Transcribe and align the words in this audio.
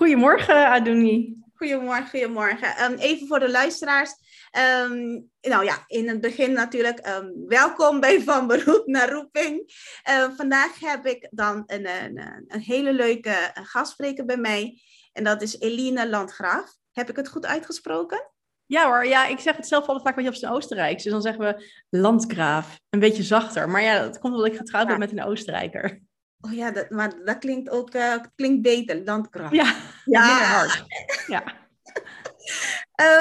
Goedemorgen, 0.00 0.66
Adoni. 0.66 1.42
Goedemorgen, 1.54 2.08
goedemorgen. 2.08 2.84
Um, 2.84 2.98
even 2.98 3.26
voor 3.26 3.38
de 3.38 3.50
luisteraars. 3.50 4.10
Um, 4.84 5.30
nou 5.40 5.64
ja, 5.64 5.84
in 5.86 6.08
het 6.08 6.20
begin 6.20 6.52
natuurlijk 6.52 7.08
um, 7.08 7.46
welkom 7.46 8.00
bij 8.00 8.20
Van 8.20 8.46
Beroep 8.46 8.86
naar 8.86 9.10
Roeping. 9.10 9.72
Uh, 10.10 10.30
vandaag 10.36 10.80
heb 10.80 11.06
ik 11.06 11.28
dan 11.30 11.62
een, 11.66 11.88
een, 11.88 12.44
een 12.46 12.60
hele 12.60 12.92
leuke 12.92 13.50
gastspreker 13.54 14.24
bij 14.24 14.36
mij. 14.36 14.80
En 15.12 15.24
dat 15.24 15.42
is 15.42 15.58
Eline 15.58 16.08
Landgraaf. 16.08 16.76
Heb 16.92 17.10
ik 17.10 17.16
het 17.16 17.28
goed 17.28 17.46
uitgesproken? 17.46 18.30
Ja 18.66 18.86
hoor, 18.86 19.06
ja, 19.06 19.26
ik 19.26 19.38
zeg 19.38 19.56
het 19.56 19.68
zelf 19.68 19.86
altijd 19.86 20.06
vaak 20.06 20.14
wat 20.14 20.24
je 20.24 20.30
op 20.30 20.36
zijn 20.36 20.52
Oostenrijks. 20.52 21.02
Dus 21.02 21.12
dan 21.12 21.22
zeggen 21.22 21.44
we 21.44 21.70
landgraaf, 21.88 22.80
een 22.90 23.00
beetje 23.00 23.22
zachter. 23.22 23.68
Maar 23.68 23.82
ja, 23.82 24.02
dat 24.02 24.18
komt 24.18 24.34
omdat 24.34 24.50
ik 24.50 24.56
getrouwd 24.56 24.86
ben 24.86 24.98
met 24.98 25.12
een 25.12 25.24
Oostenrijker. 25.24 26.00
Oh 26.40 26.52
ja, 26.52 26.70
dat, 26.70 26.90
maar 26.90 27.24
dat 27.24 27.38
klinkt 27.38 27.70
ook 27.70 27.94
uh, 27.94 28.14
klinkt 28.34 28.62
beter, 28.62 29.04
landgraaf. 29.04 29.52
Ja, 29.52 29.74
ja. 30.04 30.66
Ja. 31.26 31.42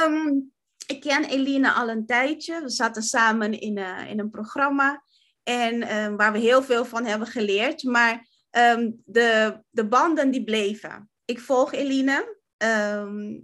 um, 0.05 0.51
ik 0.93 1.01
ken 1.01 1.25
Eline 1.25 1.71
al 1.71 1.89
een 1.89 2.05
tijdje. 2.05 2.61
We 2.61 2.69
zaten 2.69 3.01
samen 3.01 3.59
in, 3.59 3.77
uh, 3.77 4.09
in 4.09 4.19
een 4.19 4.29
programma 4.29 5.03
en 5.43 5.95
um, 5.95 6.17
waar 6.17 6.31
we 6.31 6.39
heel 6.39 6.63
veel 6.63 6.85
van 6.85 7.05
hebben 7.05 7.27
geleerd. 7.27 7.83
Maar 7.83 8.27
um, 8.51 9.01
de, 9.05 9.61
de 9.69 9.87
banden 9.87 10.31
die 10.31 10.43
bleven. 10.43 11.09
Ik 11.25 11.39
volg 11.39 11.73
Eline. 11.73 12.37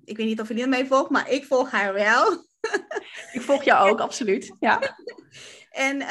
ik 0.03 0.17
weet 0.17 0.25
niet 0.25 0.41
of 0.41 0.49
Eline 0.49 0.67
mij 0.67 0.85
volgt, 0.85 1.09
maar 1.09 1.29
ik 1.29 1.45
volg 1.45 1.71
haar 1.71 1.93
wel. 1.93 2.31
ik 3.31 3.41
volg 3.41 3.63
jou 3.63 3.89
ook, 3.89 3.99
absoluut. 3.99 4.55
Ja. 4.59 4.97
en 5.69 6.01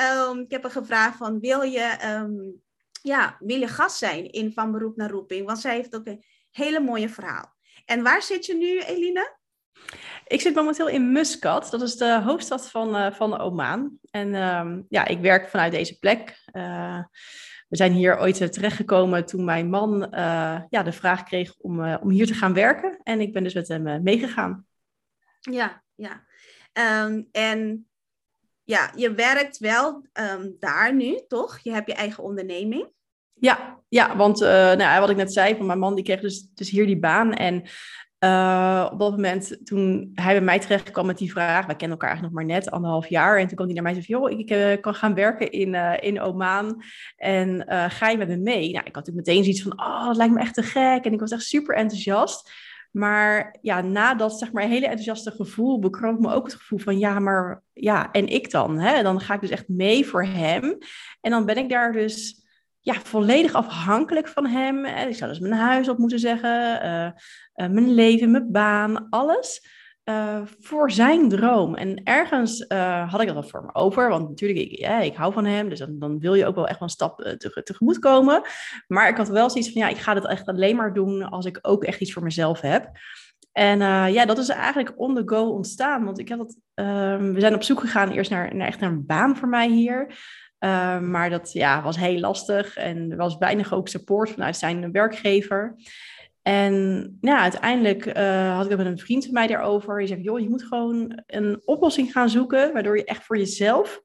ik 0.41 0.51
heb 0.51 0.63
haar 0.63 0.71
gevraagd 0.71 1.17
van, 1.17 1.41
wil 1.41 1.63
je 1.63 1.97
ja, 3.05 3.37
wil 3.39 3.61
je 3.61 3.69
gast 3.69 3.97
zijn 3.97 4.31
in 4.31 4.53
Van 4.53 4.73
Beroep 4.73 4.97
naar 4.97 5.11
Roeping? 5.11 5.47
Want 5.47 5.59
zij 5.59 5.75
heeft 5.75 5.95
ook 5.95 6.07
een 6.07 6.25
hele 6.51 6.81
mooie 6.81 7.09
verhaal. 7.09 7.55
En 7.85 8.03
waar 8.03 8.23
zit 8.23 8.47
je 8.47 8.55
nu, 8.55 8.81
Eline? 8.81 9.37
Ik 10.27 10.41
zit 10.41 10.55
momenteel 10.55 10.89
in 10.89 11.13
Muscat. 11.13 11.71
Dat 11.71 11.83
is 11.83 11.97
de 11.97 12.21
hoofdstad 12.25 12.71
van, 12.71 12.97
uh, 12.97 13.13
van 13.13 13.39
Oman. 13.39 13.99
En 14.11 14.29
uh, 14.29 14.79
ja, 14.89 15.07
ik 15.07 15.21
werk 15.21 15.49
vanuit 15.49 15.73
deze 15.73 15.99
plek. 15.99 16.43
Uh, 16.53 17.03
we 17.69 17.77
zijn 17.77 17.93
hier 17.93 18.19
ooit 18.19 18.53
terechtgekomen 18.53 19.27
toen 19.27 19.45
mijn 19.45 19.71
man 19.71 20.03
uh, 20.03 20.63
ja, 20.69 20.83
de 20.83 20.93
vraag 20.93 21.23
kreeg 21.23 21.55
om, 21.59 21.95
om 21.95 22.11
hier 22.11 22.27
te 22.27 22.35
gaan 22.35 22.55
werken. 22.55 23.01
En 23.03 23.21
ik 23.21 23.33
ben 23.33 23.43
dus 23.43 23.55
met 23.55 23.69
hem 23.69 24.03
meegegaan. 24.03 24.67
Ja, 25.41 25.83
ja. 25.95 26.25
Um, 27.05 27.29
en 27.33 27.89
ja, 28.63 28.93
je 28.97 29.15
werkt 29.15 29.59
wel 29.59 30.07
um, 30.13 30.57
daar 30.59 30.95
nu, 30.95 31.21
toch? 31.29 31.59
Je 31.59 31.73
hebt 31.73 31.87
je 31.87 31.95
eigen 31.95 32.25
onderneming. 32.25 32.93
Ja, 33.45 33.79
ja 33.89 34.17
want 34.17 34.43
uh, 34.43 34.49
nou, 34.49 35.01
wat 35.01 35.11
ik 35.11 35.17
net 35.17 35.33
zei, 35.33 35.57
van 35.57 35.67
mijn 35.67 35.79
man 35.79 35.95
die 35.95 36.05
kreeg 36.05 36.21
dus, 36.21 36.49
dus 36.55 36.71
hier 36.71 36.87
die 36.87 36.99
baan. 36.99 37.33
En 37.33 37.63
uh, 38.25 38.89
op 38.93 38.99
dat 38.99 39.11
moment, 39.11 39.67
toen 39.67 40.11
hij 40.15 40.35
bij 40.35 40.45
mij 40.45 40.59
terecht 40.59 40.91
kwam 40.91 41.07
met 41.07 41.19
die 41.19 41.33
vraag, 41.33 41.67
wij 41.67 41.77
kennen 41.77 41.99
elkaar 41.99 42.09
eigenlijk 42.09 42.37
nog 42.37 42.47
maar 42.47 42.55
net, 42.57 42.71
anderhalf 42.71 43.07
jaar. 43.07 43.39
En 43.39 43.47
toen 43.47 43.57
kwam 43.57 43.67
hij 43.67 43.75
naar 43.75 43.85
mij 43.85 43.95
en 43.95 44.03
zei 44.03 44.21
joh, 44.21 44.31
ik, 44.31 44.51
ik 44.51 44.81
kan 44.81 44.95
gaan 44.95 45.15
werken 45.15 45.51
in, 45.51 45.75
uh, 45.75 45.93
in 46.01 46.21
Oman. 46.21 46.83
En 47.17 47.65
ga 47.91 48.09
je 48.09 48.17
met 48.17 48.29
me 48.29 48.37
mee? 48.37 48.73
Nou, 48.73 48.87
ik 48.87 48.95
had 48.95 49.07
natuurlijk 49.07 49.27
meteen 49.27 49.43
zoiets 49.45 49.63
van, 49.63 49.81
oh, 49.81 50.07
dat 50.07 50.17
lijkt 50.17 50.35
me 50.35 50.41
echt 50.41 50.55
te 50.55 50.63
gek. 50.63 51.05
En 51.05 51.13
ik 51.13 51.21
was 51.21 51.31
echt 51.31 51.43
super 51.43 51.77
enthousiast. 51.77 52.53
Maar 52.91 53.57
ja, 53.63 53.81
na 53.81 54.15
dat 54.15 54.39
zeg 54.39 54.53
maar 54.53 54.63
hele 54.63 54.87
enthousiaste 54.87 55.31
gevoel 55.31 55.79
bekroop 55.79 56.21
me 56.21 56.33
ook 56.33 56.45
het 56.45 56.55
gevoel 56.55 56.79
van 56.79 56.99
ja, 56.99 57.19
maar 57.19 57.63
ja, 57.73 58.13
en 58.13 58.27
ik 58.27 58.51
dan? 58.51 58.79
Hè? 58.79 59.03
Dan 59.03 59.21
ga 59.21 59.35
ik 59.35 59.41
dus 59.41 59.51
echt 59.51 59.69
mee 59.69 60.07
voor 60.07 60.25
hem. 60.25 60.79
En 61.21 61.31
dan 61.31 61.45
ben 61.47 61.57
ik 61.57 61.69
daar 61.69 61.93
dus 61.93 62.44
ja, 62.85 62.95
volledig 62.95 63.53
afhankelijk 63.53 64.29
van 64.29 64.47
hem. 64.47 64.85
Ik 64.85 65.17
zou 65.17 65.31
dus 65.31 65.41
mijn 65.41 65.53
huis 65.53 65.89
op 65.89 65.99
moeten 65.99 66.19
zeggen, 66.19 66.85
uh, 66.85 67.05
uh, 67.67 67.73
mijn 67.73 67.95
leven, 67.95 68.31
mijn 68.31 68.53
baan, 68.53 69.09
alles. 69.11 69.73
Voor 70.61 70.91
zijn 70.91 71.29
droom. 71.29 71.75
En 71.75 72.03
ergens 72.03 72.65
had 73.09 73.21
ik 73.21 73.27
dat 73.27 73.35
wel 73.35 73.43
voor 73.43 73.65
me 73.65 73.75
over. 73.75 74.09
Want 74.09 74.29
natuurlijk, 74.29 74.61
ik, 74.61 74.79
ja, 74.79 75.01
ik 75.01 75.17
hou 75.17 75.33
van 75.33 75.45
hem. 75.45 75.69
Dus 75.69 75.87
dan, 75.91 76.19
wil 76.19 76.35
je 76.35 76.47
ook 76.47 76.55
wel 76.55 76.67
echt 76.69 76.79
wel 76.79 76.89
een 76.89 76.95
stap 76.95 77.21
te, 77.21 77.63
tegemoet 77.63 77.99
komen. 77.99 78.43
Maar 78.87 79.09
ik 79.09 79.17
had 79.17 79.29
wel 79.29 79.51
zoiets 79.51 79.73
van, 79.73 79.83
ja, 79.83 79.89
ik 79.89 79.97
ga 79.97 80.15
dit 80.15 80.27
echt 80.27 80.47
alleen 80.47 80.77
maar 80.77 80.95
doen 80.95 81.23
als 81.23 81.47
ik 81.47 81.59
ook 81.63 81.85
echt 81.85 82.01
iets 82.01 82.13
voor 82.13 82.23
mezelf 82.23 82.61
heb. 82.61 82.91
En 83.53 83.79
ja, 84.13 84.25
dat 84.25 84.39
is 84.39 84.49
eigenlijk 84.49 84.93
on 84.97 85.15
the 85.15 85.23
go 85.25 85.49
ontstaan. 85.49 86.05
Want 86.05 86.19
ik 86.19 86.29
dat, 86.29 86.57
ehm, 86.75 87.33
we 87.33 87.41
zijn 87.41 87.55
op 87.55 87.63
zoek 87.63 87.81
gegaan 87.81 88.11
eerst 88.11 88.31
naar, 88.31 88.55
naar 88.55 88.67
echt 88.67 88.81
naar 88.81 88.91
een 88.91 89.07
baan 89.07 89.37
voor 89.37 89.49
mij 89.49 89.69
hier. 89.69 90.15
Uh, 90.65 91.01
maar 91.01 91.31
dat 91.31 91.53
ja, 91.53 91.83
was 91.83 91.97
heel 91.97 92.19
lastig 92.21 92.77
en 92.77 93.11
er 93.11 93.17
was 93.17 93.39
weinig 93.39 93.73
ook 93.73 93.89
support 93.89 94.31
vanuit 94.31 94.57
zijn 94.57 94.93
werkgever. 94.93 95.77
En 96.43 97.17
ja, 97.21 97.41
uiteindelijk 97.41 98.17
uh, 98.17 98.55
had 98.55 98.65
ik 98.65 98.71
het 98.71 98.79
met 98.79 98.87
een 98.87 98.99
vriend 98.99 99.25
van 99.25 99.33
mij 99.33 99.47
daarover. 99.47 99.99
Die 99.99 100.07
zei, 100.07 100.21
joh, 100.21 100.41
je 100.41 100.49
moet 100.49 100.63
gewoon 100.63 101.23
een 101.27 101.63
oplossing 101.65 102.13
gaan 102.13 102.29
zoeken... 102.29 102.73
waardoor 102.73 102.97
je 102.97 103.05
echt 103.05 103.25
voor 103.25 103.39
jezelf 103.39 104.01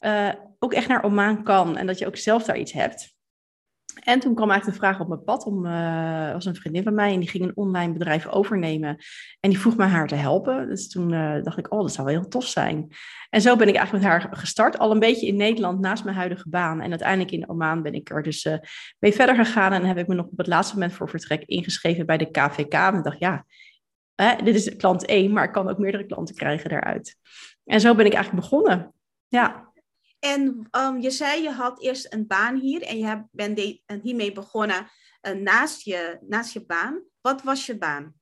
uh, 0.00 0.32
ook 0.58 0.72
echt 0.72 0.88
naar 0.88 1.04
Oman 1.04 1.42
kan. 1.42 1.76
En 1.76 1.86
dat 1.86 1.98
je 1.98 2.06
ook 2.06 2.16
zelf 2.16 2.44
daar 2.44 2.58
iets 2.58 2.72
hebt. 2.72 3.15
En 4.04 4.20
toen 4.20 4.34
kwam 4.34 4.50
eigenlijk 4.50 4.80
de 4.80 4.86
vraag 4.86 5.00
op 5.00 5.08
mijn 5.08 5.24
pad 5.24 5.44
om, 5.44 5.66
uh, 5.66 6.32
was 6.32 6.44
een 6.44 6.54
vriendin 6.54 6.82
van 6.82 6.94
mij 6.94 7.12
en 7.12 7.20
die 7.20 7.28
ging 7.28 7.44
een 7.44 7.56
online 7.56 7.92
bedrijf 7.92 8.26
overnemen. 8.26 8.96
En 9.40 9.50
die 9.50 9.58
vroeg 9.58 9.76
me 9.76 9.84
haar 9.84 10.06
te 10.06 10.14
helpen. 10.14 10.68
Dus 10.68 10.88
toen 10.88 11.12
uh, 11.12 11.42
dacht 11.42 11.58
ik, 11.58 11.72
oh, 11.72 11.80
dat 11.80 11.92
zou 11.92 12.06
wel 12.06 12.16
heel 12.16 12.28
tof 12.28 12.44
zijn. 12.44 12.88
En 13.30 13.40
zo 13.40 13.56
ben 13.56 13.68
ik 13.68 13.74
eigenlijk 13.74 14.04
met 14.04 14.12
haar 14.12 14.36
gestart, 14.36 14.78
al 14.78 14.90
een 14.90 14.98
beetje 14.98 15.26
in 15.26 15.36
Nederland 15.36 15.80
naast 15.80 16.04
mijn 16.04 16.16
huidige 16.16 16.48
baan. 16.48 16.80
En 16.80 16.90
uiteindelijk 16.90 17.30
in 17.30 17.48
Oman 17.48 17.82
ben 17.82 17.94
ik 17.94 18.10
er 18.10 18.22
dus 18.22 18.44
uh, 18.44 18.56
mee 18.98 19.12
verder 19.12 19.34
gegaan. 19.34 19.72
En 19.72 19.84
heb 19.84 19.98
ik 19.98 20.06
me 20.06 20.14
nog 20.14 20.26
op 20.26 20.38
het 20.38 20.46
laatste 20.46 20.74
moment 20.74 20.92
voor 20.92 21.08
vertrek 21.08 21.42
ingeschreven 21.44 22.06
bij 22.06 22.16
de 22.16 22.30
KVK. 22.30 22.74
En 22.74 22.94
ik 22.94 23.04
dacht, 23.04 23.18
ja, 23.18 23.44
dit 24.44 24.54
is 24.54 24.76
klant 24.76 25.04
1, 25.04 25.32
maar 25.32 25.44
ik 25.44 25.52
kan 25.52 25.68
ook 25.68 25.78
meerdere 25.78 26.06
klanten 26.06 26.34
krijgen 26.34 26.70
daaruit. 26.70 27.16
En 27.64 27.80
zo 27.80 27.94
ben 27.94 28.06
ik 28.06 28.12
eigenlijk 28.12 28.48
begonnen. 28.48 28.92
Ja. 29.28 29.74
En 30.18 30.68
um, 30.70 31.00
je 31.00 31.10
zei 31.10 31.42
je 31.42 31.50
had 31.50 31.82
eerst 31.82 32.12
een 32.12 32.26
baan 32.26 32.56
hier 32.56 32.82
en 32.82 32.98
je 32.98 33.24
bent 33.30 33.78
hiermee 34.02 34.32
begonnen 34.32 34.86
uh, 35.22 35.34
naast, 35.34 35.82
je, 35.82 36.18
naast 36.20 36.52
je 36.52 36.66
baan. 36.66 37.02
Wat 37.20 37.42
was 37.42 37.66
je 37.66 37.78
baan? 37.78 38.14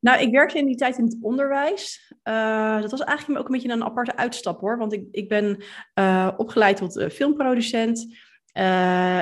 Nou, 0.00 0.20
ik 0.20 0.30
werkte 0.30 0.58
in 0.58 0.66
die 0.66 0.76
tijd 0.76 0.98
in 0.98 1.04
het 1.04 1.18
onderwijs. 1.20 2.12
Uh, 2.24 2.80
dat 2.80 2.90
was 2.90 3.00
eigenlijk 3.00 3.40
ook 3.40 3.46
een 3.46 3.52
beetje 3.52 3.72
een 3.72 3.84
aparte 3.84 4.16
uitstap 4.16 4.60
hoor. 4.60 4.78
Want 4.78 4.92
ik, 4.92 5.04
ik 5.10 5.28
ben 5.28 5.62
uh, 5.94 6.30
opgeleid 6.36 6.76
tot 6.76 7.12
filmproducent. 7.12 8.06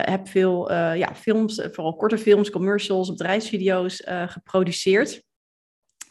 heb 0.01 0.29
veel 0.29 0.73
ja, 0.73 1.15
films, 1.15 1.69
vooral 1.73 1.97
korte 1.97 2.19
films, 2.19 2.51
commercials, 2.51 3.11
bedrijfsvideo's 3.11 4.03
geproduceerd. 4.07 5.26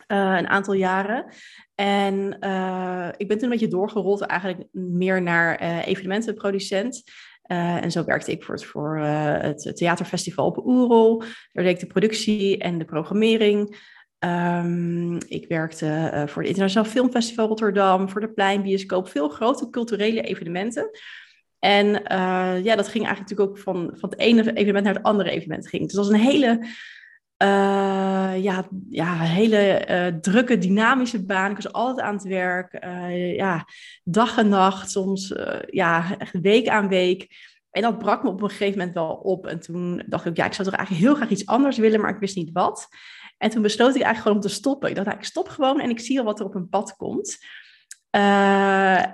Een 0.07 0.47
aantal 0.47 0.73
jaren. 0.73 1.25
En 1.75 2.37
uh, 2.39 3.07
ik 3.17 3.27
ben 3.27 3.37
toen 3.37 3.43
een 3.43 3.49
beetje 3.49 3.67
doorgerold 3.67 4.21
eigenlijk 4.21 4.63
meer 4.71 5.21
naar 5.21 5.61
uh, 5.61 5.87
evenementenproducent. 5.87 7.03
En 7.47 7.91
zo 7.91 8.03
werkte 8.03 8.31
ik 8.31 8.43
voor 8.43 8.55
het, 8.55 8.65
voor, 8.65 8.97
het 8.97 9.71
theaterfestival 9.75 10.45
op 10.45 10.65
Oerol. 10.65 11.19
Daar 11.51 11.63
deed 11.63 11.73
ik 11.73 11.79
de 11.79 11.93
productie 11.93 12.57
en 12.57 12.77
de 12.77 12.85
programmering. 12.85 13.77
Um, 14.19 15.17
ik 15.27 15.47
werkte 15.47 16.23
voor 16.27 16.41
het 16.41 16.51
Internationaal 16.51 16.89
Filmfestival 16.91 17.47
Rotterdam, 17.47 18.09
voor 18.09 18.21
de 18.21 18.33
Pleinbioscoop. 18.33 19.09
Veel 19.09 19.29
grote 19.29 19.69
culturele 19.69 20.21
evenementen. 20.21 20.89
En 21.59 21.87
ja, 22.63 22.75
dat 22.75 22.87
ging 22.87 23.05
eigenlijk 23.05 23.19
natuurlijk 23.19 23.49
ook 23.49 23.57
van, 23.57 23.91
van 23.93 24.09
het 24.09 24.19
ene 24.19 24.53
evenement 24.53 24.85
naar 24.85 24.93
het 24.93 25.03
andere 25.03 25.29
evenement. 25.29 25.67
Ging. 25.67 25.83
Dus 25.83 25.93
dat 25.93 26.05
was 26.05 26.13
een 26.13 26.27
hele 26.27 26.67
uh, 27.43 28.43
ja, 28.43 28.67
ja, 28.89 29.17
hele 29.17 29.87
uh, 29.89 30.19
drukke, 30.19 30.57
dynamische 30.57 31.25
baan. 31.25 31.49
Ik 31.49 31.55
was 31.55 31.73
altijd 31.73 32.07
aan 32.07 32.13
het 32.13 32.23
werk. 32.23 32.85
Uh, 32.85 33.35
ja, 33.35 33.67
dag 34.03 34.37
en 34.37 34.49
nacht, 34.49 34.91
soms 34.91 35.33
ja, 35.65 36.17
week 36.41 36.67
aan 36.67 36.87
week. 36.87 37.27
En 37.71 37.81
dat 37.81 37.97
brak 37.97 38.23
me 38.23 38.29
op 38.29 38.41
een 38.41 38.49
gegeven 38.49 38.77
moment 38.77 38.95
wel 38.95 39.13
op. 39.13 39.47
En 39.47 39.59
toen 39.59 40.03
dacht 40.07 40.25
ik, 40.25 40.37
ja, 40.37 40.45
ik 40.45 40.53
zou 40.53 40.67
toch 40.67 40.77
eigenlijk 40.77 41.07
heel 41.07 41.15
graag 41.15 41.29
iets 41.29 41.45
anders 41.45 41.77
willen, 41.77 42.01
maar 42.01 42.13
ik 42.13 42.19
wist 42.19 42.35
niet 42.35 42.51
wat. 42.53 42.87
En 43.37 43.49
toen 43.49 43.61
besloot 43.61 43.95
ik 43.95 44.01
eigenlijk 44.01 44.21
gewoon 44.21 44.37
om 44.37 44.49
te 44.49 44.55
stoppen. 44.55 44.89
Ik 44.89 44.95
dacht, 44.95 45.07
nou, 45.07 45.19
ik 45.19 45.25
stop 45.25 45.47
gewoon 45.47 45.79
en 45.79 45.89
ik 45.89 45.99
zie 45.99 46.19
al 46.19 46.25
wat 46.25 46.39
er 46.39 46.45
op 46.45 46.55
een 46.55 46.69
pad 46.69 46.95
komt. 46.95 47.37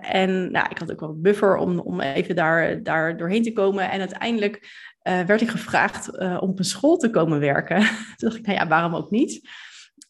En 0.02 0.52
nou, 0.52 0.70
ik 0.70 0.78
had 0.78 0.92
ook 0.92 1.00
wel 1.00 1.10
een 1.10 1.22
buffer 1.22 1.56
om, 1.56 1.80
om 1.80 2.02
even 2.02 2.36
daar, 2.36 2.84
daar 2.84 3.18
doorheen 3.18 3.44
te 3.44 3.54
komen. 3.54 3.92
En 3.92 4.00
uiteindelijk 4.00 4.68
werd 5.02 5.42
ik 5.42 5.50
gevraagd 5.50 6.18
om 6.20 6.50
op 6.50 6.60
een 6.60 6.66
school 6.66 6.98
te 6.98 7.10
komen 7.10 7.40
werken. 7.40 7.80
Toen 8.18 8.30
dacht 8.30 8.36
ik, 8.36 8.46
nou 8.46 8.58
ja, 8.58 8.68
waarom 8.68 8.96
ook 8.96 9.12
niet? 9.12 9.50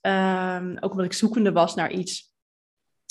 Ehm, 0.02 0.78
ook 0.80 0.92
omdat 0.92 1.06
ik 1.06 1.14
zoekende 1.14 1.52
was 1.52 1.76
naar 1.76 1.92
iets 1.92 2.32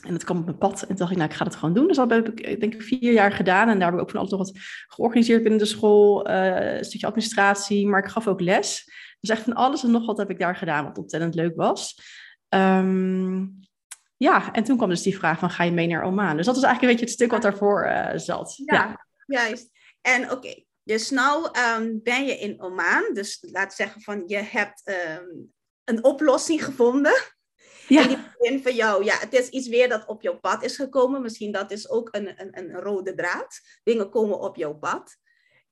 en 0.06 0.12
dat 0.12 0.24
kwam 0.24 0.38
op 0.38 0.44
mijn 0.44 0.58
pad. 0.58 0.80
En 0.80 0.86
toen 0.86 0.96
dacht 0.96 1.10
ik, 1.10 1.16
nou, 1.16 1.30
ik 1.30 1.36
ga 1.36 1.44
het 1.44 1.54
gewoon 1.54 1.74
doen. 1.74 1.86
Dus 1.86 1.96
dat 1.96 2.10
heb 2.10 2.28
ik, 2.28 2.60
denk 2.60 2.74
ik, 2.74 2.82
vier 2.82 3.12
jaar 3.12 3.32
gedaan. 3.32 3.68
En 3.68 3.78
daar 3.78 3.86
heb 3.86 3.96
ik 3.96 4.00
ook 4.00 4.10
van 4.10 4.18
alles 4.18 4.30
nog 4.30 4.40
wat 4.40 4.58
georganiseerd 4.86 5.42
binnen 5.42 5.60
de 5.60 5.66
school. 5.66 6.30
Uh, 6.30 6.76
een 6.76 6.84
stukje 6.84 7.06
administratie, 7.06 7.86
maar 7.86 8.04
ik 8.04 8.10
gaf 8.10 8.26
ook 8.26 8.40
les. 8.40 8.84
Dus 9.20 9.30
echt 9.30 9.42
van 9.42 9.52
alles 9.52 9.84
en 9.84 9.90
nog 9.90 10.06
wat 10.06 10.18
heb 10.18 10.30
ik 10.30 10.38
daar 10.38 10.56
gedaan, 10.56 10.84
wat 10.84 10.98
ontzettend 10.98 11.34
leuk 11.34 11.56
was. 11.56 12.00
Ehm, 12.48 13.46
ja, 14.16 14.52
en 14.52 14.64
toen 14.64 14.76
kwam 14.76 14.88
dus 14.88 15.02
die 15.02 15.18
vraag 15.18 15.38
van, 15.38 15.50
ga 15.50 15.64
je 15.64 15.72
mee 15.72 15.86
naar 15.86 16.02
Oman? 16.02 16.36
Dus 16.36 16.46
dat 16.46 16.56
is 16.56 16.62
eigenlijk 16.62 16.82
een 16.82 16.88
beetje 16.88 17.04
het 17.04 17.14
stuk 17.14 17.30
wat 17.30 17.42
daarvoor 17.42 17.86
uh, 17.86 18.10
zat. 18.14 18.62
Ja, 18.64 18.74
ja, 18.74 18.96
juist. 19.26 19.70
En 20.00 20.30
oké, 20.30 20.64
dus 20.90 21.10
nou 21.10 21.48
ehm, 21.52 21.98
ben 22.02 22.26
je 22.26 22.38
in 22.38 22.60
Oman. 22.60 23.10
Dus 23.12 23.38
laat 23.40 23.74
zeggen 23.74 24.00
van, 24.00 24.22
je 24.26 24.36
hebt 24.36 24.82
ehm, 24.84 25.26
een 25.84 26.04
oplossing 26.04 26.64
gevonden 26.64 27.14
ja. 27.90 28.02
En 28.02 28.08
die 28.08 28.18
begin 28.38 28.62
van 28.62 28.74
jou, 28.74 29.04
ja, 29.04 29.18
het 29.18 29.32
is 29.32 29.48
iets 29.48 29.68
weer 29.68 29.88
dat 29.88 30.06
op 30.06 30.22
jouw 30.22 30.38
pad 30.38 30.62
is 30.62 30.76
gekomen. 30.76 31.22
Misschien 31.22 31.52
dat 31.52 31.70
is 31.70 31.88
ook 31.88 32.08
een, 32.10 32.40
een, 32.40 32.58
een 32.58 32.80
rode 32.80 33.14
draad. 33.14 33.60
Dingen 33.82 34.10
komen 34.10 34.40
op 34.40 34.56
jouw 34.56 34.74
pad. 34.74 35.16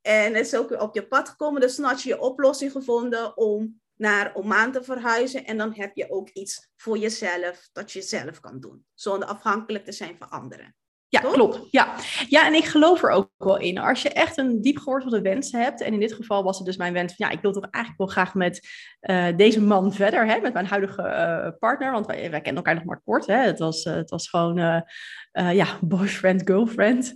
En 0.00 0.35
het 0.35 0.47
is 0.47 0.55
ook 0.55 0.69
weer 0.69 0.81
op 0.81 0.94
je 0.94 1.06
pad 1.06 1.29
gekomen. 1.29 1.61
Dus 1.61 1.76
dan 1.76 1.85
had 1.85 2.03
je 2.03 2.09
je 2.09 2.20
oplossing 2.20 2.73
gevonden 2.73 3.37
om 3.37 3.81
naar 3.94 4.35
Oman 4.35 4.73
te 4.73 4.82
verhuizen. 4.82 5.44
En 5.44 5.59
dan 5.59 5.75
heb 5.75 5.97
je 5.97 6.11
ook 6.11 6.29
iets 6.29 6.70
voor 6.76 6.99
jezelf 6.99 7.69
dat 7.73 7.93
je 7.93 8.03
zelf 8.03 8.41
kan 8.41 8.61
doen. 8.61 8.87
Zonder 8.94 9.29
afhankelijk 9.29 9.85
te 9.85 9.93
zijn 9.93 10.17
van 10.19 10.31
anderen. 10.31 10.76
Ja, 11.10 11.20
klopt. 11.20 11.60
Ja. 11.70 11.94
ja, 12.28 12.46
en 12.46 12.55
ik 12.55 12.64
geloof 12.64 13.02
er 13.02 13.10
ook 13.10 13.31
wel 13.37 13.58
in. 13.58 13.78
Als 13.78 14.02
je 14.02 14.08
echt 14.08 14.38
een 14.38 14.60
diep 14.60 14.78
gewortelde 14.78 15.20
wens 15.20 15.52
hebt, 15.52 15.81
en 15.81 15.93
in 15.93 16.00
dit 16.00 16.12
geval 16.12 16.43
was 16.43 16.56
het 16.56 16.66
dus 16.66 16.76
mijn 16.76 16.93
wens 16.93 17.14
van, 17.14 17.26
ja, 17.26 17.32
ik 17.32 17.43
wil 17.43 17.52
toch 17.52 17.66
eigenlijk 17.70 18.05
wel 18.05 18.12
graag 18.12 18.34
met 18.34 18.69
uh, 19.00 19.26
deze 19.37 19.62
man 19.62 19.93
verder, 19.93 20.26
hè, 20.26 20.40
met 20.40 20.52
mijn 20.52 20.66
huidige 20.66 21.02
uh, 21.02 21.58
partner, 21.58 21.93
want 21.93 22.06
wij, 22.06 22.31
wij 22.31 22.40
kennen 22.40 22.55
elkaar 22.55 22.75
nog 22.75 22.84
maar 22.84 23.00
kort. 23.05 23.26
Hè. 23.26 23.37
Het, 23.37 23.58
was, 23.58 23.84
uh, 23.84 23.94
het 23.94 24.10
was 24.10 24.28
gewoon, 24.28 24.84
ja, 25.32 25.66
boyfriend, 25.81 26.43
girlfriend. 26.44 27.12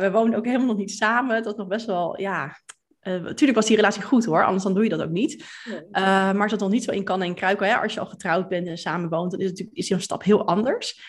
we 0.00 0.08
woonden 0.12 0.38
ook 0.38 0.46
helemaal 0.46 0.66
nog 0.66 0.76
niet 0.76 0.90
samen. 0.90 1.34
Het 1.34 1.44
was 1.44 1.54
nog 1.54 1.68
best 1.68 1.86
wel, 1.86 2.20
ja, 2.20 2.60
natuurlijk 3.00 3.54
was 3.54 3.66
die 3.66 3.76
relatie 3.76 4.02
goed 4.02 4.24
hoor, 4.24 4.44
anders 4.44 4.62
dan 4.62 4.74
doe 4.74 4.82
je 4.82 4.88
dat 4.88 5.02
ook 5.02 5.10
niet. 5.10 5.44
maar 5.90 6.40
als 6.40 6.50
dat 6.50 6.60
nog 6.60 6.70
niet 6.70 6.84
zo 6.84 6.90
in 6.90 7.04
kan 7.04 7.22
en 7.22 7.34
kruiken, 7.34 7.66
hè, 7.66 7.74
als 7.74 7.94
je 7.94 8.00
al 8.00 8.06
getrouwd 8.06 8.48
bent 8.48 8.66
en 8.66 8.78
samen 8.78 9.08
woont, 9.08 9.30
dan 9.30 9.40
is, 9.40 9.48
het, 9.48 9.68
is 9.72 9.86
die 9.86 9.96
een 9.96 10.02
stap 10.02 10.22
heel 10.22 10.46
anders. 10.46 11.00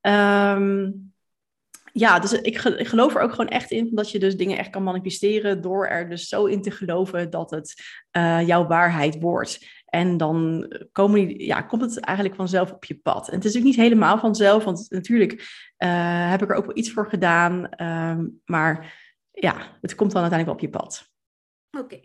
Um, 0.00 1.11
ja, 1.92 2.18
dus 2.18 2.32
ik, 2.32 2.58
geloof 2.58 3.14
er 3.14 3.20
ook 3.20 3.30
gewoon 3.30 3.48
echt 3.48 3.70
in 3.70 3.90
dat 3.92 4.10
je 4.10 4.18
dus 4.18 4.36
dingen 4.36 4.58
echt 4.58 4.70
kan 4.70 4.82
manifesteren 4.82 5.60
door 5.60 5.86
er 5.86 6.08
dus 6.08 6.28
zo 6.28 6.44
in 6.44 6.62
te 6.62 6.70
geloven 6.70 7.30
dat 7.30 7.50
het 7.50 7.74
uh, 8.16 8.46
jouw 8.46 8.66
waarheid 8.66 9.20
wordt. 9.20 9.66
En 9.84 10.16
dan 10.16 10.66
komen 10.92 11.38
ja, 11.38 11.62
komt 11.62 11.82
het 11.82 12.00
eigenlijk 12.00 12.36
vanzelf 12.36 12.72
op 12.72 12.84
je 12.84 12.98
pad. 12.98 13.28
En 13.28 13.34
het 13.34 13.44
is 13.44 13.56
ook 13.56 13.62
niet 13.62 13.76
helemaal 13.76 14.18
vanzelf, 14.18 14.64
want 14.64 14.86
natuurlijk 14.88 15.32
uh, 15.78 16.30
heb 16.30 16.42
ik 16.42 16.50
er 16.50 16.56
ook 16.56 16.66
wel 16.66 16.76
iets 16.76 16.92
voor 16.92 17.08
gedaan. 17.08 17.82
Um, 17.82 18.40
maar 18.44 19.00
ja, 19.30 19.78
het 19.80 19.94
komt 19.94 20.12
dan 20.12 20.22
uiteindelijk 20.22 20.44
wel 20.44 20.54
op 20.54 20.60
je 20.60 20.68
pad. 20.68 21.10
Oké, 21.78 22.00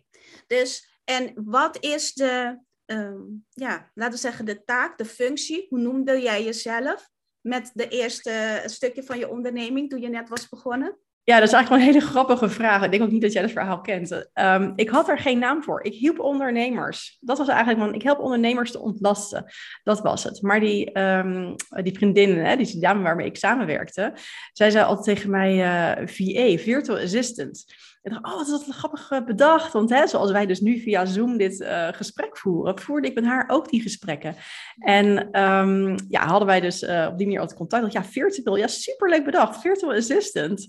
dus 0.48 1.00
en 1.04 1.32
wat 1.36 1.84
is 1.84 2.14
de, 2.14 2.60
um, 2.86 3.46
ja, 3.50 3.92
laten 3.94 4.14
we 4.14 4.20
zeggen, 4.20 4.46
de 4.46 4.64
taak, 4.64 4.98
de 4.98 5.06
functie? 5.06 5.66
Hoe 5.70 5.80
noemde 5.80 6.22
jij 6.22 6.44
jezelf? 6.44 7.10
Met 7.48 7.72
de 7.74 7.88
eerste 7.88 8.64
stukje 8.66 9.04
van 9.04 9.20
je 9.20 9.30
onderneming 9.30 9.90
toen 9.90 10.02
je 10.02 10.10
net 10.10 10.30
was 10.30 10.50
begonnen? 10.50 10.98
Ja, 11.24 11.40
dat 11.40 11.48
is 11.48 11.54
eigenlijk 11.54 11.70
wel 11.70 11.78
een 11.80 11.94
hele 11.94 12.12
grappige 12.12 12.50
vraag. 12.50 12.84
Ik 12.84 12.92
denk 12.92 13.04
ook 13.04 13.12
niet 13.12 13.22
dat 13.22 13.34
jij 13.34 13.42
het 13.42 13.52
verhaal 13.52 13.82
kent. 13.82 14.12
Um, 14.34 14.74
ik 14.76 14.90
had 14.90 15.10
er 15.10 15.18
geen 15.18 15.40
naam 15.40 15.64
voor. 15.64 15.84
Ik 15.84 15.94
hielp 15.94 16.20
ondernemers. 16.20 17.18
Dat 17.20 17.38
was 17.38 17.48
eigenlijk, 17.48 17.80
man, 17.80 17.94
ik 17.94 18.02
help 18.02 18.20
ondernemers 18.20 18.72
te 18.72 18.80
ontlasten. 18.80 19.46
Dat 19.84 20.02
was 20.02 20.24
het. 20.24 20.42
Maar 20.42 20.60
die, 20.60 21.00
um, 21.00 21.56
die 21.82 21.94
vriendin, 21.94 22.38
hè, 22.38 22.56
die 22.56 22.80
dame 22.80 23.04
waarmee 23.04 23.26
ik 23.26 23.38
samenwerkte, 23.38 24.14
zij 24.54 24.70
zei 24.70 24.86
altijd 24.86 25.18
tegen 25.18 25.30
mij 25.30 25.54
uh, 25.54 25.92
eh, 25.92 26.08
VA, 26.08 26.64
Virtual 26.64 26.98
Assistant. 26.98 27.66
Ik 28.08 28.14
dacht, 28.14 28.26
oh, 28.26 28.36
wat 28.36 28.60
is 28.60 28.66
dat 28.66 28.76
grappig 28.76 29.12
eh, 29.12 29.26
bedacht. 29.26 29.74
Want 29.74 29.90
hè, 29.90 30.08
zoals 30.08 30.32
wij 30.32 30.46
dus 30.46 30.60
nu 30.60 30.80
via 30.80 31.06
Zoom 31.06 31.38
dit 31.38 31.60
uh, 31.60 31.88
gesprek 31.92 32.38
voeren, 32.38 32.80
voerde 32.80 33.08
ik 33.08 33.16
met 33.16 33.26
haar 33.26 33.44
ook 33.48 33.70
die 33.70 33.82
gesprekken. 33.82 34.36
En 34.78 35.42
um, 35.42 35.96
ja, 36.10 36.26
hadden 36.26 36.48
wij 36.48 36.60
dus 36.60 36.84
uh, 36.84 37.08
op 37.12 37.18
die 37.18 37.26
manier 37.26 37.42
altijd 37.42 37.60
contact. 37.60 37.94
ja, 37.94 38.04
virtual, 38.04 38.58
ja, 38.58 38.68
superleuk 38.68 39.26
bedacht. 39.26 39.62
Virtual 39.62 39.94
Assistant. 39.94 40.68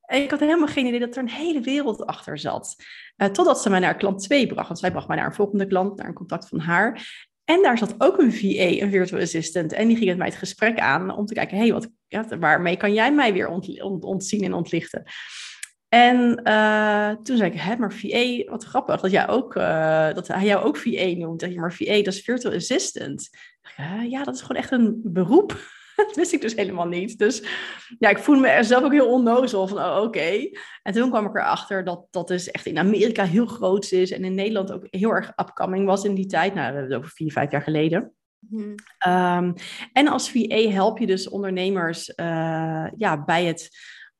En 0.00 0.22
ik 0.22 0.30
had 0.30 0.40
helemaal 0.40 0.66
geen 0.66 0.86
idee 0.86 1.00
dat 1.00 1.16
er 1.16 1.22
een 1.22 1.28
hele 1.28 1.60
wereld 1.60 2.06
achter 2.06 2.38
zat. 2.38 2.76
Totdat 3.32 3.62
ze 3.62 3.70
mij 3.70 3.78
naar 3.78 3.96
klant 3.96 4.22
2 4.22 4.46
bracht. 4.46 4.68
Want 4.68 4.80
zij 4.80 4.90
bracht 4.90 5.08
mij 5.08 5.16
naar 5.16 5.26
een 5.26 5.34
volgende 5.34 5.66
klant, 5.66 5.96
naar 5.98 6.06
een 6.06 6.14
contact 6.14 6.48
van 6.48 6.58
haar. 6.58 7.02
En 7.44 7.62
daar 7.62 7.78
zat 7.78 7.94
ook 7.98 8.18
een 8.18 8.32
VA, 8.32 8.82
een 8.82 8.90
virtual 8.90 9.22
assistant. 9.22 9.72
En 9.72 9.88
die 9.88 9.96
ging 9.96 10.08
met 10.08 10.18
mij 10.18 10.26
het 10.26 10.36
gesprek 10.36 10.78
aan 10.78 11.16
om 11.16 11.26
te 11.26 11.34
kijken, 11.34 11.56
hé, 11.56 11.62
hey, 11.62 11.72
wat, 11.72 12.38
waarmee 12.38 12.76
kan 12.76 12.92
jij 12.92 13.12
mij 13.12 13.32
weer 13.32 13.48
ont, 13.48 13.82
ont, 13.82 14.04
ontzien 14.04 14.44
en 14.44 14.52
ontlichten? 14.52 15.02
En 15.88 16.40
uh, 16.44 17.10
toen 17.10 17.36
zei 17.36 17.50
ik, 17.50 17.60
hè, 17.60 17.76
maar 17.76 17.92
VA, 17.92 18.50
wat 18.50 18.64
grappig 18.64 19.00
dat, 19.00 19.10
jij 19.10 19.28
ook, 19.28 19.56
uh, 19.56 20.12
dat 20.14 20.28
hij 20.28 20.44
jou 20.44 20.64
ook 20.64 20.76
VA 20.76 21.06
noemt. 21.06 21.40
Dat 21.40 21.52
je 21.52 21.60
maar 21.60 21.72
VA, 21.72 21.96
dat 21.96 22.14
is 22.14 22.20
virtual 22.20 22.54
assistant. 22.54 23.28
Ik, 23.62 24.10
ja, 24.10 24.24
dat 24.24 24.34
is 24.34 24.40
gewoon 24.40 24.62
echt 24.62 24.70
een 24.70 25.00
beroep. 25.04 25.56
dat 25.96 26.16
wist 26.16 26.32
ik 26.32 26.40
dus 26.40 26.54
helemaal 26.54 26.88
niet. 26.88 27.18
Dus 27.18 27.42
ja, 27.98 28.08
ik 28.08 28.18
voelde 28.18 28.40
me 28.40 28.48
er 28.48 28.64
zelf 28.64 28.84
ook 28.84 28.92
heel 28.92 29.10
onnozel 29.10 29.66
van, 29.66 29.78
oh, 29.78 30.02
oké. 30.02 30.50
En 30.82 30.92
toen 30.92 31.10
kwam 31.10 31.26
ik 31.26 31.34
erachter 31.34 31.84
dat 31.84 32.06
dat 32.10 32.28
dus 32.28 32.50
echt 32.50 32.66
in 32.66 32.78
Amerika 32.78 33.24
heel 33.24 33.46
groot 33.46 33.92
is. 33.92 34.10
En 34.10 34.24
in 34.24 34.34
Nederland 34.34 34.72
ook 34.72 34.86
heel 34.90 35.10
erg 35.10 35.32
upcoming 35.36 35.86
was 35.86 36.04
in 36.04 36.14
die 36.14 36.26
tijd. 36.26 36.54
Nou, 36.54 36.66
we 36.66 36.72
hebben 36.72 36.92
het 36.92 36.98
over 37.00 37.16
vier, 37.16 37.32
vijf 37.32 37.50
jaar 37.50 37.62
geleden. 37.62 38.12
Mm 38.48 38.74
um, 39.06 39.54
en 39.92 40.08
als 40.08 40.30
VA 40.30 40.56
help 40.70 40.98
je 40.98 41.06
dus 41.06 41.28
ondernemers 41.28 42.08
uh, 42.08 42.86
ja, 42.96 43.24
bij 43.24 43.44
het 43.44 43.68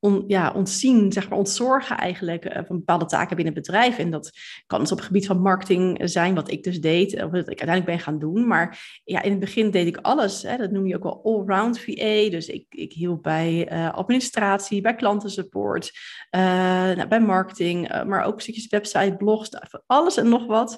on, 0.01 0.25
ja, 0.27 0.53
ontzien, 0.53 1.13
zeg 1.13 1.29
maar, 1.29 1.39
ontzorgen 1.39 1.97
eigenlijk 1.97 2.45
uh, 2.45 2.53
van 2.67 2.77
bepaalde 2.77 3.05
taken 3.05 3.37
binnen 3.37 3.55
het 3.55 3.67
bedrijf. 3.67 3.99
En 3.99 4.11
dat 4.11 4.31
kan 4.67 4.81
dus 4.81 4.93
op 4.93 4.97
het 4.97 5.07
gebied 5.07 5.27
van 5.27 5.41
marketing 5.41 6.01
zijn, 6.05 6.35
wat 6.35 6.51
ik 6.51 6.63
dus 6.63 6.81
deed, 6.81 7.15
of 7.15 7.31
wat 7.31 7.41
ik 7.41 7.47
uiteindelijk 7.47 7.87
ben 7.87 7.99
gaan 7.99 8.19
doen. 8.19 8.47
Maar 8.47 9.01
ja, 9.05 9.23
in 9.23 9.31
het 9.31 9.41
begin 9.41 9.71
deed 9.71 9.87
ik 9.87 9.97
alles. 9.97 10.43
Hè, 10.43 10.57
dat 10.57 10.71
noem 10.71 10.87
je 10.87 10.97
ook 10.97 11.03
wel 11.03 11.21
all-round 11.25 11.81
VA. 11.81 12.31
Dus 12.31 12.47
ik, 12.47 12.65
ik 12.69 12.93
hielp 12.93 13.23
bij 13.23 13.71
administratie, 13.93 14.81
bij 14.81 14.95
klantensupport, 14.95 15.93
nou, 16.31 17.07
bij 17.07 17.21
marketing, 17.21 18.05
maar 18.05 18.25
ook 18.25 18.41
stukjes 18.41 18.67
website, 18.67 19.15
blogs, 19.19 19.51
alles 19.87 20.17
en 20.17 20.29
nog 20.29 20.47
wat. 20.47 20.77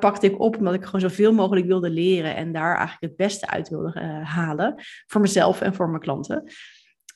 pakte 0.00 0.26
ik 0.26 0.40
op 0.40 0.56
omdat 0.56 0.74
ik 0.74 0.84
gewoon 0.84 1.00
zoveel 1.00 1.32
mogelijk 1.32 1.66
wilde 1.66 1.90
leren 1.90 2.36
en 2.36 2.52
daar 2.52 2.76
eigenlijk 2.76 3.00
het 3.00 3.16
beste 3.16 3.46
uit 3.46 3.68
wilde 3.68 4.00
halen 4.24 4.74
voor 5.06 5.20
mezelf 5.20 5.60
en 5.60 5.74
voor 5.74 5.88
mijn 5.88 6.02
klanten. 6.02 6.44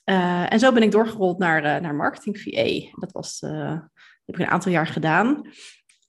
Uh, 0.05 0.53
en 0.53 0.59
zo 0.59 0.71
ben 0.71 0.83
ik 0.83 0.91
doorgerold 0.91 1.37
naar, 1.37 1.63
uh, 1.63 1.81
naar 1.81 1.95
marketing 1.95 2.39
VA. 2.39 2.97
Dat, 2.99 3.11
was, 3.11 3.41
uh, 3.41 3.69
dat 3.69 3.89
heb 4.25 4.35
ik 4.35 4.41
een 4.41 4.51
aantal 4.51 4.71
jaar 4.71 4.87
gedaan. 4.87 5.49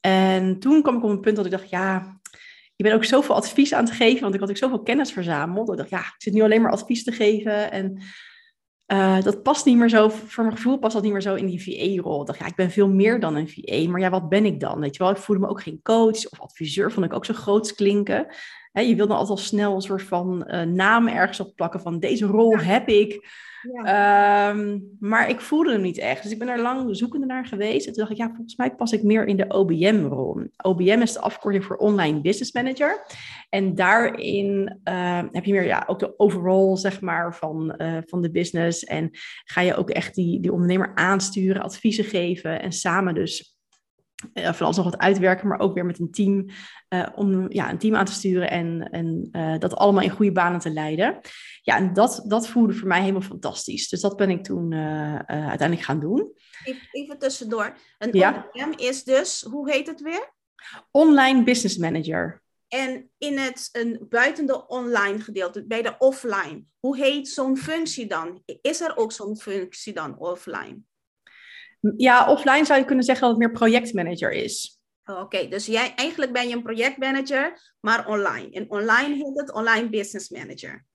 En 0.01 0.59
toen 0.59 0.81
kwam 0.81 0.97
ik 0.97 1.03
op 1.03 1.09
een 1.09 1.19
punt 1.19 1.35
dat 1.35 1.45
ik 1.45 1.51
dacht, 1.51 1.69
ja, 1.69 2.19
je 2.75 2.83
bent 2.83 2.95
ook 2.95 3.05
zoveel 3.05 3.35
advies 3.35 3.73
aan 3.73 3.85
te 3.85 3.93
geven, 3.93 4.21
want 4.21 4.33
ik 4.33 4.39
had 4.39 4.49
ook 4.49 4.57
zoveel 4.57 4.83
kennis 4.83 5.11
verzameld. 5.11 5.71
Ik 5.71 5.77
dacht, 5.77 5.89
ja, 5.89 5.99
ik 5.99 6.15
zit 6.17 6.33
nu 6.33 6.41
alleen 6.41 6.61
maar 6.61 6.71
advies 6.71 7.03
te 7.03 7.11
geven. 7.11 7.71
En 7.71 8.01
dat 9.23 9.43
past 9.43 9.65
niet 9.65 9.77
meer 9.77 9.89
zo, 9.89 10.09
voor 10.09 10.43
mijn 10.43 10.55
gevoel 10.55 10.77
past 10.77 10.93
dat 10.93 11.03
niet 11.03 11.11
meer 11.11 11.21
zo 11.21 11.35
in 11.35 11.45
die 11.45 11.63
VA-rol. 11.63 12.21
Ik 12.21 12.27
dacht, 12.27 12.39
ja, 12.39 12.45
ik 12.45 12.55
ben 12.55 12.71
veel 12.71 12.89
meer 12.89 13.19
dan 13.19 13.35
een 13.35 13.49
VA, 13.49 13.89
maar 13.89 14.01
ja, 14.01 14.09
wat 14.09 14.29
ben 14.29 14.45
ik 14.45 14.59
dan? 14.59 14.79
Weet 14.79 14.95
je 14.95 15.03
wel, 15.03 15.11
ik 15.11 15.17
voelde 15.17 15.41
me 15.41 15.49
ook 15.49 15.61
geen 15.61 15.79
coach 15.83 16.29
of 16.29 16.39
adviseur, 16.39 16.91
vond 16.91 17.05
ik 17.05 17.13
ook 17.13 17.25
zo 17.25 17.33
groots 17.33 17.73
klinken. 17.73 18.27
Je 18.71 18.95
wil 18.95 19.07
dan 19.07 19.17
altijd 19.17 19.37
al 19.39 19.45
snel 19.45 19.75
een 19.75 19.81
soort 19.81 20.03
van 20.03 20.37
naam 20.73 21.07
ergens 21.07 21.39
op 21.39 21.55
plakken 21.55 21.81
van 21.81 21.99
deze 21.99 22.25
rol 22.25 22.57
heb 22.57 22.87
ik. 22.87 23.27
Ehm, 23.73 24.79
maar 24.99 25.29
ik 25.29 25.41
voelde 25.41 25.71
hem 25.71 25.81
niet 25.81 25.97
echt. 25.97 26.23
Dus 26.23 26.31
ik 26.31 26.39
ben 26.39 26.47
er 26.47 26.61
lang 26.61 26.97
zoekende 26.97 27.25
naar 27.25 27.45
geweest. 27.45 27.87
En 27.87 27.93
toen 27.93 28.01
dacht 28.01 28.11
ik, 28.11 28.17
ja, 28.17 28.33
volgens 28.33 28.55
mij 28.55 28.75
pas 28.75 28.91
ik 28.91 29.03
meer 29.03 29.25
in 29.25 29.37
de 29.37 29.49
OBM-rol. 29.49 30.41
OBM 30.57 30.99
is 31.01 31.13
de 31.13 31.19
afkorting 31.19 31.63
voor 31.63 31.75
Online 31.75 32.21
Business 32.21 32.53
Manager. 32.53 33.05
En 33.49 33.75
daarin 33.75 34.79
uh, 34.83 35.23
heb 35.31 35.45
je 35.45 35.51
meer 35.51 35.65
ja, 35.65 35.83
ook 35.87 35.99
de 35.99 36.19
overall, 36.19 36.77
zeg 36.77 37.01
maar, 37.01 37.35
van, 37.35 37.75
uh, 37.77 37.97
van 38.05 38.21
de 38.21 38.31
business. 38.31 38.83
En 38.83 39.09
ga 39.43 39.61
je 39.61 39.75
ook 39.75 39.89
echt 39.89 40.15
die, 40.15 40.39
die 40.39 40.51
ondernemer 40.51 40.91
aansturen, 40.95 41.61
adviezen 41.61 42.03
geven. 42.03 42.61
En 42.61 42.71
samen 42.71 43.13
dus 43.13 43.54
uh, 44.33 44.53
van 44.53 44.65
alles 44.65 44.75
nog 44.75 44.85
wat 44.85 44.97
uitwerken, 44.97 45.47
maar 45.47 45.59
ook 45.59 45.73
weer 45.73 45.85
met 45.85 45.99
een 45.99 46.11
team 46.11 46.49
uh, 46.89 47.07
om 47.15 47.51
ja, 47.51 47.69
een 47.69 47.77
team 47.77 47.95
aan 47.95 48.05
te 48.05 48.11
sturen 48.11 48.49
en, 48.49 48.89
en 48.91 49.27
uh, 49.31 49.57
dat 49.57 49.75
allemaal 49.75 50.03
in 50.03 50.09
goede 50.09 50.31
banen 50.31 50.59
te 50.59 50.69
leiden. 50.69 51.19
Ja, 51.61 51.77
en 51.77 51.93
dat, 51.93 52.23
dat 52.27 52.47
voelde 52.47 52.73
voor 52.73 52.87
mij 52.87 52.99
helemaal 52.99 53.21
fantastisch. 53.21 53.89
Dus 53.89 54.01
dat 54.01 54.17
ben 54.17 54.29
ik 54.29 54.43
toen 54.43 54.73
uiteindelijk 54.73 55.81
gaan 55.81 55.99
doen. 55.99 56.33
Even, 56.63 56.87
even 56.91 57.19
tussendoor. 57.19 57.77
Een 57.97 58.09
ja. 58.11 58.47
Is 58.75 59.03
dus, 59.03 59.45
hoe 59.49 59.71
heet 59.71 59.87
het 59.87 60.01
weer? 60.01 60.33
Online 60.91 61.43
Business 61.43 61.77
Manager. 61.77 62.43
En 62.67 63.09
in 63.17 63.37
het 63.37 63.69
een, 63.71 64.05
buiten 64.09 64.45
de 64.45 64.67
online 64.67 65.19
gedeelte, 65.19 65.65
bij 65.65 65.81
de 65.81 65.95
offline, 65.97 66.63
hoe 66.79 66.97
heet 66.97 67.27
zo'n 67.27 67.57
functie 67.57 68.07
dan? 68.07 68.43
Is 68.61 68.81
er 68.81 68.97
ook 68.97 69.11
zo'n 69.11 69.37
functie 69.37 69.93
dan 69.93 70.17
offline? 70.17 70.85
Ja, 71.97 72.31
offline 72.31 72.65
zou 72.65 72.79
je 72.79 72.85
kunnen 72.85 73.05
zeggen 73.05 73.27
dat 73.27 73.37
het 73.37 73.45
meer 73.45 73.55
projectmanager 73.57 74.31
is. 74.31 74.79
Oké, 75.05 75.47
dus 75.47 75.65
jij, 75.65 75.93
eigenlijk 75.95 76.33
ben 76.33 76.47
je 76.47 76.55
een 76.55 76.63
projectmanager, 76.63 77.73
maar 77.79 78.07
online. 78.07 78.49
En 78.51 78.69
online 78.69 79.15
heet 79.15 79.39
het 79.39 79.53
online 79.53 79.89
business 79.89 80.29
manager. 80.29 80.85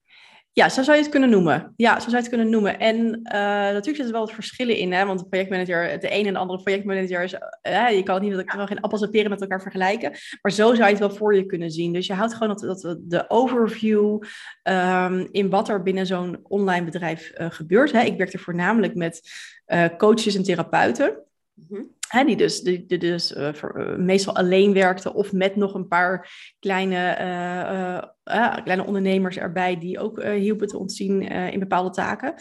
Ja, 0.53 0.69
zo 0.69 0.83
zou 0.83 0.97
je 0.97 1.03
het 1.03 1.11
kunnen 1.11 1.29
noemen. 1.29 1.73
Ja, 1.75 1.93
zo 1.93 1.99
zou 1.99 2.11
je 2.11 2.17
het 2.17 2.29
kunnen 2.29 2.49
noemen. 2.49 2.79
En 2.79 2.97
uh, 2.97 3.31
natuurlijk 3.33 3.85
zitten 3.85 4.05
er 4.05 4.11
wel 4.11 4.25
wat 4.25 4.31
verschillen 4.31 4.77
in, 4.77 4.93
hè? 4.93 5.05
want 5.05 5.19
de 5.19 5.27
projectmanager, 5.27 5.99
de 5.99 6.15
een 6.15 6.25
en 6.25 6.33
de 6.33 6.39
andere 6.39 6.61
projectmanager, 6.61 7.23
is, 7.23 7.33
uh, 7.33 7.89
je 7.89 8.03
kan 8.03 8.15
het 8.15 8.23
niet, 8.23 8.43
kan 8.43 8.67
geen 8.67 8.81
appels 8.81 9.01
en 9.01 9.09
peren 9.09 9.29
met 9.29 9.41
elkaar 9.41 9.61
vergelijken, 9.61 10.11
maar 10.41 10.51
zo 10.51 10.73
zou 10.73 10.77
je 10.77 10.83
het 10.83 10.99
wel 10.99 11.11
voor 11.11 11.35
je 11.35 11.45
kunnen 11.45 11.71
zien. 11.71 11.93
Dus 11.93 12.07
je 12.07 12.13
houdt 12.13 12.33
gewoon 12.33 12.57
dat, 12.57 12.81
dat 12.81 12.97
de 13.01 13.29
overview 13.29 14.21
um, 14.63 15.27
in 15.31 15.49
wat 15.49 15.69
er 15.69 15.83
binnen 15.83 16.05
zo'n 16.05 16.39
online 16.43 16.85
bedrijf 16.85 17.31
uh, 17.37 17.45
gebeurt. 17.49 17.91
Hè? 17.91 18.01
Ik 18.01 18.17
werk 18.17 18.33
er 18.33 18.39
voornamelijk 18.39 18.95
met 18.95 19.21
coaches 19.97 20.35
en 20.35 20.43
therapeuten. 20.43 21.25
Hè, 22.11 22.23
die 22.23 22.35
dus, 22.35 22.61
die, 22.61 22.85
die 22.85 22.97
dus 22.97 23.31
uh, 23.31 23.53
voor, 23.53 23.79
uh, 23.79 23.95
meestal 23.97 24.35
alleen 24.35 24.73
werkte 24.73 25.13
of 25.13 25.31
met 25.31 25.55
nog 25.55 25.73
een 25.73 25.87
paar 25.87 26.29
kleine, 26.59 27.17
uh, 28.25 28.57
kleine 28.63 28.85
ondernemers 28.85 29.37
erbij 29.37 29.79
die 29.79 29.99
ook 29.99 30.23
hielpen 30.23 30.67
te 30.67 30.77
ontzien 30.77 31.21
in 31.21 31.59
bepaalde 31.59 31.89
taken. 31.89 32.33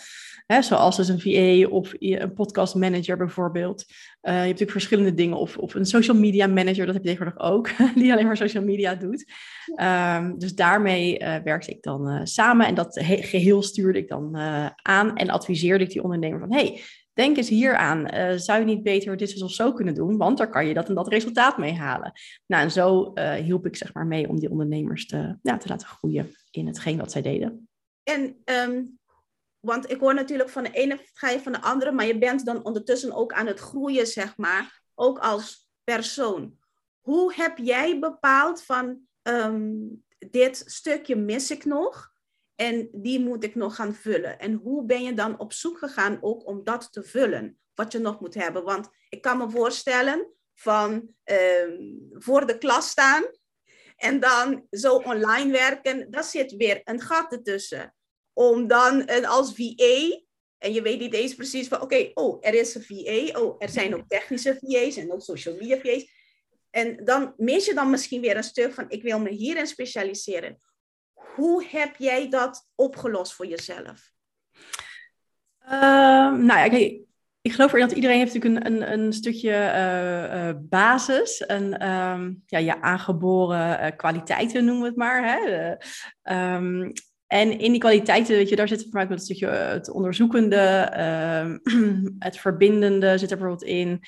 Hè, 0.47 0.63
zoals 0.63 0.97
dus 0.97 1.09
een 1.09 1.21
VA 1.21 1.69
of 1.69 1.93
een 1.99 2.33
podcast 2.33 2.75
manager 2.75 3.17
bijvoorbeeld. 3.17 3.85
je 3.89 4.31
hebt 4.31 4.45
natuurlijk 4.45 4.71
verschillende 4.71 5.15
dingen. 5.15 5.37
Of, 5.37 5.59
of 5.59 5.75
een 5.75 5.87
social 5.87 6.17
media 6.17 6.47
manager, 6.47 6.87
dat 6.87 6.95
heb 6.95 7.05
je 7.05 7.11
tegenwoordig 7.11 7.43
ook, 7.43 7.71
die 7.95 8.13
alleen 8.13 8.27
maar 8.27 8.37
social 8.37 8.65
media 8.65 8.95
doet. 8.95 9.33
Um, 9.81 10.39
dus 10.39 10.55
daarmee 10.55 11.19
werkte 11.45 11.71
ik 11.71 11.83
dan 11.83 12.27
samen 12.27 12.67
en 12.67 12.75
dat 12.75 13.01
geheel 13.05 13.63
stuurde 13.63 13.99
ik 13.99 14.09
dan 14.09 14.37
aan 14.83 15.17
en 15.17 15.31
adviseerde 15.31 15.85
ik 15.85 15.91
die 15.91 16.03
ondernemer 16.03 16.41
van 16.41 16.53
hey, 16.53 16.81
Denk 17.21 17.37
eens 17.37 17.49
hier 17.49 17.77
aan. 17.77 18.15
Uh, 18.15 18.33
zou 18.37 18.59
je 18.59 18.65
niet 18.65 18.83
beter 18.83 19.17
dit 19.17 19.43
of 19.43 19.53
zo 19.53 19.73
kunnen 19.73 19.95
doen? 19.95 20.17
Want 20.17 20.39
daar 20.39 20.51
kan 20.51 20.67
je 20.67 20.75
dat 20.75 20.89
en 20.89 20.95
dat 20.95 21.09
resultaat 21.09 21.59
mee 21.59 21.75
halen. 21.75 22.13
Nou, 22.47 22.63
en 22.63 22.71
zo 22.71 23.11
uh, 23.15 23.33
hielp 23.33 23.67
ik 23.67 23.77
zeg 23.77 23.95
maar 23.95 24.07
mee 24.07 24.29
om 24.29 24.39
die 24.39 24.51
ondernemers 24.51 25.07
te, 25.07 25.39
ja, 25.43 25.57
te 25.57 25.69
laten 25.69 25.89
groeien 25.89 26.37
in 26.51 26.67
hetgeen 26.67 26.99
wat 26.99 27.13
zij 27.13 27.23
deden. 27.23 27.69
En, 28.03 28.43
um, 28.45 28.99
want 29.59 29.91
ik 29.91 30.01
hoor 30.01 30.15
natuurlijk 30.15 30.51
van 30.51 30.63
de 30.63 30.71
ene 30.71 30.99
ga 31.13 31.31
je 31.31 31.41
van 31.41 31.53
de 31.53 31.61
andere, 31.61 31.93
maar 31.93 32.07
je 32.07 32.19
bent 32.19 32.45
dan 32.45 32.65
ondertussen 32.65 33.13
ook 33.13 33.33
aan 33.33 33.47
het 33.47 33.61
groeien, 33.61 34.07
zeg 34.07 34.37
maar, 34.37 34.83
ook 34.95 35.19
als 35.19 35.69
persoon. 35.85 36.59
Hoe 37.01 37.35
heb 37.35 37.59
jij 37.59 37.99
bepaald 37.99 38.63
van 38.63 39.01
um, 39.23 40.05
dit 40.31 40.63
stukje 40.67 41.17
mis 41.17 41.51
ik 41.51 41.65
nog? 41.65 42.10
En 42.61 42.89
die 42.93 43.21
moet 43.21 43.45
ik 43.45 43.55
nog 43.55 43.75
gaan 43.75 43.95
vullen. 43.95 44.39
En 44.39 44.53
hoe 44.53 44.85
ben 44.85 45.03
je 45.03 45.15
dan 45.15 45.39
op 45.39 45.53
zoek 45.53 45.79
gegaan 45.79 46.19
ook 46.21 46.47
om 46.47 46.65
dat 46.65 46.93
te 46.93 47.03
vullen? 47.03 47.59
Wat 47.75 47.93
je 47.93 47.99
nog 47.99 48.21
moet 48.21 48.35
hebben. 48.35 48.65
Want 48.65 48.89
ik 49.09 49.23
kan 49.23 49.39
me 49.39 49.51
voorstellen 49.51 50.33
van 50.55 51.15
uh, 51.25 51.37
voor 52.13 52.47
de 52.47 52.59
klas 52.59 52.89
staan 52.89 53.23
en 53.97 54.21
dan 54.21 54.67
zo 54.71 54.95
online 54.95 55.53
werken. 55.53 56.11
Daar 56.11 56.25
zit 56.25 56.57
weer 56.57 56.81
een 56.85 57.01
gat 57.01 57.33
ertussen. 57.33 57.95
Om 58.33 58.67
dan 58.67 59.25
als 59.25 59.55
VA, 59.55 60.21
en 60.59 60.73
je 60.73 60.83
weet 60.83 61.01
niet 61.01 61.15
eens 61.15 61.35
precies 61.35 61.69
van 61.69 61.81
oké, 61.81 62.11
oh, 62.15 62.39
er 62.41 62.55
is 62.55 62.75
een 62.75 62.83
VA. 62.83 63.41
Oh, 63.41 63.57
er 63.59 63.69
zijn 63.69 63.95
ook 63.95 64.09
technische 64.09 64.59
VA's 64.61 64.97
en 64.97 65.13
ook 65.13 65.23
social 65.23 65.55
media 65.55 65.81
VA's. 65.81 66.07
En 66.71 67.05
dan 67.05 67.35
mis 67.37 67.67
je 67.67 67.75
dan 67.75 67.91
misschien 67.91 68.21
weer 68.21 68.37
een 68.37 68.43
stuk 68.43 68.73
van 68.73 68.91
ik 68.91 69.03
wil 69.03 69.19
me 69.19 69.31
hierin 69.31 69.67
specialiseren. 69.67 70.59
Hoe 71.41 71.65
heb 71.69 71.97
jij 71.97 72.29
dat 72.31 72.69
opgelost 72.75 73.33
voor 73.33 73.47
jezelf? 73.47 74.13
Uh, 75.65 76.33
nou 76.33 76.47
ja, 76.47 76.65
ik 77.43 77.53
geloof 77.53 77.73
erin 77.73 77.87
dat 77.87 77.97
iedereen 77.97 78.19
heeft 78.19 78.35
natuurlijk 78.35 78.67
een, 78.67 78.83
een, 78.83 78.93
een 78.93 79.13
stukje 79.13 79.51
uh, 79.51 80.49
uh, 80.49 80.55
basis. 80.61 81.41
En 81.47 81.89
um, 81.89 82.43
ja, 82.47 82.59
je 82.59 82.83
aangeboren 82.83 83.81
uh, 83.81 83.97
kwaliteiten 83.97 84.65
noemen 84.65 84.83
we 84.83 84.89
het 84.89 84.97
maar. 84.97 85.25
Hè? 85.25 85.71
Um, 86.55 86.93
en 87.27 87.59
in 87.59 87.71
die 87.71 87.81
kwaliteiten, 87.81 88.37
weet 88.37 88.49
je, 88.49 88.57
daar 88.57 88.69
zit 88.69 88.83
voor 88.83 88.93
mij 88.93 89.11
een 89.11 89.19
stukje 89.19 89.47
het 89.47 89.91
onderzoekende, 89.91 90.57
ehm, 90.57 91.59
het 92.19 92.39
verbindende 92.39 93.19
zit 93.19 93.31
er 93.31 93.39
bijvoorbeeld 93.39 93.71
in. 93.71 94.01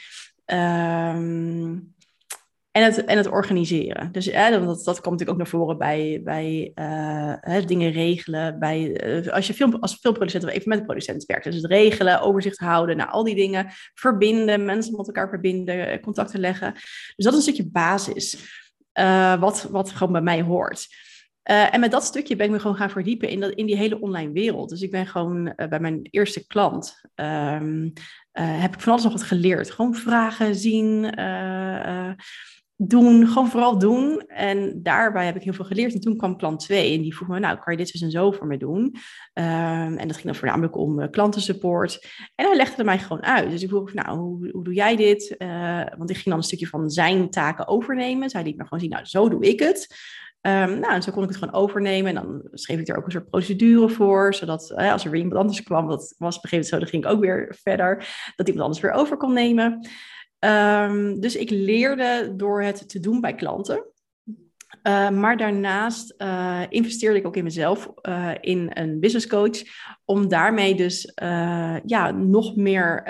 En 2.73 2.85
het, 2.85 3.05
en 3.05 3.17
het 3.17 3.29
organiseren. 3.29 4.13
Dus 4.13 4.25
dat, 4.25 4.85
dat 4.85 5.01
komt 5.01 5.11
natuurlijk 5.11 5.31
ook 5.31 5.37
naar 5.37 5.47
voren 5.47 5.79
bij, 5.79 6.21
bij 6.25 6.73
uh, 6.75 7.67
dingen 7.67 7.91
regelen. 7.91 8.59
Bij, 8.59 9.07
uh, 9.07 9.33
als 9.33 9.47
je 9.47 9.55
film, 9.55 9.75
als 9.75 9.95
filmproducent 9.95 10.45
of 10.45 10.51
even 10.51 10.69
met 10.69 10.79
de 10.79 10.85
producent 10.85 11.25
werkt. 11.25 11.45
Dus 11.45 11.55
het 11.55 11.65
regelen, 11.65 12.21
overzicht 12.21 12.59
houden, 12.59 12.97
nou, 12.97 13.11
al 13.11 13.25
die 13.25 13.35
dingen. 13.35 13.67
Verbinden, 13.95 14.65
mensen 14.65 14.97
met 14.97 15.07
elkaar 15.07 15.29
verbinden, 15.29 16.01
contacten 16.01 16.41
leggen. 16.41 16.73
Dus 17.17 17.25
dat 17.25 17.33
is 17.33 17.35
een 17.35 17.53
stukje 17.53 17.71
basis. 17.71 18.61
Wat, 19.39 19.69
wat 19.71 19.91
gewoon 19.91 20.13
bij 20.13 20.23
mij 20.23 20.43
hoort. 20.43 20.87
en 21.43 21.81
met 21.81 21.91
dat 21.91 22.05
stukje 22.05 22.37
ben 22.37 22.47
ik 22.47 22.53
me 22.53 22.59
gewoon 22.59 22.77
gaan 22.77 22.91
verdiepen 22.91 23.29
in, 23.29 23.41
dat, 23.41 23.53
in 23.53 23.67
die 23.67 23.77
hele 23.77 24.01
online 24.01 24.33
wereld. 24.33 24.69
Dus 24.69 24.83
ik 24.83 24.91
ben 24.91 25.07
gewoon 25.07 25.53
bij 25.69 25.81
mijn 25.81 25.99
eerste 26.03 26.47
klant. 26.47 27.01
Um, 27.15 27.93
heb 28.33 28.75
ik 28.75 28.81
van 28.81 28.93
alles 28.93 29.05
nog 29.05 29.13
wat 29.13 29.23
geleerd. 29.23 29.71
Gewoon 29.71 29.95
vragen, 29.95 30.55
zien 30.55 31.05
doen, 32.89 33.27
gewoon 33.27 33.49
vooral 33.49 33.79
doen. 33.79 34.21
En 34.27 34.83
daarbij 34.83 35.27
heb 35.27 35.37
ik 35.37 35.43
heel 35.43 35.53
veel 35.53 35.65
geleerd. 35.65 35.95
En 35.95 36.01
toen 36.01 36.17
kwam 36.17 36.37
klant 36.37 36.61
2 36.61 36.97
en 36.97 37.03
die 37.03 37.15
vroeg 37.15 37.29
me, 37.29 37.39
nou, 37.39 37.59
kan 37.59 37.73
je 37.73 37.79
dit 37.79 37.93
dus 37.93 38.03
en 38.03 38.11
zo 38.11 38.31
voor 38.31 38.47
me 38.47 38.57
doen? 38.57 38.83
Um, 38.83 39.97
en 39.97 40.07
dat 40.07 40.13
ging 40.13 40.27
dan 40.27 40.35
voornamelijk 40.35 40.77
om 40.77 41.01
uh, 41.01 41.09
klantensupport. 41.11 42.07
En 42.35 42.47
hij 42.47 42.57
legde 42.57 42.85
mij 42.85 42.99
gewoon 42.99 43.23
uit. 43.23 43.51
Dus 43.51 43.63
ik 43.63 43.69
vroeg, 43.69 43.93
nou, 43.93 44.19
hoe, 44.19 44.51
hoe 44.51 44.65
doe 44.65 44.75
jij 44.75 44.97
dit? 44.97 45.35
Uh, 45.39 45.83
want 45.97 46.11
ik 46.11 46.17
ging 46.17 46.29
dan 46.29 46.37
een 46.37 46.43
stukje 46.43 46.67
van 46.67 46.91
zijn 46.91 47.31
taken 47.31 47.69
overnemen. 47.69 48.31
Zij 48.31 48.43
liet 48.43 48.57
me 48.57 48.63
gewoon 48.63 48.81
zien, 48.81 48.91
nou, 48.91 49.05
zo 49.05 49.29
doe 49.29 49.45
ik 49.45 49.61
het. 49.61 49.97
Um, 50.41 50.79
nou, 50.79 50.95
en 50.95 51.03
zo 51.03 51.13
kon 51.13 51.23
ik 51.23 51.29
het 51.29 51.39
gewoon 51.39 51.55
overnemen. 51.55 52.17
En 52.17 52.23
dan 52.23 52.43
schreef 52.53 52.79
ik 52.79 52.89
er 52.89 52.97
ook 52.97 53.05
een 53.05 53.13
soort 53.13 53.31
procedure 53.31 53.89
voor. 53.89 54.35
Zodat 54.35 54.75
als 54.75 55.05
er 55.05 55.11
weer 55.11 55.21
iemand 55.21 55.41
anders 55.41 55.63
kwam, 55.63 55.89
dat 55.89 56.15
was 56.19 56.37
op 56.37 56.45
een 56.45 56.49
gegeven 56.49 56.51
moment 56.51 56.69
zo, 56.69 56.79
dan 56.79 56.89
ging 56.89 57.05
ik 57.05 57.11
ook 57.11 57.21
weer 57.21 57.57
verder. 57.63 58.07
Dat 58.37 58.49
iemand 58.49 58.65
anders 58.65 58.83
weer 58.83 58.93
over 58.93 59.17
kon 59.17 59.33
nemen. 59.33 59.89
Um, 60.45 61.21
dus 61.21 61.37
ik 61.37 61.51
leerde 61.51 62.33
door 62.37 62.63
het 62.63 62.89
te 62.89 63.01
doen 63.01 63.21
bij 63.21 63.35
klanten. 63.35 63.85
Uh, 64.83 65.11
maar 65.11 65.37
daarnaast 65.37 66.15
uh, 66.19 66.61
investeerde 66.69 67.19
ik 67.19 67.27
ook 67.27 67.37
in 67.37 67.45
mezelf, 67.45 67.93
uh, 68.09 68.31
in 68.41 68.71
een 68.75 69.01
business 69.01 69.27
coach, 69.27 69.63
om 70.05 70.29
daarmee 70.29 70.75
dus 70.75 71.13
ja, 71.85 72.11
nog 72.11 72.57
meer 72.57 73.03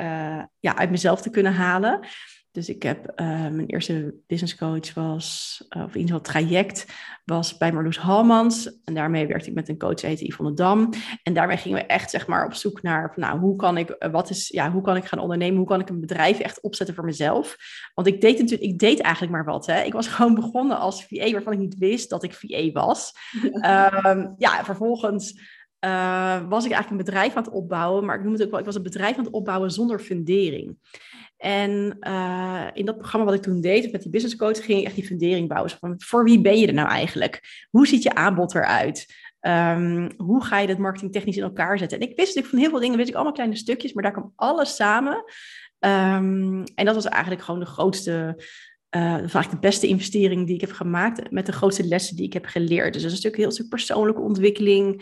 ja, 0.60 0.76
uit 0.76 0.90
mezelf 0.90 1.22
te 1.22 1.30
kunnen 1.30 1.52
halen. 1.52 2.06
Dus 2.52 2.68
ik 2.68 2.82
heb 2.82 3.12
uh, 3.16 3.26
mijn 3.26 3.66
eerste 3.66 4.14
business 4.26 4.56
coach 4.56 4.94
was, 4.94 5.58
uh, 5.68 5.82
of 5.82 5.94
in 5.94 6.00
ieder 6.00 6.16
geval 6.16 6.32
traject, 6.32 6.86
was 7.24 7.56
bij 7.56 7.72
Marloes 7.72 7.98
Halmans. 7.98 8.80
En 8.84 8.94
daarmee 8.94 9.26
werkte 9.26 9.48
ik 9.48 9.54
met 9.54 9.68
een 9.68 9.78
coach, 9.78 10.00
heette 10.00 10.26
Yvonne 10.26 10.54
Dam. 10.54 10.92
En 11.22 11.34
daarmee 11.34 11.56
gingen 11.56 11.78
we 11.78 11.86
echt 11.86 12.10
zeg 12.10 12.26
maar 12.26 12.44
op 12.44 12.54
zoek 12.54 12.82
naar, 12.82 13.12
nou, 13.16 13.38
hoe 13.38 13.56
kan 13.56 13.76
ik, 13.76 13.96
uh, 13.98 14.10
wat 14.10 14.30
is, 14.30 14.48
ja, 14.48 14.70
hoe 14.70 14.82
kan 14.82 14.96
ik 14.96 15.04
gaan 15.04 15.18
ondernemen? 15.18 15.56
Hoe 15.56 15.66
kan 15.66 15.80
ik 15.80 15.88
een 15.88 16.00
bedrijf 16.00 16.38
echt 16.38 16.60
opzetten 16.60 16.94
voor 16.94 17.04
mezelf? 17.04 17.56
Want 17.94 18.08
ik 18.08 18.20
deed 18.20 18.38
natuurlijk, 18.38 18.70
ik 18.70 18.78
deed 18.78 19.00
eigenlijk 19.00 19.34
maar 19.34 19.44
wat. 19.44 19.66
Hè. 19.66 19.82
Ik 19.82 19.92
was 19.92 20.06
gewoon 20.14 20.34
begonnen 20.34 20.78
als 20.78 21.04
VA, 21.04 21.30
waarvan 21.30 21.52
ik 21.52 21.58
niet 21.58 21.78
wist 21.78 22.10
dat 22.10 22.22
ik 22.22 22.34
VA 22.34 22.70
was. 22.72 23.12
Ja, 23.52 24.04
um, 24.10 24.34
ja 24.38 24.64
vervolgens 24.64 25.40
was 26.48 26.64
ik 26.64 26.72
eigenlijk 26.72 26.90
een 26.90 26.96
bedrijf 26.96 27.34
aan 27.34 27.42
het 27.42 27.52
opbouwen. 27.52 28.04
Maar 28.04 28.16
ik 28.16 28.22
noem 28.22 28.32
het 28.32 28.42
ook 28.44 28.50
wel, 28.50 28.58
ik 28.58 28.66
was 28.66 28.74
een 28.74 28.82
bedrijf 28.82 29.16
aan 29.16 29.24
het 29.24 29.32
opbouwen 29.32 29.70
zonder 29.70 29.98
fundering. 29.98 30.76
En 31.36 31.96
uh, 32.00 32.66
in 32.72 32.84
dat 32.84 32.98
programma 32.98 33.26
wat 33.26 33.36
ik 33.36 33.42
toen 33.42 33.60
deed 33.60 33.92
met 33.92 34.02
die 34.02 34.10
business 34.10 34.36
coach, 34.36 34.64
ging 34.64 34.78
ik 34.78 34.86
echt 34.86 34.94
die 34.94 35.06
fundering 35.06 35.48
bouwen. 35.48 35.70
Van, 35.70 35.94
voor 35.98 36.24
wie 36.24 36.40
ben 36.40 36.58
je 36.58 36.66
er 36.66 36.72
nou 36.72 36.88
eigenlijk? 36.88 37.66
Hoe 37.70 37.86
ziet 37.86 38.02
je 38.02 38.14
aanbod 38.14 38.54
eruit? 38.54 39.06
Um, 39.40 40.10
hoe 40.16 40.44
ga 40.44 40.58
je 40.58 40.66
dat 40.66 40.78
marketingtechnisch 40.78 41.36
in 41.36 41.42
elkaar 41.42 41.78
zetten? 41.78 41.98
En 42.00 42.08
ik 42.08 42.16
wist 42.16 42.26
natuurlijk 42.28 42.48
van 42.48 42.58
heel 42.58 42.70
veel 42.70 42.80
dingen, 42.80 42.96
wist 42.96 43.08
ik 43.08 43.14
allemaal 43.14 43.32
kleine 43.32 43.56
stukjes, 43.56 43.92
maar 43.92 44.02
daar 44.02 44.12
kwam 44.12 44.32
alles 44.36 44.76
samen. 44.76 45.24
Um, 45.78 46.64
en 46.74 46.84
dat 46.84 46.94
was 46.94 47.06
eigenlijk 47.06 47.42
gewoon 47.42 47.60
de 47.60 47.66
grootste, 47.66 48.42
uh, 48.96 49.16
vaak 49.26 49.50
de 49.50 49.58
beste 49.58 49.86
investering 49.86 50.46
die 50.46 50.54
ik 50.54 50.60
heb 50.60 50.72
gemaakt, 50.72 51.30
met 51.30 51.46
de 51.46 51.52
grootste 51.52 51.84
lessen 51.84 52.16
die 52.16 52.24
ik 52.24 52.32
heb 52.32 52.44
geleerd. 52.44 52.92
Dus 52.92 53.02
dat 53.02 53.10
is 53.10 53.16
natuurlijk 53.16 53.42
heel 53.42 53.52
stuk 53.52 53.68
persoonlijke 53.68 54.20
ontwikkeling 54.20 54.94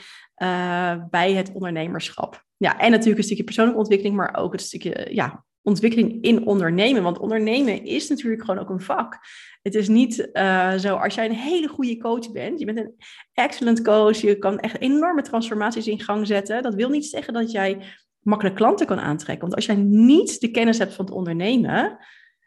uh, 0.42 0.94
bij 1.10 1.32
het 1.32 1.52
ondernemerschap. 1.52 2.44
Ja, 2.56 2.78
en 2.78 2.90
natuurlijk 2.90 3.18
een 3.18 3.24
stukje 3.24 3.44
persoonlijke 3.44 3.80
ontwikkeling, 3.80 4.16
maar 4.16 4.36
ook 4.36 4.52
een 4.52 4.58
stukje 4.58 5.08
ja, 5.10 5.44
ontwikkeling 5.62 6.22
in 6.22 6.46
ondernemen. 6.46 7.02
Want 7.02 7.18
ondernemen 7.18 7.84
is 7.84 8.08
natuurlijk 8.08 8.44
gewoon 8.44 8.60
ook 8.60 8.70
een 8.70 8.80
vak. 8.80 9.18
Het 9.62 9.74
is 9.74 9.88
niet 9.88 10.28
uh, 10.32 10.74
zo, 10.74 10.96
als 10.96 11.14
jij 11.14 11.24
een 11.24 11.34
hele 11.34 11.68
goede 11.68 11.96
coach 11.96 12.32
bent, 12.32 12.58
je 12.58 12.64
bent 12.64 12.78
een 12.78 12.94
excellent 13.32 13.82
coach, 13.82 14.16
je 14.16 14.38
kan 14.38 14.58
echt 14.58 14.80
enorme 14.80 15.22
transformaties 15.22 15.86
in 15.86 16.00
gang 16.00 16.26
zetten. 16.26 16.62
Dat 16.62 16.74
wil 16.74 16.88
niet 16.88 17.06
zeggen 17.06 17.32
dat 17.32 17.50
jij 17.50 17.78
makkelijk 18.20 18.56
klanten 18.56 18.86
kan 18.86 19.00
aantrekken. 19.00 19.42
Want 19.42 19.54
als 19.54 19.66
jij 19.66 19.74
niet 19.84 20.40
de 20.40 20.50
kennis 20.50 20.78
hebt 20.78 20.94
van 20.94 21.04
het 21.04 21.14
ondernemen, 21.14 21.98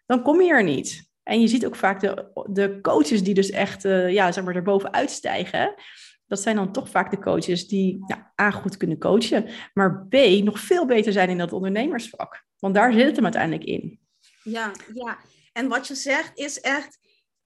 dan 0.06 0.22
kom 0.22 0.42
je 0.42 0.50
er 0.50 0.64
niet. 0.64 1.12
En 1.24 1.42
je 1.42 1.48
ziet 1.48 1.66
ook 1.66 1.76
vaak 1.76 2.00
de, 2.00 2.80
coaches 2.82 3.24
die 3.24 3.34
dus 3.34 3.50
echt, 3.50 3.86
uh, 3.86 4.12
ja, 4.12 4.32
zeg 4.32 4.44
maar, 4.44 4.56
erboven 4.56 4.94
uitstijgen 4.94 5.76
dat 6.28 6.42
zijn 6.42 6.56
dan 6.56 6.72
toch 6.72 6.90
vaak 6.90 7.12
de 7.12 7.20
coaches 7.20 7.68
die 7.68 8.04
ja, 8.08 8.34
A, 8.42 8.52
goed 8.52 8.78
kunnen 8.78 9.00
coachen, 9.00 9.50
maar 9.74 10.08
B, 10.08 10.14
nog 10.44 10.60
veel 10.60 10.86
beter 10.86 11.12
zijn 11.12 11.30
in 11.30 11.38
dat 11.38 11.54
ondernemersvak. 11.54 12.44
Want 12.60 12.76
daar 12.76 12.94
zit 12.94 13.06
het 13.06 13.16
hem 13.16 13.24
uiteindelijk 13.24 13.64
in. 13.64 14.00
Ja, 14.44 14.72
ja. 14.94 15.18
En 15.52 15.68
wat 15.68 15.88
je 15.88 15.96
zegt 15.96 16.38
is 16.38 16.62
echt 16.62 17.00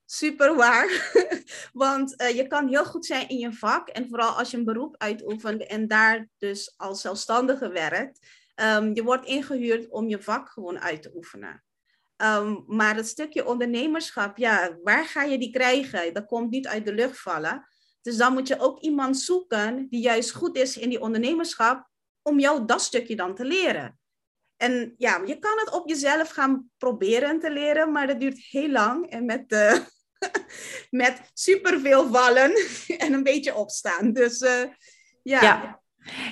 super 0.06 0.56
waar. 0.56 1.12
Want 1.74 2.22
uh, 2.22 2.36
je 2.36 2.48
kan 2.48 2.68
heel 2.68 2.86
goed 2.86 3.06
zijn 3.06 3.30
in 3.30 3.38
je 3.38 3.54
vak. 3.54 3.88
En 3.88 4.08
vooral 4.10 4.32
als 4.32 4.52
je 4.52 4.58
een 4.58 4.66
beroep 4.66 4.96
uitoefent 4.98 5.66
en 5.66 5.88
daar 5.88 6.30
dus 6.38 6.74
als 6.78 7.02
zelfstandige 7.02 7.70
werkt. 7.70 8.28
Um, 8.56 8.96
je 8.96 9.04
wordt 9.04 9.26
ingehuurd 9.26 9.90
om 9.90 10.08
je 10.08 10.22
vak 10.22 10.50
gewoon 10.50 10.80
uit 10.80 11.02
te 11.02 11.12
oefenen. 11.16 11.64
Um, 12.24 12.64
maar 12.68 12.96
het 12.96 13.08
stukje 13.08 13.46
ondernemerschap, 13.46 14.38
ja, 14.38 14.78
waar 14.84 15.06
ga 15.06 15.24
je 15.24 15.38
die 15.38 15.52
krijgen? 15.52 16.14
Dat 16.14 16.26
komt 16.26 16.50
niet 16.50 16.68
uit 16.68 16.86
de 16.86 16.94
lucht 16.94 17.20
vallen. 17.20 17.68
Dus 18.02 18.18
dan 18.18 18.34
moet 18.34 18.48
je 18.48 18.60
ook 18.60 18.80
iemand 18.80 19.20
zoeken 19.20 19.88
die 19.90 20.02
juist 20.02 20.32
goed 20.32 20.58
is 20.58 20.78
in 20.78 20.90
die 20.90 21.02
ondernemerschap, 21.02 21.90
om 22.22 22.40
jou 22.40 22.66
dat 22.66 22.82
stukje 22.82 23.16
dan 23.16 23.36
te 23.36 23.46
leren. 23.46 24.00
En 24.56 24.94
ja, 24.98 25.22
je 25.26 25.40
kan 25.40 25.60
het 25.60 25.72
op 25.72 25.90
jezelf 25.90 26.30
gaan 26.30 26.70
proberen 26.78 27.40
te 27.40 27.52
leren, 27.52 27.92
maar 27.92 28.08
dat 28.08 28.20
duurt 28.20 28.40
heel 28.40 28.70
lang 28.70 29.10
en 29.10 29.26
met, 29.26 29.52
uh, 29.52 29.78
met 31.04 31.22
superveel 31.34 32.08
vallen 32.08 32.52
en 33.04 33.14
een 33.14 33.24
beetje 33.24 33.56
opstaan. 33.56 34.14
Dus 34.14 34.40
ja. 35.24 35.42
ja. 35.42 35.82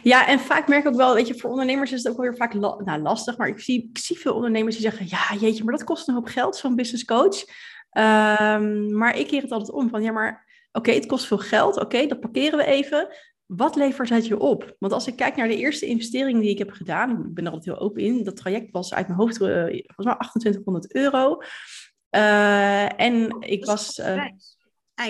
Ja, 0.04 0.28
en 0.28 0.40
vaak 0.40 0.68
merk 0.68 0.84
ik 0.84 0.90
ook 0.90 0.96
wel, 0.96 1.14
weet 1.14 1.28
je, 1.28 1.40
voor 1.40 1.50
ondernemers 1.50 1.92
is 1.92 2.04
het 2.04 2.12
ook 2.12 2.18
wel 2.18 2.26
weer 2.26 2.38
vaak 2.38 2.54
nou, 2.54 3.02
lastig. 3.02 3.38
Maar 3.38 3.48
ik 3.48 3.60
zie, 3.60 3.90
ik 3.90 3.98
zie 3.98 4.20
veel 4.20 4.34
ondernemers 4.34 4.76
die 4.76 4.90
zeggen, 4.90 5.06
ja, 5.10 5.40
jeetje, 5.40 5.64
maar 5.64 5.74
dat 5.74 5.84
kost 5.84 6.08
een 6.08 6.14
hoop 6.14 6.28
geld, 6.28 6.56
zo'n 6.56 6.76
business 6.76 7.06
coach. 7.06 7.44
Um, 7.98 8.98
maar 8.98 9.18
ik 9.18 9.28
keer 9.28 9.42
het 9.42 9.52
altijd 9.52 9.72
om 9.72 9.90
van, 9.90 10.02
ja, 10.02 10.12
maar 10.12 10.46
oké, 10.72 10.92
het 10.92 11.06
kost 11.06 11.28
veel 11.28 11.38
geld. 11.38 11.80
Oké, 11.80 12.06
dat 12.06 12.20
parkeren 12.20 12.58
we 12.58 12.66
even. 12.66 13.08
Wat 13.46 13.76
levert 13.76 14.10
het 14.10 14.28
je 14.28 14.40
op? 14.40 14.76
Want 14.80 14.94
als 14.94 15.08
ik 15.08 15.16
kijk 15.16 15.36
naar 15.36 15.48
de 15.48 15.58
eerste 15.58 15.86
investering 15.86 16.40
die 16.42 16.50
ik 16.50 16.58
heb 16.58 16.72
gedaan, 16.72 17.12
ik 17.12 17.34
ben 17.34 17.46
er 17.46 17.52
altijd 17.52 17.78
heel 17.78 17.86
open 17.86 18.02
in. 18.02 18.24
Dat 18.24 18.36
traject 18.36 18.72
was 18.72 18.94
uit 18.94 19.08
mijn 19.08 19.20
hoofd, 19.20 19.42
uh, 19.42 19.64
volgens 19.68 20.06
mij 20.06 20.16
2800 20.16 20.94
euro. 20.94 21.42
Uh, 22.12 23.00
en 23.00 23.36
ik 23.40 23.66
was. 23.66 24.00
Uh, 24.00 24.26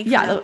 ja, 0.04 0.44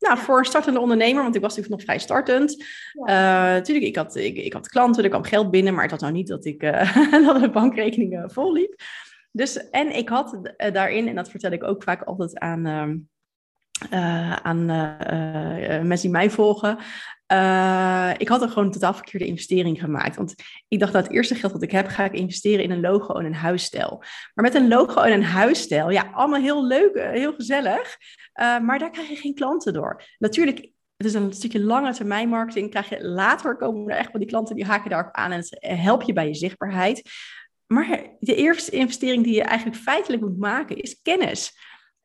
nou, 0.00 0.18
voor 0.18 0.38
een 0.38 0.44
startende 0.44 0.80
ondernemer, 0.80 1.22
want 1.22 1.34
ik 1.34 1.40
was 1.40 1.56
natuurlijk 1.56 1.80
nog 1.80 1.90
vrij 1.90 1.98
startend. 1.98 2.64
Ja. 3.06 3.52
natuurlijk, 3.52 3.86
ik 3.86 3.96
had, 3.96 4.16
ik, 4.16 4.36
ik 4.36 4.52
had 4.52 4.68
klanten, 4.68 5.04
er 5.04 5.10
kwam 5.10 5.24
geld 5.24 5.50
binnen, 5.50 5.72
maar 5.72 5.82
het 5.82 5.90
was 5.90 6.00
nou 6.00 6.12
niet 6.12 6.28
dat 6.28 6.44
ik 6.44 6.60
dat 7.26 7.40
de 7.40 7.50
bankrekening 7.52 8.22
vol 8.32 8.52
liep. 8.52 8.74
Dus, 9.32 9.70
en 9.70 9.96
ik 9.96 10.08
had 10.08 10.52
daarin, 10.72 11.08
en 11.08 11.14
dat 11.14 11.30
vertel 11.30 11.50
ik 11.50 11.64
ook 11.64 11.82
vaak 11.82 12.02
altijd 12.02 12.38
aan, 12.38 12.66
ehm, 12.66 12.96
uh, 13.92 14.32
aan 14.32 14.70
uh, 14.70 14.92
uh, 15.10 15.82
mensen 15.82 16.00
die 16.00 16.10
mij 16.10 16.30
volgen. 16.30 16.70
ik 18.18 18.28
had 18.28 18.42
er 18.42 18.48
gewoon 18.48 18.64
een 18.64 18.70
totaal 18.70 18.94
verkeerde 18.94 19.26
investering 19.26 19.80
gemaakt. 19.80 20.16
Want 20.16 20.34
ik 20.68 20.78
dacht 20.78 20.92
dat 20.92 21.02
het 21.04 21.12
eerste 21.12 21.34
geld 21.34 21.52
dat 21.52 21.62
ik 21.62 21.70
heb, 21.70 21.86
ga 21.86 22.04
ik 22.04 22.12
investeren 22.12 22.64
in 22.64 22.70
een 22.70 22.80
logo 22.80 23.14
en 23.14 23.24
een 23.24 23.34
huisstijl. 23.34 23.98
Maar 24.34 24.44
met 24.44 24.54
een 24.54 24.68
logo 24.68 25.00
en 25.00 25.12
een 25.12 25.24
huisstijl, 25.24 25.90
ja, 25.90 26.10
allemaal 26.12 26.40
heel 26.40 26.66
leuk, 26.66 26.90
heel 26.94 27.32
gezellig. 27.32 27.96
maar 28.62 28.78
daar 28.78 28.90
krijg 28.90 29.08
je 29.08 29.16
geen 29.16 29.34
klanten 29.34 29.72
door. 29.72 30.02
Natuurlijk, 30.18 30.70
het 30.96 31.06
is 31.06 31.14
een 31.14 31.32
stukje 31.32 31.60
lange 31.60 31.92
termijn 31.92 32.28
marketing. 32.28 32.70
Krijg 32.70 32.88
je 32.88 33.04
later 33.04 33.56
komen 33.56 33.90
er 33.90 33.98
echt 33.98 34.12
wel 34.12 34.20
die 34.20 34.30
klanten 34.30 34.56
die 34.56 34.64
haken 34.64 34.90
daarop 34.90 35.14
aan 35.14 35.32
en 35.32 35.44
help 35.60 36.02
je 36.02 36.12
bij 36.12 36.26
je 36.26 36.34
zichtbaarheid. 36.34 37.02
Maar 37.66 38.16
de 38.18 38.34
eerste 38.34 38.70
investering 38.70 39.24
die 39.24 39.34
je 39.34 39.42
eigenlijk 39.42 39.78
feitelijk 39.80 40.22
moet 40.22 40.38
maken 40.38 40.76
is 40.76 41.00
kennis. 41.02 41.52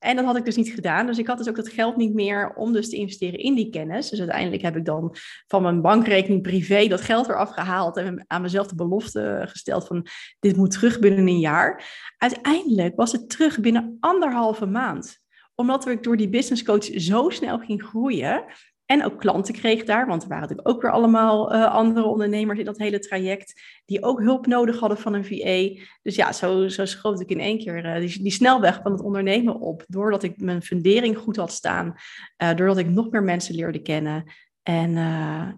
En 0.06 0.16
dat 0.16 0.26
had 0.26 0.38
ik 0.38 0.46
dus 0.46 0.56
niet 0.56 0.70
gedaan. 0.70 1.06
Dus 1.06 1.18
ik 1.18 1.28
had 1.28 1.38
dus 1.38 1.50
ook 1.50 1.56
dat 1.56 1.70
geld 1.70 1.98
niet 1.98 2.14
meer 2.14 2.54
om 2.56 2.74
dus 2.74 2.90
te 2.90 2.96
investeren 2.96 3.40
in 3.40 3.56
die 3.56 3.70
kennis. 3.70 4.10
Dus 4.10 4.20
uiteindelijk 4.20 4.62
heb 4.62 4.76
ik 4.76 4.86
dan 4.86 5.16
van 5.48 5.62
mijn 5.62 5.82
bankrekening 5.82 6.42
privé 6.42 6.88
dat 6.88 7.02
geld 7.02 7.30
eraf 7.30 7.50
gehaald 7.50 7.98
en 7.98 8.24
aan 8.28 8.42
mezelf 8.42 8.68
de 8.68 8.76
belofte 8.76 9.46
gesteld 9.48 9.88
van 9.88 10.08
dit 10.40 10.58
moet 10.58 10.72
terug 10.72 11.00
binnen 11.00 11.28
een 11.28 11.40
jaar. 11.40 11.84
Uiteindelijk 12.18 12.96
was 12.96 13.12
het 13.12 13.30
terug 13.30 13.60
binnen 13.60 13.98
anderhalve 14.00 14.66
maand 14.66 15.24
omdat 15.56 15.88
ik 15.88 16.04
door 16.04 16.18
die 16.18 16.30
business 16.30 16.64
coach 16.64 16.84
zo 16.84 17.30
snel 17.30 17.60
ging 17.60 17.84
groeien, 17.84 18.44
en 18.86 19.06
ook 19.06 19.20
klanten 19.20 19.54
kreeg 19.54 19.84
daar, 19.84 20.08
want 20.08 20.24
er 20.24 20.28
waren 20.30 20.44
natuurlijk 20.48 20.76
ook 20.76 20.82
weer 20.82 20.92
allemaal 20.92 21.54
uh, 21.54 21.66
andere 21.66 22.06
ondernemers 22.06 22.60
in 22.60 22.66
dat 22.66 22.78
hele 22.78 23.00
traject, 23.00 23.62
die 23.86 24.04
ook 24.04 24.20
hulp 24.20 24.48
nodig 24.48 24.80
hadden 24.80 24.98
van 24.98 25.14
een 25.14 25.26
VA. 25.26 25.84
Dus 26.02 26.16
ja, 26.16 26.32
zo, 26.32 26.68
zo 26.68 26.86
schoot 26.86 27.20
ik 27.20 27.30
in 27.30 27.40
één 27.40 27.58
keer 27.58 27.86
uh, 27.86 28.08
die, 28.08 28.22
die, 28.22 28.32
snelweg 28.32 28.80
van 28.84 28.92
het 28.92 29.02
ondernemen 29.02 29.60
op, 29.60 29.84
doordat 29.88 30.24
ik 30.24 30.42
mijn 30.42 30.62
fundering 30.62 31.18
goed 31.18 31.36
had 31.36 31.52
staan, 31.52 31.96
uh, 32.44 32.56
doordat 32.56 32.78
ik 32.78 32.90
nog 32.90 33.10
meer 33.10 33.24
mensen 33.24 33.56
leerde 33.56 33.82
kennen. 33.82 34.24
En 34.64 34.92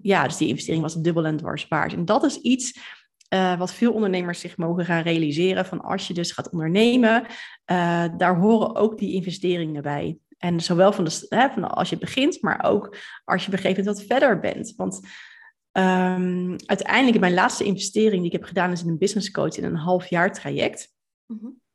ja, 0.01 0.23
dus 0.23 0.37
die 0.37 0.47
investering 0.47 0.81
was 0.81 0.95
dubbel 0.95 1.25
en 1.25 1.37
dwars 1.37 1.67
waard. 1.67 1.93
En 1.93 2.05
dat 2.05 2.23
is 2.23 2.37
iets 2.37 2.79
wat 3.57 3.73
veel 3.73 3.93
ondernemers 3.93 4.39
zich 4.39 4.57
mogen 4.57 4.85
gaan 4.85 5.01
realiseren, 5.01 5.65
van 5.65 5.81
als 5.81 6.07
je 6.07 6.13
dus 6.13 6.31
gaat 6.31 6.49
ondernemen, 6.51 7.25
daar 8.17 8.37
horen 8.37 8.75
ook 8.75 8.97
die 8.97 9.13
investeringen 9.13 9.81
bij. 9.81 10.17
En 10.37 10.59
zowel 10.59 10.91
van, 10.93 11.03
de, 11.03 11.25
hè, 11.29 11.49
van 11.49 11.69
als 11.69 11.89
je 11.89 11.97
begint, 11.97 12.41
maar 12.41 12.63
ook 12.63 12.97
als 13.25 13.45
je 13.45 13.51
begrepen 13.51 13.83
wat 13.83 14.03
verder 14.03 14.39
bent. 14.39 14.73
Want 14.75 14.99
um, 15.71 16.55
uiteindelijk, 16.65 17.19
mijn 17.19 17.33
laatste 17.33 17.63
investering 17.63 18.17
die 18.21 18.31
ik 18.31 18.37
heb 18.39 18.43
gedaan, 18.43 18.71
is 18.71 18.83
in 18.83 18.89
een 18.89 18.97
business 18.97 19.31
coach 19.31 19.57
in 19.57 19.63
een 19.63 19.75
half 19.75 20.07
jaar 20.07 20.33
traject. 20.33 20.95
Mm 21.25 21.65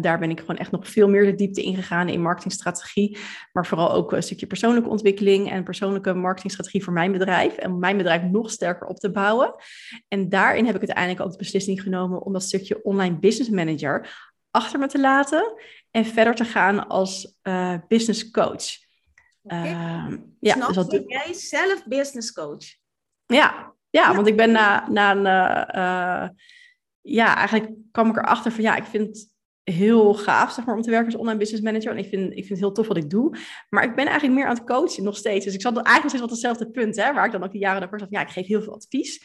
daar 0.00 0.18
ben 0.18 0.30
ik 0.30 0.40
gewoon 0.40 0.56
echt 0.56 0.70
nog 0.70 0.88
veel 0.88 1.08
meer 1.08 1.24
de 1.24 1.34
diepte 1.34 1.62
in 1.62 1.74
gegaan 1.74 2.08
in 2.08 2.22
marketingstrategie, 2.22 3.18
maar 3.52 3.66
vooral 3.66 3.92
ook 3.92 4.12
een 4.12 4.22
stukje 4.22 4.46
persoonlijke 4.46 4.88
ontwikkeling 4.88 5.50
en 5.50 5.64
persoonlijke 5.64 6.14
marketingstrategie 6.14 6.84
voor 6.84 6.92
mijn 6.92 7.12
bedrijf 7.12 7.56
en 7.56 7.72
om 7.72 7.78
mijn 7.78 7.96
bedrijf 7.96 8.22
nog 8.22 8.50
sterker 8.50 8.86
op 8.86 8.96
te 8.96 9.10
bouwen. 9.10 9.54
En 10.08 10.28
daarin 10.28 10.66
heb 10.66 10.74
ik 10.74 10.80
uiteindelijk 10.80 11.24
ook 11.24 11.30
de 11.30 11.38
beslissing 11.38 11.82
genomen 11.82 12.22
om 12.22 12.32
dat 12.32 12.42
stukje 12.42 12.82
online 12.82 13.18
business 13.18 13.50
manager 13.50 14.28
achter 14.50 14.78
me 14.78 14.86
te 14.86 15.00
laten 15.00 15.54
en 15.90 16.04
verder 16.04 16.34
te 16.34 16.44
gaan 16.44 16.88
als 16.88 17.38
uh, 17.42 17.74
business 17.88 18.30
coach. 18.30 18.64
Okay. 19.42 19.70
Uh, 19.70 20.16
ja, 20.40 20.54
Snap 20.54 20.66
dus 20.66 20.76
dat 20.76 21.02
jij 21.06 21.32
zelf 21.32 21.86
business 21.86 22.32
coach? 22.32 22.64
Ja, 23.26 23.74
ja, 23.90 24.14
want 24.14 24.26
ik 24.26 24.36
ben 24.36 24.50
na, 24.50 24.88
na 24.88 25.10
een... 25.10 25.26
Uh, 25.76 26.28
ja, 27.00 27.36
eigenlijk 27.36 27.70
kwam 27.90 28.10
ik 28.10 28.16
erachter 28.16 28.52
van 28.52 28.62
ja, 28.62 28.76
ik 28.76 28.84
vind 28.84 29.06
het 29.06 29.28
heel 29.62 30.14
gaaf 30.14 30.52
zeg 30.52 30.64
maar, 30.64 30.76
om 30.76 30.82
te 30.82 30.90
werken 30.90 31.12
als 31.12 31.20
online 31.20 31.38
business 31.38 31.64
manager. 31.64 31.90
En 31.90 31.98
ik 31.98 32.08
vind, 32.08 32.30
ik 32.30 32.34
vind 32.34 32.48
het 32.48 32.58
heel 32.58 32.72
tof 32.72 32.86
wat 32.86 32.96
ik 32.96 33.10
doe. 33.10 33.36
Maar 33.68 33.84
ik 33.84 33.94
ben 33.94 34.06
eigenlijk 34.06 34.38
meer 34.38 34.46
aan 34.46 34.56
het 34.56 34.64
coachen 34.64 35.04
nog 35.04 35.16
steeds. 35.16 35.44
Dus 35.44 35.54
ik 35.54 35.60
zat 35.60 35.74
eigenlijk 35.74 36.02
nog 36.02 36.10
steeds 36.10 36.24
op 36.24 36.30
hetzelfde 36.30 36.70
punt, 36.70 36.96
hè, 36.96 37.12
waar 37.12 37.26
ik 37.26 37.32
dan 37.32 37.44
ook 37.44 37.52
de 37.52 37.58
jaren 37.58 37.80
daarvoor 37.80 37.98
zat. 37.98 38.10
Ja, 38.10 38.20
ik 38.20 38.28
geef 38.28 38.46
heel 38.46 38.62
veel 38.62 38.74
advies. 38.74 39.24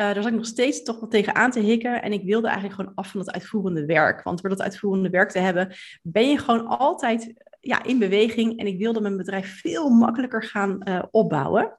Uh, 0.00 0.06
daar 0.06 0.22
zat 0.22 0.26
ik 0.26 0.38
nog 0.38 0.46
steeds 0.46 0.82
toch 0.82 1.00
wel 1.00 1.08
tegen 1.08 1.34
aan 1.34 1.50
te 1.50 1.60
hikken. 1.60 2.02
En 2.02 2.12
ik 2.12 2.24
wilde 2.24 2.46
eigenlijk 2.46 2.76
gewoon 2.76 2.94
af 2.94 3.10
van 3.10 3.20
dat 3.20 3.34
uitvoerende 3.34 3.86
werk. 3.86 4.22
Want 4.22 4.40
door 4.40 4.50
dat 4.50 4.62
uitvoerende 4.62 5.10
werk 5.10 5.30
te 5.30 5.38
hebben, 5.38 5.74
ben 6.02 6.28
je 6.28 6.38
gewoon 6.38 6.66
altijd 6.66 7.34
ja, 7.60 7.82
in 7.82 7.98
beweging. 7.98 8.58
En 8.58 8.66
ik 8.66 8.78
wilde 8.78 9.00
mijn 9.00 9.16
bedrijf 9.16 9.60
veel 9.60 9.88
makkelijker 9.88 10.42
gaan 10.42 10.80
uh, 10.88 11.02
opbouwen. 11.10 11.74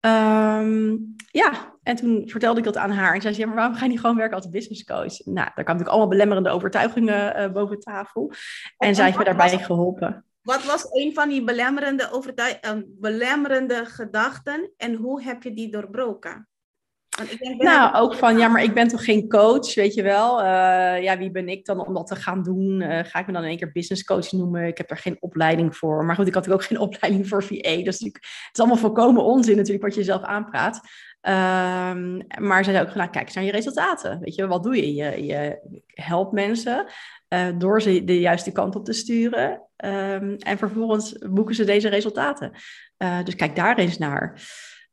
Um, 0.00 1.14
ja, 1.30 1.76
en 1.82 1.96
toen 1.96 2.22
vertelde 2.28 2.58
ik 2.58 2.64
dat 2.64 2.76
aan 2.76 2.90
haar. 2.90 3.14
En 3.14 3.20
zei 3.20 3.34
ze, 3.34 3.40
ja, 3.40 3.46
maar 3.46 3.56
waarom 3.56 3.74
ga 3.74 3.84
je 3.84 3.90
niet 3.90 4.00
gewoon 4.00 4.16
werken 4.16 4.36
als 4.36 4.50
business 4.50 4.84
coach? 4.84 5.24
Nou, 5.24 5.34
daar 5.34 5.52
kwamen 5.52 5.64
natuurlijk 5.64 5.88
allemaal 5.88 6.08
belemmerende 6.08 6.50
overtuigingen 6.50 7.40
uh, 7.40 7.52
boven 7.52 7.80
tafel. 7.80 8.32
En, 8.76 8.88
en 8.88 8.94
zij 8.94 9.04
heeft 9.04 9.18
me 9.18 9.24
daarbij 9.24 9.58
geholpen. 9.58 10.24
Wat 10.42 10.64
was 10.64 10.86
een 10.90 11.14
van 11.14 11.28
die 11.28 11.44
belemmerende, 11.44 12.10
overtuig- 12.10 12.60
belemmerende 12.86 13.84
gedachten 13.84 14.70
en 14.76 14.94
hoe 14.94 15.22
heb 15.22 15.42
je 15.42 15.54
die 15.54 15.70
doorbroken? 15.70 16.48
Nou, 17.58 17.94
ook 17.94 18.14
van, 18.14 18.38
ja, 18.38 18.48
maar 18.48 18.62
ik 18.62 18.74
ben 18.74 18.88
toch 18.88 19.04
geen 19.04 19.28
coach, 19.28 19.74
weet 19.74 19.94
je 19.94 20.02
wel. 20.02 20.40
Uh, 20.40 21.02
ja, 21.02 21.18
wie 21.18 21.30
ben 21.30 21.48
ik 21.48 21.64
dan 21.64 21.86
om 21.86 21.94
dat 21.94 22.06
te 22.06 22.16
gaan 22.16 22.42
doen? 22.42 22.80
Uh, 22.80 22.98
ga 23.04 23.18
ik 23.18 23.26
me 23.26 23.32
dan 23.32 23.42
in 23.42 23.48
één 23.48 23.58
keer 23.58 23.72
business 23.72 24.04
coach 24.04 24.32
noemen? 24.32 24.66
Ik 24.66 24.78
heb 24.78 24.90
er 24.90 24.96
geen 24.96 25.16
opleiding 25.20 25.76
voor. 25.76 26.04
Maar 26.04 26.16
goed, 26.16 26.26
ik 26.26 26.34
had 26.34 26.50
ook 26.50 26.64
geen 26.64 26.78
opleiding 26.88 27.28
voor 27.28 27.44
VA. 27.44 27.82
Dus 27.82 27.98
het 27.98 28.20
is 28.52 28.58
allemaal 28.58 28.76
volkomen 28.76 29.22
onzin 29.22 29.56
natuurlijk 29.56 29.84
wat 29.84 29.94
je 29.94 30.02
zelf 30.02 30.22
aanpraat. 30.22 30.76
Um, 31.22 32.26
maar 32.38 32.64
ze 32.64 32.70
zei 32.70 32.86
ook, 32.86 32.94
nou, 32.94 33.10
kijk 33.10 33.24
eens 33.24 33.34
naar 33.34 33.44
je 33.44 33.50
resultaten. 33.50 34.20
Weet 34.20 34.34
je, 34.34 34.46
wat 34.46 34.62
doe 34.62 34.76
je? 34.76 34.94
Je, 34.94 35.24
je 35.24 35.58
helpt 35.86 36.32
mensen 36.32 36.86
uh, 37.28 37.46
door 37.58 37.82
ze 37.82 38.04
de 38.04 38.20
juiste 38.20 38.52
kant 38.52 38.76
op 38.76 38.84
te 38.84 38.92
sturen. 38.92 39.62
Um, 39.84 40.36
en 40.36 40.58
vervolgens 40.58 41.18
boeken 41.30 41.54
ze 41.54 41.64
deze 41.64 41.88
resultaten. 41.88 42.52
dus 43.24 43.36
kijk 43.36 43.56
daar 43.56 43.78
eens 43.78 43.98
naar. 43.98 44.40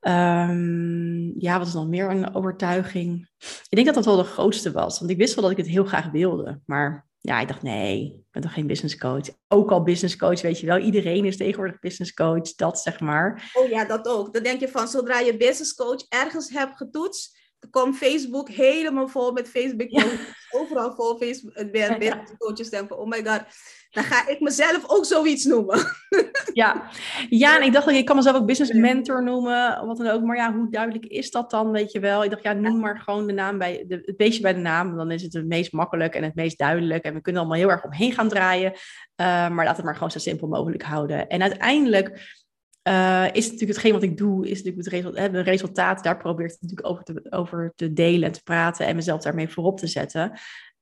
Um, 0.07 1.33
ja, 1.37 1.57
wat 1.57 1.67
is 1.67 1.73
nog 1.73 1.87
meer 1.87 2.09
een 2.09 2.35
overtuiging? 2.35 3.29
Ik 3.39 3.75
denk 3.75 3.85
dat 3.85 3.95
dat 3.95 4.05
wel 4.05 4.15
de 4.15 4.23
grootste 4.23 4.71
was. 4.71 4.99
Want 4.99 5.11
ik 5.11 5.17
wist 5.17 5.33
wel 5.33 5.43
dat 5.43 5.51
ik 5.51 5.57
het 5.57 5.67
heel 5.67 5.85
graag 5.85 6.11
wilde. 6.11 6.61
Maar 6.65 7.09
ja, 7.19 7.39
ik 7.39 7.47
dacht, 7.47 7.61
nee, 7.61 8.05
ik 8.05 8.31
ben 8.31 8.41
toch 8.41 8.53
geen 8.53 8.67
business 8.67 8.97
coach. 8.97 9.29
Ook 9.47 9.71
al 9.71 9.83
business 9.83 10.15
coach, 10.15 10.41
weet 10.41 10.59
je 10.59 10.65
wel. 10.65 10.77
Iedereen 10.77 11.25
is 11.25 11.37
tegenwoordig 11.37 11.79
business 11.79 12.13
coach, 12.13 12.55
dat 12.55 12.79
zeg 12.79 12.99
maar. 12.99 13.51
Oh 13.53 13.69
ja, 13.69 13.85
dat 13.85 14.07
ook. 14.07 14.33
Dan 14.33 14.43
denk 14.43 14.59
je 14.59 14.67
van, 14.67 14.87
zodra 14.87 15.19
je 15.19 15.37
business 15.37 15.75
coach 15.75 16.05
ergens 16.09 16.49
hebt 16.49 16.77
getoetst, 16.77 17.39
komt 17.69 17.97
Facebook 17.97 18.49
helemaal 18.49 19.07
vol 19.07 19.31
met 19.31 19.49
Facebook. 19.49 19.89
Ja. 19.89 20.05
Overal 20.49 20.93
vol 20.95 21.17
Facebook, 21.17 21.71
business 21.71 22.31
coaches 22.37 22.69
denken, 22.69 22.99
oh 22.99 23.07
my 23.07 23.23
god. 23.23 23.41
dan 23.89 24.03
ga 24.03 24.27
ik 24.27 24.39
mezelf 24.39 24.83
ook 24.87 25.05
zoiets 25.05 25.45
noemen. 25.45 25.79
Ja, 26.53 26.89
ja 27.29 27.57
en 27.57 27.65
ik 27.65 27.73
dacht, 27.73 27.87
ik 27.87 28.05
kan 28.05 28.15
mezelf 28.15 28.35
ook 28.35 28.45
business 28.45 28.71
mentor 28.71 29.23
noemen, 29.23 29.85
wat 29.85 29.97
dan 29.97 30.07
ook. 30.07 30.21
Maar 30.21 30.35
ja, 30.35 30.53
hoe 30.53 30.71
duidelijk 30.71 31.05
is 31.05 31.31
dat 31.31 31.49
dan, 31.49 31.71
weet 31.71 31.91
je 31.91 31.99
wel? 31.99 32.23
Ik 32.23 32.29
dacht, 32.29 32.43
ja, 32.43 32.53
noem 32.53 32.79
maar 32.79 32.99
gewoon 32.99 33.27
de 33.27 33.33
naam 33.33 33.57
bij, 33.57 33.83
de, 33.87 34.01
het 34.05 34.17
beestje 34.17 34.41
bij 34.41 34.53
de 34.53 34.59
naam. 34.59 34.95
Dan 34.95 35.11
is 35.11 35.21
het 35.21 35.33
het 35.33 35.47
meest 35.47 35.71
makkelijk 35.71 36.15
en 36.15 36.23
het 36.23 36.35
meest 36.35 36.57
duidelijk. 36.57 37.03
En 37.03 37.13
we 37.13 37.21
kunnen 37.21 37.41
allemaal 37.41 37.59
heel 37.59 37.69
erg 37.69 37.83
omheen 37.83 38.11
gaan 38.11 38.29
draaien. 38.29 38.71
Uh, 38.71 39.49
maar 39.49 39.65
laat 39.65 39.75
het 39.75 39.85
maar 39.85 39.93
gewoon 39.93 40.11
zo 40.11 40.19
simpel 40.19 40.47
mogelijk 40.47 40.83
houden. 40.83 41.27
En 41.27 41.41
uiteindelijk 41.41 42.40
uh, 42.83 43.27
is 43.31 43.43
natuurlijk 43.43 43.71
hetgeen 43.71 43.93
wat 43.93 44.03
ik 44.03 44.17
doe, 44.17 44.49
is 44.49 44.63
natuurlijk 44.63 44.85
het 44.85 44.93
resultaat, 44.93 45.45
resultaat, 45.45 46.03
daar 46.03 46.17
probeer 46.17 46.45
ik 46.45 46.57
natuurlijk 46.59 46.87
over 46.87 47.03
te, 47.03 47.25
over 47.29 47.73
te 47.75 47.93
delen 47.93 48.23
en 48.23 48.31
te 48.31 48.43
praten 48.43 48.85
en 48.85 48.95
mezelf 48.95 49.21
daarmee 49.21 49.49
voorop 49.49 49.77
te 49.77 49.87
zetten. 49.87 50.31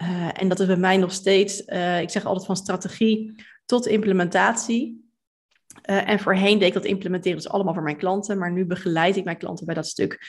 Uh, 0.04 0.42
en 0.42 0.48
dat 0.48 0.60
is 0.60 0.68
bij 0.68 0.78
mij 0.78 0.98
nog 0.98 1.12
steeds, 1.12 1.64
uh, 1.66 2.02
ik 2.02 2.10
zeg 2.10 2.26
altijd 2.26 2.46
van 2.46 2.56
strategie 2.56 3.44
tot 3.66 3.88
implementatie. 3.88 5.08
en 5.82 6.20
voorheen 6.20 6.60
deed 6.60 6.68
ik 6.68 6.74
dat 6.74 6.86
implementeren 6.86 7.38
dus 7.38 7.50
allemaal 7.50 7.74
voor 7.74 7.84
mijn 7.84 7.98
klanten, 7.98 8.38
maar 8.38 8.52
nu 8.52 8.66
begeleid 8.66 9.16
ik 9.16 9.24
mijn 9.24 9.38
klanten 9.38 9.66
bij 9.66 9.76
dat 9.76 9.88
stuk 9.88 10.20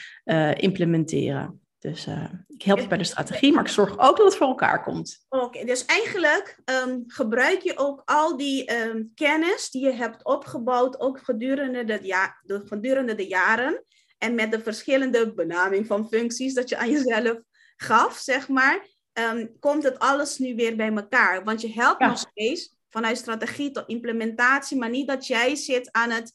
implementeren. 0.57 1.60
Dus 1.81 2.07
uh, 2.07 2.25
ik 2.49 2.63
help 2.63 2.79
je 2.79 2.87
bij 2.87 2.99
de 2.99 3.05
strategie, 3.05 3.53
maar 3.53 3.65
ik 3.65 3.71
zorg 3.71 3.99
ook 3.99 4.17
dat 4.17 4.27
het 4.27 4.37
voor 4.37 4.47
elkaar 4.47 4.83
komt. 4.83 5.25
Oké, 5.29 5.65
dus 5.65 5.85
eigenlijk 5.85 6.59
um, 6.65 7.05
gebruik 7.07 7.61
je 7.61 7.79
ook 7.79 8.03
al 8.05 8.37
die 8.37 8.83
um, 8.83 9.13
kennis 9.15 9.71
die 9.71 9.85
je 9.85 9.93
hebt 9.93 10.25
opgebouwd, 10.25 11.01
ook 11.01 11.21
gedurende 11.21 11.85
de, 11.85 11.99
ja, 12.03 12.37
de, 12.43 12.63
gedurende 12.67 13.15
de 13.15 13.27
jaren. 13.27 13.85
En 14.19 14.35
met 14.35 14.51
de 14.51 14.61
verschillende 14.61 15.35
benaming 15.35 15.87
van 15.87 16.09
functies 16.09 16.55
dat 16.55 16.69
je 16.69 16.77
aan 16.77 16.91
jezelf 16.91 17.39
gaf, 17.77 18.17
zeg 18.17 18.49
maar, 18.49 18.87
um, 19.13 19.59
komt 19.59 19.83
het 19.83 19.99
alles 19.99 20.39
nu 20.39 20.55
weer 20.55 20.77
bij 20.77 20.93
elkaar. 20.93 21.45
Want 21.45 21.61
je 21.61 21.73
helpt 21.73 22.01
ja. 22.01 22.07
nog 22.07 22.19
steeds 22.19 22.77
vanuit 22.89 23.19
strategie 23.19 23.71
tot 23.71 23.89
implementatie, 23.89 24.79
maar 24.79 24.91
niet 24.91 25.09
dat 25.09 25.27
jij 25.27 25.55
zit 25.55 25.93
aan 25.93 26.11
het 26.11 26.35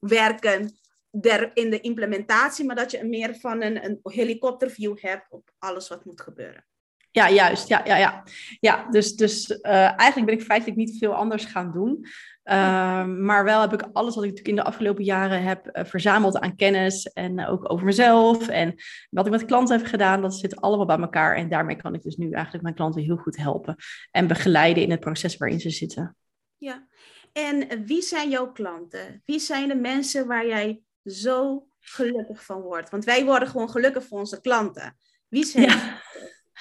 werken 0.00 0.79
der, 1.10 1.50
in 1.54 1.70
de 1.70 1.80
implementatie, 1.80 2.64
maar 2.64 2.76
dat 2.76 2.90
je 2.90 3.04
meer 3.04 3.34
van 3.34 3.62
een, 3.62 3.84
een 3.84 3.98
helikopterview 4.02 4.98
hebt 4.98 5.26
op 5.30 5.50
alles 5.58 5.88
wat 5.88 6.04
moet 6.04 6.20
gebeuren. 6.20 6.64
Ja, 7.12 7.30
juist. 7.30 7.68
Ja, 7.68 7.84
ja, 7.84 7.96
ja. 7.96 8.22
ja 8.60 8.86
dus, 8.90 9.16
dus 9.16 9.50
uh, 9.50 9.72
eigenlijk 9.72 10.26
ben 10.26 10.34
ik 10.34 10.42
feitelijk 10.42 10.78
niet 10.78 10.98
veel 10.98 11.14
anders 11.14 11.44
gaan 11.44 11.72
doen. 11.72 12.06
Uh, 12.44 13.04
maar 13.04 13.44
wel 13.44 13.60
heb 13.60 13.72
ik 13.72 13.88
alles 13.92 14.14
wat 14.14 14.24
ik 14.24 14.30
natuurlijk 14.30 14.58
in 14.58 14.64
de 14.64 14.70
afgelopen 14.70 15.04
jaren 15.04 15.42
heb 15.42 15.68
uh, 15.72 15.84
verzameld 15.84 16.38
aan 16.38 16.56
kennis 16.56 17.06
en 17.12 17.46
ook 17.46 17.72
over 17.72 17.84
mezelf 17.84 18.48
en 18.48 18.74
wat 19.10 19.26
ik 19.26 19.32
met 19.32 19.44
klanten 19.44 19.78
heb 19.78 19.86
gedaan, 19.86 20.22
dat 20.22 20.34
zit 20.34 20.60
allemaal 20.60 20.86
bij 20.86 20.98
elkaar. 20.98 21.36
En 21.36 21.48
daarmee 21.48 21.76
kan 21.76 21.94
ik 21.94 22.02
dus 22.02 22.16
nu 22.16 22.30
eigenlijk 22.30 22.62
mijn 22.62 22.74
klanten 22.74 23.02
heel 23.02 23.16
goed 23.16 23.36
helpen 23.36 23.76
en 24.10 24.26
begeleiden 24.26 24.82
in 24.82 24.90
het 24.90 25.00
proces 25.00 25.36
waarin 25.36 25.60
ze 25.60 25.70
zitten. 25.70 26.16
Ja, 26.56 26.86
en 27.32 27.84
wie 27.86 28.02
zijn 28.02 28.30
jouw 28.30 28.52
klanten? 28.52 29.22
Wie 29.24 29.38
zijn 29.38 29.68
de 29.68 29.74
mensen 29.74 30.26
waar 30.26 30.46
jij 30.46 30.80
zo 31.10 31.66
gelukkig 31.78 32.44
van 32.44 32.60
wordt. 32.60 32.90
Want 32.90 33.04
wij 33.04 33.24
worden 33.24 33.48
gewoon 33.48 33.70
gelukkig 33.70 34.04
voor 34.04 34.18
onze 34.18 34.40
klanten. 34.40 34.96
Wie 35.28 35.44
zijn 35.44 35.64
ja. 35.64 36.00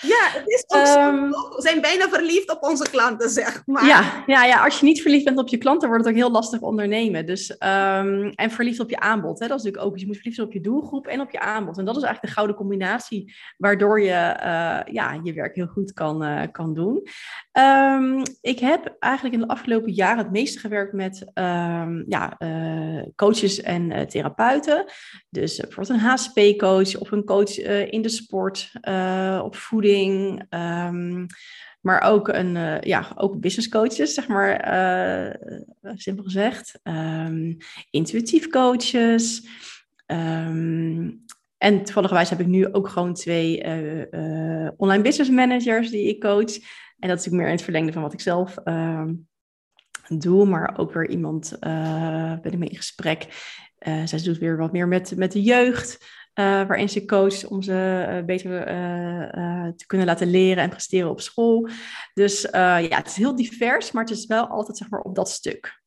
Ja, 0.01 0.27
het 0.31 0.47
is 0.47 0.63
ook 0.67 1.13
um, 1.13 1.29
We 1.29 1.55
zijn 1.57 1.81
bijna 1.81 2.09
verliefd 2.09 2.51
op 2.51 2.63
onze 2.63 2.89
klanten, 2.89 3.29
zeg 3.29 3.63
maar. 3.65 3.85
Ja, 3.85 4.23
ja, 4.25 4.45
ja, 4.45 4.63
als 4.63 4.79
je 4.79 4.85
niet 4.85 5.01
verliefd 5.01 5.25
bent 5.25 5.37
op 5.37 5.47
je 5.47 5.57
klanten, 5.57 5.87
wordt 5.87 6.03
het 6.03 6.13
ook 6.13 6.19
heel 6.19 6.31
lastig 6.31 6.61
ondernemen. 6.61 7.25
Dus, 7.25 7.49
um, 7.49 8.29
en 8.29 8.51
verliefd 8.51 8.79
op 8.79 8.89
je 8.89 8.99
aanbod. 8.99 9.39
Hè? 9.39 9.47
Dat 9.47 9.57
is 9.57 9.63
natuurlijk 9.63 9.83
ook. 9.83 9.91
Dus 9.91 10.01
je 10.01 10.07
moet 10.07 10.15
verliefd 10.15 10.37
zijn 10.37 10.47
op 10.47 10.53
je 10.53 10.61
doelgroep 10.61 11.07
en 11.07 11.21
op 11.21 11.31
je 11.31 11.39
aanbod. 11.39 11.77
En 11.77 11.85
dat 11.85 11.95
is 11.95 12.03
eigenlijk 12.03 12.33
de 12.33 12.39
gouden 12.39 12.55
combinatie 12.55 13.35
waardoor 13.57 14.01
je 14.01 14.37
uh, 14.39 14.93
ja, 14.93 15.19
je 15.23 15.33
werk 15.33 15.55
heel 15.55 15.67
goed 15.67 15.93
kan, 15.93 16.23
uh, 16.23 16.41
kan 16.51 16.73
doen. 16.73 17.07
Um, 17.59 18.23
ik 18.41 18.59
heb 18.59 18.95
eigenlijk 18.99 19.35
in 19.35 19.41
de 19.41 19.47
afgelopen 19.47 19.91
jaren 19.91 20.17
het 20.17 20.31
meeste 20.31 20.59
gewerkt 20.59 20.93
met 20.93 21.25
ja, 22.07 22.35
uh, 22.39 23.03
coaches 23.15 23.61
en 23.61 24.07
therapeuten. 24.07 24.85
Dus 25.29 25.57
bijvoorbeeld 25.57 25.99
een 25.99 26.05
HSP-coach 26.05 26.97
of 26.97 27.11
een 27.11 27.23
coach 27.23 27.57
in 27.89 28.01
de 28.01 28.09
sport, 28.09 28.71
op 29.43 29.55
voeding 29.55 30.43
Um, 30.49 31.25
maar 31.81 32.01
ook, 32.01 32.27
een, 32.27 32.79
ja, 32.81 33.11
ook 33.15 33.39
business 33.39 33.69
coaches, 33.69 34.13
zeg 34.13 34.27
maar, 34.27 34.51
simpel 35.81 36.23
gezegd. 36.23 36.79
Um, 36.83 37.57
intuïtief 37.89 38.47
coaches. 38.47 39.47
Um, 40.07 41.25
en 41.57 41.83
toevallig 41.83 42.29
heb 42.29 42.39
ik 42.39 42.47
nu 42.47 42.73
ook 42.73 42.87
gewoon 42.87 43.13
twee 43.13 43.63
online 44.77 45.03
business 45.03 45.29
managers 45.29 45.89
die 45.89 46.07
ik 46.07 46.21
coach. 46.21 46.59
En 46.99 47.07
dat 47.07 47.17
is 47.17 47.25
natuurlijk 47.25 47.35
meer 47.35 47.45
in 47.45 47.55
het 47.55 47.63
verlengde 47.63 47.93
van 47.93 48.01
wat 48.01 48.13
ik 48.13 48.21
zelf 48.21 48.53
doe. 50.07 50.45
Maar 50.45 50.77
ook 50.77 50.93
weer 50.93 51.09
iemand, 51.09 51.57
ben 52.41 52.51
ik 52.51 52.57
mee 52.57 52.69
in 52.69 52.75
gesprek. 52.75 53.27
zij 53.79 54.21
doet 54.23 54.37
weer 54.37 54.57
wat 54.57 54.71
meer 54.71 54.87
met, 54.87 55.15
met 55.15 55.31
de 55.31 55.41
jeugd. 55.41 56.17
Uh, 56.39 56.45
waarin 56.45 56.89
ze 56.89 57.05
coacht 57.05 57.47
om 57.47 57.61
ze 57.61 58.05
uh, 58.09 58.25
beter 58.25 58.51
uh, 58.59 59.67
te 59.75 59.85
kunnen 59.85 60.07
laten 60.07 60.29
leren 60.29 60.63
en 60.63 60.69
presteren 60.69 61.09
op 61.09 61.21
school. 61.21 61.69
Dus 62.13 62.41
ja, 62.51 62.97
het 62.97 63.07
is 63.07 63.15
heel 63.15 63.35
divers, 63.35 63.91
maar 63.91 64.03
het 64.03 64.17
is 64.17 64.25
wel 64.25 64.47
altijd 64.47 64.77
zeg 64.77 64.89
maar, 64.89 65.01
op 65.01 65.15
dat 65.15 65.29
stuk. 65.29 65.81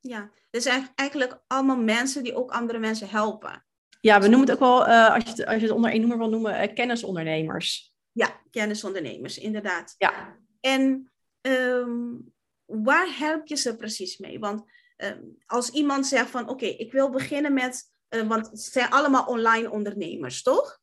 Ja, 0.00 0.30
dus 0.50 0.64
eigenlijk 0.94 1.40
allemaal 1.46 1.76
mensen 1.76 2.22
die 2.22 2.34
ook 2.34 2.50
andere 2.50 2.78
mensen 2.78 3.08
helpen. 3.08 3.64
Ja, 4.00 4.20
we 4.20 4.28
noemen 4.28 4.48
het 4.48 4.52
ook 4.52 4.60
wel, 4.60 4.86
als, 4.86 5.24
je 5.24 5.30
het, 5.30 5.46
als 5.46 5.56
je 5.56 5.66
het 5.66 5.76
onder 5.76 5.90
één 5.90 6.00
noemer 6.00 6.18
wil 6.18 6.30
noemen, 6.30 6.74
kennisondernemers. 6.74 7.94
Ja, 8.12 8.40
kennisondernemers, 8.50 9.38
inderdaad. 9.38 9.94
Ja. 9.98 10.36
En 10.66 11.12
um, 11.40 12.32
waar 12.64 13.18
help 13.18 13.46
je 13.46 13.56
ze 13.56 13.76
precies 13.76 14.18
mee? 14.18 14.38
Want 14.38 14.62
um, 14.96 15.36
als 15.46 15.70
iemand 15.70 16.06
zegt 16.06 16.30
van, 16.30 16.48
oké, 16.48 16.64
ik 16.64 16.92
wil 16.92 17.10
beginnen 17.10 17.52
met 17.52 17.94
uh, 18.10 18.28
want 18.28 18.50
het 18.50 18.60
zijn 18.60 18.90
allemaal 18.90 19.26
online 19.26 19.70
ondernemers, 19.70 20.42
toch? 20.42 20.78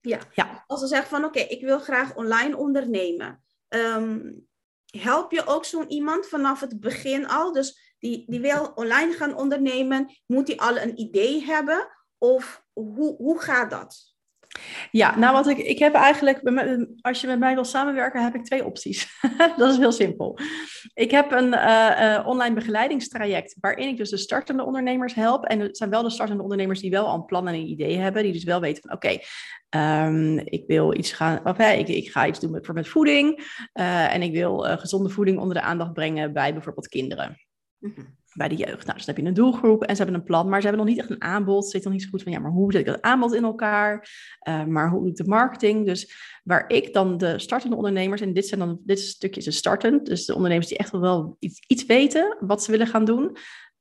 Ja. 0.00 0.18
ja. 0.34 0.64
Als 0.66 0.80
ze 0.80 0.86
zeggen 0.86 1.08
van 1.08 1.24
oké, 1.24 1.38
okay, 1.38 1.50
ik 1.50 1.64
wil 1.64 1.78
graag 1.78 2.16
online 2.16 2.56
ondernemen. 2.56 3.42
Um, 3.68 4.46
help 4.86 5.32
je 5.32 5.46
ook 5.46 5.64
zo'n 5.64 5.90
iemand 5.90 6.26
vanaf 6.26 6.60
het 6.60 6.80
begin 6.80 7.26
al? 7.26 7.52
Dus 7.52 7.94
die, 7.98 8.24
die 8.26 8.40
wil 8.40 8.72
online 8.74 9.12
gaan 9.12 9.34
ondernemen, 9.34 10.16
moet 10.26 10.46
die 10.46 10.60
al 10.60 10.78
een 10.78 11.00
idee 11.00 11.44
hebben? 11.44 11.88
Of 12.18 12.64
hoe, 12.72 13.16
hoe 13.16 13.40
gaat 13.40 13.70
dat? 13.70 14.11
Ja, 14.90 15.18
nou 15.18 15.32
wat 15.32 15.48
ik, 15.48 15.58
ik 15.58 15.78
heb 15.78 15.94
eigenlijk, 15.94 16.40
als 17.00 17.20
je 17.20 17.26
met 17.26 17.38
mij 17.38 17.54
wil 17.54 17.64
samenwerken, 17.64 18.22
heb 18.22 18.34
ik 18.34 18.44
twee 18.44 18.64
opties. 18.64 19.18
dat 19.56 19.72
is 19.72 19.78
heel 19.78 19.92
simpel. 19.92 20.38
Ik 20.94 21.10
heb 21.10 21.30
een 21.30 21.52
uh, 21.52 21.90
uh, 22.00 22.26
online 22.26 22.54
begeleidingstraject 22.54 23.56
waarin 23.60 23.88
ik 23.88 23.96
dus 23.96 24.10
de 24.10 24.16
startende 24.16 24.64
ondernemers 24.64 25.14
help. 25.14 25.44
En 25.44 25.60
het 25.60 25.76
zijn 25.76 25.90
wel 25.90 26.02
de 26.02 26.10
startende 26.10 26.42
ondernemers 26.42 26.80
die 26.80 26.90
wel 26.90 27.06
al 27.06 27.14
een 27.14 27.24
plan 27.24 27.48
en 27.48 27.54
een 27.54 27.68
idee 27.70 27.96
hebben, 27.96 28.22
die 28.22 28.32
dus 28.32 28.44
wel 28.44 28.60
weten 28.60 28.82
van 28.82 28.92
oké, 28.92 29.18
um, 29.76 30.38
ik 30.38 30.64
wil 30.66 30.96
iets 30.96 31.12
gaan, 31.12 31.46
of, 31.46 31.58
ik, 31.58 31.88
ik 31.88 32.10
ga 32.10 32.26
iets 32.26 32.40
doen 32.40 32.50
met, 32.50 32.72
met 32.72 32.88
voeding 32.88 33.38
uh, 33.74 34.14
en 34.14 34.22
ik 34.22 34.32
wil 34.32 34.58
gezonde 34.58 35.08
voeding 35.08 35.38
onder 35.38 35.54
de 35.54 35.62
aandacht 35.62 35.92
brengen 35.92 36.32
bij 36.32 36.52
bijvoorbeeld 36.52 36.88
kinderen. 36.88 37.36
-hmm 37.78 38.20
bij 38.34 38.48
de 38.48 38.54
jeugd. 38.54 38.86
Nou, 38.86 38.96
dus 38.96 39.06
dan 39.06 39.14
heb 39.14 39.24
je 39.24 39.30
een 39.30 39.34
doelgroep 39.34 39.82
en 39.82 39.96
ze 39.96 40.02
hebben 40.02 40.20
een 40.20 40.26
plan, 40.26 40.48
maar 40.48 40.60
ze 40.60 40.66
hebben 40.66 40.86
nog 40.86 40.94
niet 40.94 41.02
echt 41.02 41.10
een 41.10 41.22
aanbod. 41.22 41.64
Ze 41.64 41.70
zitten 41.70 41.90
nog 41.90 41.98
niet 41.98 42.08
zo 42.08 42.12
goed 42.14 42.22
van, 42.22 42.32
ja, 42.32 42.38
maar 42.38 42.50
hoe 42.50 42.72
zet 42.72 42.80
ik 42.80 42.86
dat 42.86 43.02
aanbod 43.02 43.34
in 43.34 43.44
elkaar? 43.44 44.08
Uh, 44.48 44.64
maar 44.64 44.90
hoe 44.90 45.00
doe 45.00 45.08
ik 45.08 45.16
de 45.16 45.24
marketing? 45.24 45.86
Dus 45.86 46.14
waar 46.44 46.64
ik 46.68 46.92
dan 46.92 47.16
de 47.16 47.38
startende 47.38 47.76
ondernemers, 47.76 48.20
en 48.20 48.32
dit 48.32 48.46
zijn 48.46 48.60
dan, 48.60 48.80
dit 48.84 49.00
stukje 49.00 49.40
is 49.40 49.56
startend, 49.56 50.06
dus 50.06 50.24
de 50.24 50.34
ondernemers 50.34 50.68
die 50.68 50.78
echt 50.78 50.90
wel 50.90 51.36
iets, 51.38 51.64
iets 51.66 51.86
weten 51.86 52.36
wat 52.40 52.62
ze 52.62 52.70
willen 52.70 52.86
gaan 52.86 53.04
doen. 53.04 53.36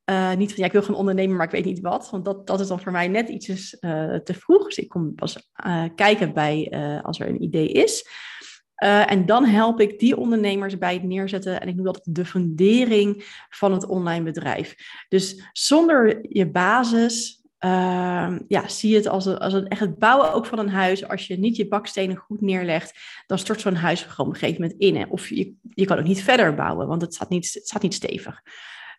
Uh, 0.10 0.34
niet 0.34 0.50
van, 0.50 0.60
ja, 0.60 0.66
ik 0.66 0.72
wil 0.72 0.84
gaan 0.84 0.96
ondernemen, 0.96 1.36
maar 1.36 1.46
ik 1.46 1.52
weet 1.52 1.66
niet 1.66 1.80
wat. 1.80 2.10
Want 2.10 2.26
dat, 2.26 2.48
dat 2.48 2.60
is 2.60 2.68
dan 2.68 2.80
voor 2.80 2.92
mij 2.92 3.08
net 3.08 3.30
iets 3.30 3.78
uh, 3.80 4.16
te 4.16 4.34
vroeg. 4.34 4.66
Dus 4.66 4.78
ik 4.78 4.90
kom 4.90 5.16
pas 5.16 5.52
kijken 5.96 6.34
bij 6.34 6.72
als 7.04 7.20
er 7.20 7.28
een 7.28 7.44
idee 7.44 7.68
is. 7.68 8.06
Uh, 8.84 9.12
en 9.12 9.26
dan 9.26 9.46
help 9.46 9.80
ik 9.80 10.00
die 10.00 10.17
ondernemers 10.17 10.78
bij 10.78 10.94
het 10.94 11.04
neerzetten. 11.04 11.62
En 11.62 11.67
ik 11.67 11.76
noem 11.76 11.86
dat 11.86 12.02
de 12.04 12.26
fundering 12.26 13.24
van 13.50 13.72
het 13.74 13.88
online 13.88 14.24
bedrijf. 14.24 14.76
Dus 15.10 15.50
zonder 15.52 16.20
je 16.30 16.50
basis 16.50 17.41
uh, 17.65 18.36
ja, 18.48 18.67
zie 18.67 18.96
het 18.96 19.08
als, 19.08 19.26
een, 19.26 19.38
als 19.38 19.54
een, 19.54 19.67
echt 19.67 19.80
het 19.80 20.00
bouwen 20.00 20.34
ook 20.34 20.46
van 20.46 20.60
een 20.60 20.70
huis. 20.70 21.08
Als 21.08 21.28
je 21.28 21.39
niet 21.39 21.56
je 21.56 21.67
bakstenen 21.67 22.15
goed 22.15 22.41
neerlegt, 22.41 23.00
dan 23.28 23.38
stort 23.38 23.62
zo'n 23.62 23.76
huis 23.76 24.02
gewoon 24.02 24.28
op 24.28 24.34
een 24.34 24.39
gegeven 24.39 24.62
moment 24.62 24.80
in. 24.80 24.96
Hè? 24.96 25.06
Of 25.10 25.30
je, 25.30 25.54
je 25.70 25.86
kan 25.86 25.98
ook 25.98 26.06
niet 26.06 26.24
verder 26.24 26.54
bouwen, 26.56 26.88
want 26.88 27.02
het 27.02 27.13
staat 27.13 27.30
niet, 27.30 27.54
het 27.54 27.67
staat 27.67 27.82
niet 27.82 27.94
stevig. 27.94 28.41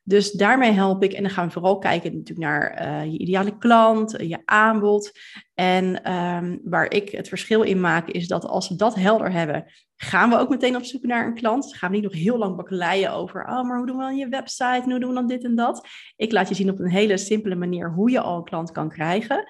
Dus 0.04 0.32
daarmee 0.32 0.70
help 0.70 1.02
ik. 1.02 1.12
En 1.12 1.22
dan 1.22 1.32
gaan 1.32 1.46
we 1.46 1.52
vooral 1.52 1.78
kijken 1.78 2.12
natuurlijk 2.12 2.48
naar 2.48 2.82
uh, 2.82 3.12
je 3.12 3.18
ideale 3.18 3.58
klant, 3.58 4.14
je 4.18 4.42
aanbod. 4.44 5.10
En 5.54 6.12
um, 6.12 6.60
waar 6.64 6.90
ik 6.90 7.10
het 7.10 7.28
verschil 7.28 7.62
in 7.62 7.80
maak, 7.80 8.08
is 8.08 8.28
dat 8.28 8.44
als 8.44 8.68
we 8.68 8.76
dat 8.76 8.94
helder 8.94 9.32
hebben, 9.32 9.64
gaan 9.96 10.30
we 10.30 10.38
ook 10.38 10.48
meteen 10.48 10.76
op 10.76 10.84
zoek 10.84 11.02
naar 11.02 11.26
een 11.26 11.34
klant. 11.34 11.76
Gaan 11.76 11.90
we 11.90 11.96
niet 11.96 12.04
nog 12.04 12.14
heel 12.14 12.38
lang 12.38 12.56
bakkeleien 12.56 13.12
over, 13.12 13.44
oh, 13.44 13.62
maar 13.62 13.76
hoe 13.76 13.86
doen 13.86 13.96
we 13.96 14.02
dan 14.02 14.16
je 14.16 14.28
website? 14.28 14.82
hoe 14.84 15.00
doen 15.00 15.08
we 15.08 15.14
dan 15.14 15.26
dit 15.26 15.44
en 15.44 15.54
dat? 15.54 15.88
Ik 16.16 16.32
laat 16.32 16.48
je 16.48 16.54
zien 16.54 16.70
op 16.70 16.78
een 16.78 16.90
hele 16.90 17.16
simpele 17.16 17.54
manier 17.54 17.92
hoe 17.92 18.10
je 18.10 18.20
al 18.20 18.36
een 18.36 18.44
klant 18.44 18.72
kan 18.72 18.88
krijgen. 18.88 19.46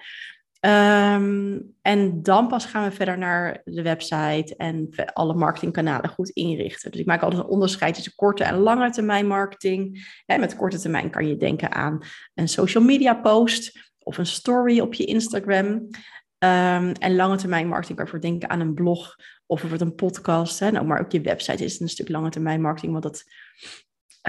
Ehm, 0.63 1.59
en 1.81 2.21
dan 2.21 2.47
pas 2.47 2.65
gaan 2.65 2.83
we 2.83 2.95
verder 2.95 3.17
naar 3.17 3.61
de 3.63 3.81
website 3.81 4.53
en 4.57 4.89
alle 5.13 5.33
marketingkanalen 5.33 6.09
goed 6.09 6.29
inrichten. 6.29 6.91
Dus 6.91 6.99
ik 6.99 7.05
maak 7.05 7.21
altijd 7.21 7.41
een 7.41 7.49
onderscheid 7.49 7.93
tussen 7.93 8.15
korte 8.15 8.43
en 8.43 8.55
lange 8.55 8.89
termijn 8.89 9.27
marketing. 9.27 10.07
En 10.25 10.39
met 10.39 10.55
korte 10.55 10.79
termijn 10.79 11.09
kan 11.09 11.27
je 11.27 11.37
denken 11.37 11.71
aan 11.71 11.99
een 12.33 12.47
social 12.47 12.83
media 12.83 13.13
post 13.13 13.91
of 14.03 14.17
een 14.17 14.25
story 14.25 14.79
op 14.79 14.93
je 14.93 15.05
Instagram. 15.05 15.67
Um, 15.67 16.91
en 16.91 17.15
lange 17.15 17.37
termijn 17.37 17.67
marketing 17.67 17.97
kan 17.97 18.05
je 18.05 18.11
voor 18.11 18.21
denken 18.21 18.49
aan 18.49 18.59
een 18.59 18.73
blog 18.73 19.15
of 19.45 19.61
bijvoorbeeld 19.61 19.89
een 19.89 19.95
podcast. 19.95 20.59
Hè. 20.59 20.71
Nou, 20.71 20.85
maar 20.85 20.99
ook 20.99 21.11
je 21.11 21.21
website 21.21 21.63
is 21.63 21.79
een 21.79 21.89
stuk 21.89 22.09
lange 22.09 22.29
termijn 22.29 22.61
marketing, 22.61 22.91
want 22.91 23.03
dat, 23.03 23.23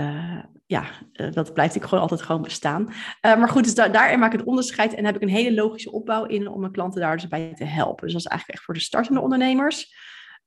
uh, 0.00 0.42
ja, 0.66 0.83
uh, 0.83 1.33
dat 1.33 1.33
blijft 1.33 1.57
natuurlijk 1.57 1.85
gewoon 1.85 2.00
altijd 2.00 2.22
gewoon 2.22 2.42
bestaan. 2.42 2.83
Uh, 2.88 2.94
maar 3.20 3.48
goed, 3.48 3.64
dus 3.64 3.74
da 3.74 3.88
daarin 3.88 4.18
maak 4.18 4.33
ik 4.33 4.38
het 4.38 4.48
onderscheid 4.48 4.94
en 4.94 5.04
heb 5.04 5.16
ik 5.16 5.22
een 5.22 5.28
hele 5.28 5.54
logische 5.54 5.92
opbouw 5.92 6.24
in 6.24 6.48
om 6.48 6.61
mijn 6.61 6.72
klanten 6.72 7.00
daar 7.00 7.16
dus 7.16 7.28
bij 7.28 7.54
te 7.54 7.64
helpen. 7.64 8.04
Dus 8.04 8.12
dat 8.12 8.22
is 8.22 8.28
eigenlijk 8.28 8.59
echt 8.59 8.66
voor 8.66 8.74
de 8.74 8.80
startende 8.80 9.20
ondernemers. 9.20 9.94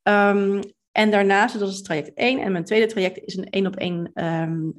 Um, 0.04 0.60
en 0.92 1.12
daarnaast, 1.12 1.60
dat 1.60 1.70
is 1.70 1.82
traject 1.82 2.14
1. 2.14 2.40
En 2.40 2.52
mijn 2.52 2.64
tweede 2.64 2.86
traject 2.86 3.18
is 3.18 3.36
een 3.36 3.50
één 3.50 3.68
op 3.68 3.76
één 3.76 4.12
um, 4.14 4.74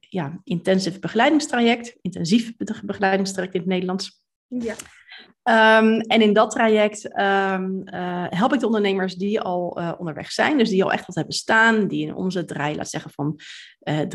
ja, 0.00 0.40
intensive 0.44 0.98
begeleidingstraject. 0.98 1.96
Intensief 2.00 2.56
begeleidingstraject 2.84 3.54
in 3.54 3.60
het 3.60 3.68
Nederlands. 3.68 4.22
Ja. 4.58 4.74
Um, 5.78 6.00
en 6.00 6.20
in 6.20 6.32
dat 6.32 6.50
traject 6.50 7.04
um, 7.04 7.82
uh, 7.84 8.26
help 8.28 8.52
ik 8.52 8.60
de 8.60 8.66
ondernemers 8.66 9.14
die 9.14 9.40
al 9.40 9.80
uh, 9.80 9.92
onderweg 9.98 10.32
zijn, 10.32 10.58
dus 10.58 10.68
die 10.68 10.84
al 10.84 10.92
echt 10.92 11.06
wat 11.06 11.16
hebben 11.16 11.34
staan, 11.34 11.88
die 11.88 12.08
een 12.08 12.14
omzet 12.14 12.48
draaien, 12.48 12.76
laat 12.76 12.90
zeggen 12.90 13.10
van 13.10 13.40
uh, 13.82 13.98
3.000, 14.00 14.06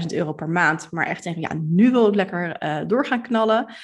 4.000 0.00 0.06
euro 0.06 0.32
per 0.32 0.48
maand, 0.48 0.90
maar 0.90 1.06
echt 1.06 1.22
zeggen, 1.22 1.42
ja, 1.42 1.54
nu 1.62 1.90
wil 1.90 2.08
ik 2.08 2.14
lekker 2.14 2.62
uh, 2.62 2.80
door 2.86 3.06
gaan 3.06 3.22
knallen. 3.22 3.74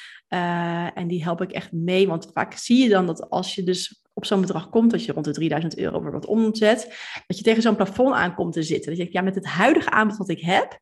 en 0.94 1.06
die 1.06 1.22
help 1.22 1.42
ik 1.42 1.52
echt 1.52 1.72
mee, 1.72 2.08
want 2.08 2.30
vaak 2.32 2.54
zie 2.54 2.82
je 2.82 2.88
dan 2.88 3.06
dat 3.06 3.30
als 3.30 3.54
je 3.54 3.62
dus 3.62 4.02
op 4.12 4.24
zo'n 4.24 4.40
bedrag 4.40 4.68
komt, 4.68 4.90
dat 4.90 5.04
je 5.04 5.12
rond 5.12 5.24
de 5.24 5.32
3000 5.32 5.78
euro 5.78 5.92
bijvoorbeeld 5.92 6.26
omzet, 6.26 6.96
dat 7.26 7.38
je 7.38 7.44
tegen 7.44 7.62
zo'n 7.62 7.76
plafond 7.76 8.14
aankomt 8.14 8.52
te 8.52 8.62
zitten. 8.62 8.86
Dat 8.86 8.96
je 8.96 9.02
denkt, 9.02 9.12
ja, 9.12 9.22
met 9.22 9.34
het 9.34 9.46
huidige 9.46 9.90
aanbod 9.90 10.16
wat 10.16 10.28
ik 10.28 10.40
heb, 10.40 10.78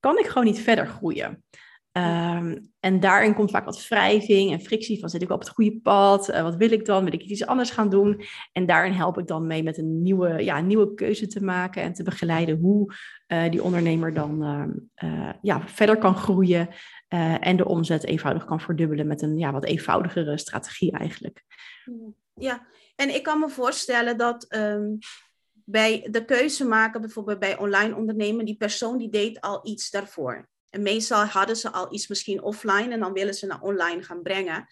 kan 0.00 0.18
ik 0.18 0.26
gewoon 0.26 0.44
niet 0.44 0.60
verder 0.60 0.86
groeien. 0.86 1.44
Um, 1.96 2.72
en 2.80 3.00
daarin 3.00 3.34
komt 3.34 3.50
vaak 3.50 3.64
wat 3.64 3.88
wrijving 3.88 4.52
en 4.52 4.60
frictie 4.60 4.98
van 4.98 5.08
zit 5.08 5.22
ik 5.22 5.30
op 5.30 5.40
het 5.40 5.48
goede 5.48 5.80
pad? 5.80 6.30
Uh, 6.30 6.42
wat 6.42 6.56
wil 6.56 6.70
ik 6.70 6.84
dan? 6.84 7.04
Wil 7.04 7.12
ik 7.12 7.22
iets 7.22 7.46
anders 7.46 7.70
gaan 7.70 7.88
doen? 7.88 8.22
En 8.52 8.66
daarin 8.66 8.92
help 8.92 9.18
ik 9.18 9.26
dan 9.26 9.46
mee 9.46 9.62
met 9.62 9.78
een 9.78 10.02
nieuwe, 10.02 10.44
ja, 10.44 10.60
nieuwe 10.60 10.94
keuze 10.94 11.26
te 11.26 11.44
maken 11.44 11.82
en 11.82 11.92
te 11.92 12.02
begeleiden 12.02 12.58
hoe 12.58 12.94
uh, 13.28 13.50
die 13.50 13.62
ondernemer 13.62 14.14
dan 14.14 14.42
uh, 15.04 15.30
ja, 15.42 15.68
verder 15.68 15.98
kan 15.98 16.16
groeien 16.16 16.68
en 17.40 17.56
de 17.56 17.68
omzet 17.68 18.04
eenvoudig 18.04 18.44
kan 18.44 18.60
verdubbelen 18.60 19.06
met 19.06 19.22
een 19.22 19.38
ja, 19.38 19.52
wat 19.52 19.64
eenvoudigere 19.64 20.38
strategie 20.38 20.92
eigenlijk. 20.92 21.44
Ja, 22.34 22.66
en 22.96 23.14
ik 23.14 23.22
kan 23.22 23.40
me 23.40 23.48
voorstellen 23.48 24.16
dat 24.16 24.54
um, 24.56 24.98
bij 25.64 26.08
de 26.10 26.24
keuze 26.24 26.64
maken, 26.64 27.00
bijvoorbeeld 27.00 27.38
bij 27.38 27.58
online 27.58 27.96
ondernemen, 27.96 28.44
die 28.44 28.56
persoon 28.56 28.98
die 28.98 29.10
deed 29.10 29.40
al 29.40 29.60
iets 29.62 29.90
daarvoor. 29.90 30.48
En 30.70 30.82
meestal 30.82 31.24
hadden 31.24 31.56
ze 31.56 31.72
al 31.72 31.94
iets 31.94 32.08
misschien 32.08 32.42
offline 32.42 32.92
en 32.92 33.00
dan 33.00 33.12
willen 33.12 33.34
ze 33.34 33.46
naar 33.46 33.60
online 33.60 34.02
gaan 34.02 34.22
brengen. 34.22 34.66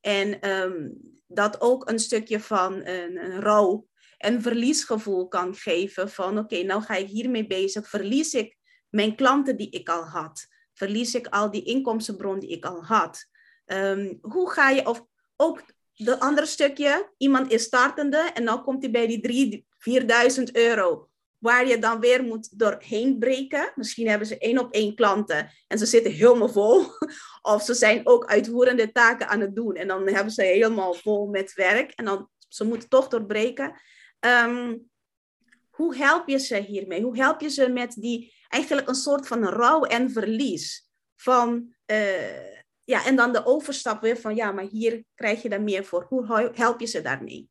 En 0.00 0.50
um, 0.50 1.00
dat 1.26 1.60
ook 1.60 1.88
een 1.88 1.98
stukje 1.98 2.40
van 2.40 2.86
een, 2.86 3.24
een 3.24 3.40
rouw 3.40 3.88
en 4.18 4.42
verliesgevoel 4.42 5.28
kan 5.28 5.54
geven 5.54 6.10
van 6.10 6.38
oké, 6.38 6.62
nou 6.62 6.82
ga 6.82 6.94
ik 6.94 7.08
hiermee 7.08 7.46
bezig. 7.46 7.88
Verlies 7.88 8.34
ik 8.34 8.56
mijn 8.88 9.16
klanten 9.16 9.56
die 9.56 9.70
ik 9.70 9.88
al 9.88 10.04
had? 10.04 10.46
Verlies 10.74 11.14
ik 11.14 11.26
al 11.26 11.50
die 11.50 11.64
inkomstenbron 11.64 12.38
die 12.38 12.50
ik 12.50 12.64
al 12.64 12.84
had? 12.84 13.26
Um, 13.66 14.18
hoe 14.20 14.50
ga 14.50 14.70
je, 14.70 14.86
of 14.86 15.04
ook 15.36 15.62
de 15.92 16.20
andere 16.20 16.46
stukje, 16.46 17.12
iemand 17.16 17.52
is 17.52 17.62
startende 17.62 18.30
en 18.34 18.44
dan 18.44 18.62
komt 18.62 18.82
hij 18.82 18.90
bij 18.90 19.06
die 19.06 19.64
3.000, 19.88 20.38
4.000 20.38 20.42
euro 20.52 21.09
waar 21.40 21.66
je 21.66 21.78
dan 21.78 22.00
weer 22.00 22.22
moet 22.22 22.58
doorheen 22.58 23.18
breken. 23.18 23.72
Misschien 23.74 24.08
hebben 24.08 24.26
ze 24.26 24.38
één 24.38 24.58
op 24.58 24.72
één 24.72 24.94
klanten 24.94 25.50
en 25.66 25.78
ze 25.78 25.86
zitten 25.86 26.12
helemaal 26.12 26.48
vol. 26.48 26.84
Of 27.52 27.62
ze 27.62 27.74
zijn 27.74 28.06
ook 28.06 28.24
uitvoerende 28.24 28.92
taken 28.92 29.28
aan 29.28 29.40
het 29.40 29.54
doen 29.54 29.74
en 29.74 29.88
dan 29.88 30.08
hebben 30.08 30.32
ze 30.32 30.42
helemaal 30.42 30.94
vol 30.94 31.26
met 31.26 31.52
werk 31.54 31.90
en 31.90 32.04
dan 32.04 32.28
ze 32.48 32.64
moeten 32.64 32.88
toch 32.88 33.08
doorbreken. 33.08 33.80
Um, 34.20 34.90
hoe 35.70 35.96
help 35.96 36.28
je 36.28 36.38
ze 36.38 36.56
hiermee? 36.56 37.02
Hoe 37.02 37.16
help 37.16 37.40
je 37.40 37.48
ze 37.48 37.68
met 37.68 37.94
die 37.94 38.34
eigenlijk 38.48 38.88
een 38.88 38.94
soort 38.94 39.26
van 39.26 39.44
rouw 39.44 39.84
en 39.84 40.10
verlies? 40.10 40.88
Van, 41.16 41.74
uh, 41.86 42.56
ja, 42.84 43.06
en 43.06 43.16
dan 43.16 43.32
de 43.32 43.46
overstap 43.46 44.00
weer 44.00 44.16
van 44.16 44.34
ja, 44.34 44.52
maar 44.52 44.64
hier 44.64 45.04
krijg 45.14 45.42
je 45.42 45.48
daar 45.48 45.62
meer 45.62 45.84
voor. 45.84 46.06
Hoe 46.08 46.50
help 46.54 46.80
je 46.80 46.86
ze 46.86 47.02
daarmee? 47.02 47.48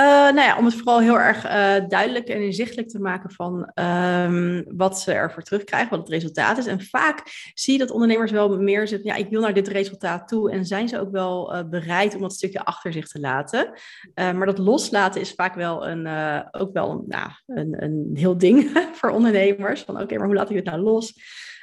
Uh, 0.00 0.04
nou 0.06 0.40
ja, 0.40 0.58
om 0.58 0.64
het 0.64 0.74
vooral 0.74 1.00
heel 1.00 1.18
erg 1.18 1.44
uh, 1.44 1.88
duidelijk 1.88 2.28
en 2.28 2.42
inzichtelijk 2.42 2.88
te 2.88 2.98
maken 2.98 3.30
van 3.30 3.70
um, 3.74 4.64
wat 4.76 5.00
ze 5.00 5.12
ervoor 5.12 5.42
terugkrijgen, 5.42 5.90
wat 5.90 5.98
het 5.98 6.08
resultaat 6.08 6.58
is. 6.58 6.66
En 6.66 6.80
vaak 6.82 7.22
zie 7.54 7.72
je 7.72 7.78
dat 7.78 7.90
ondernemers 7.90 8.30
wel 8.30 8.58
meer 8.58 8.88
zeggen, 8.88 9.08
ja, 9.08 9.14
ik 9.14 9.28
wil 9.28 9.40
naar 9.40 9.54
dit 9.54 9.68
resultaat 9.68 10.28
toe. 10.28 10.50
En 10.50 10.66
zijn 10.66 10.88
ze 10.88 11.00
ook 11.00 11.10
wel 11.10 11.54
uh, 11.54 11.68
bereid 11.68 12.14
om 12.14 12.20
dat 12.20 12.32
stukje 12.32 12.64
achter 12.64 12.92
zich 12.92 13.08
te 13.08 13.20
laten. 13.20 13.72
maar 14.14 14.46
dat 14.46 14.58
loslaten 14.58 15.20
is 15.20 15.32
vaak 15.32 15.54
wel 15.54 15.88
een, 15.88 16.06
ook 16.50 16.72
wel 16.72 16.90
een, 16.90 17.04
nou, 17.06 17.30
een, 17.46 17.82
een 17.82 18.10
heel 18.14 18.38
ding 18.38 18.70
voor 18.98 19.10
ondernemers. 19.10 19.80
Van 19.82 20.00
oké, 20.00 20.16
maar 20.16 20.26
hoe 20.26 20.36
laat 20.36 20.50
ik 20.50 20.56
het 20.56 20.64
nou 20.64 20.80
los? 20.80 21.14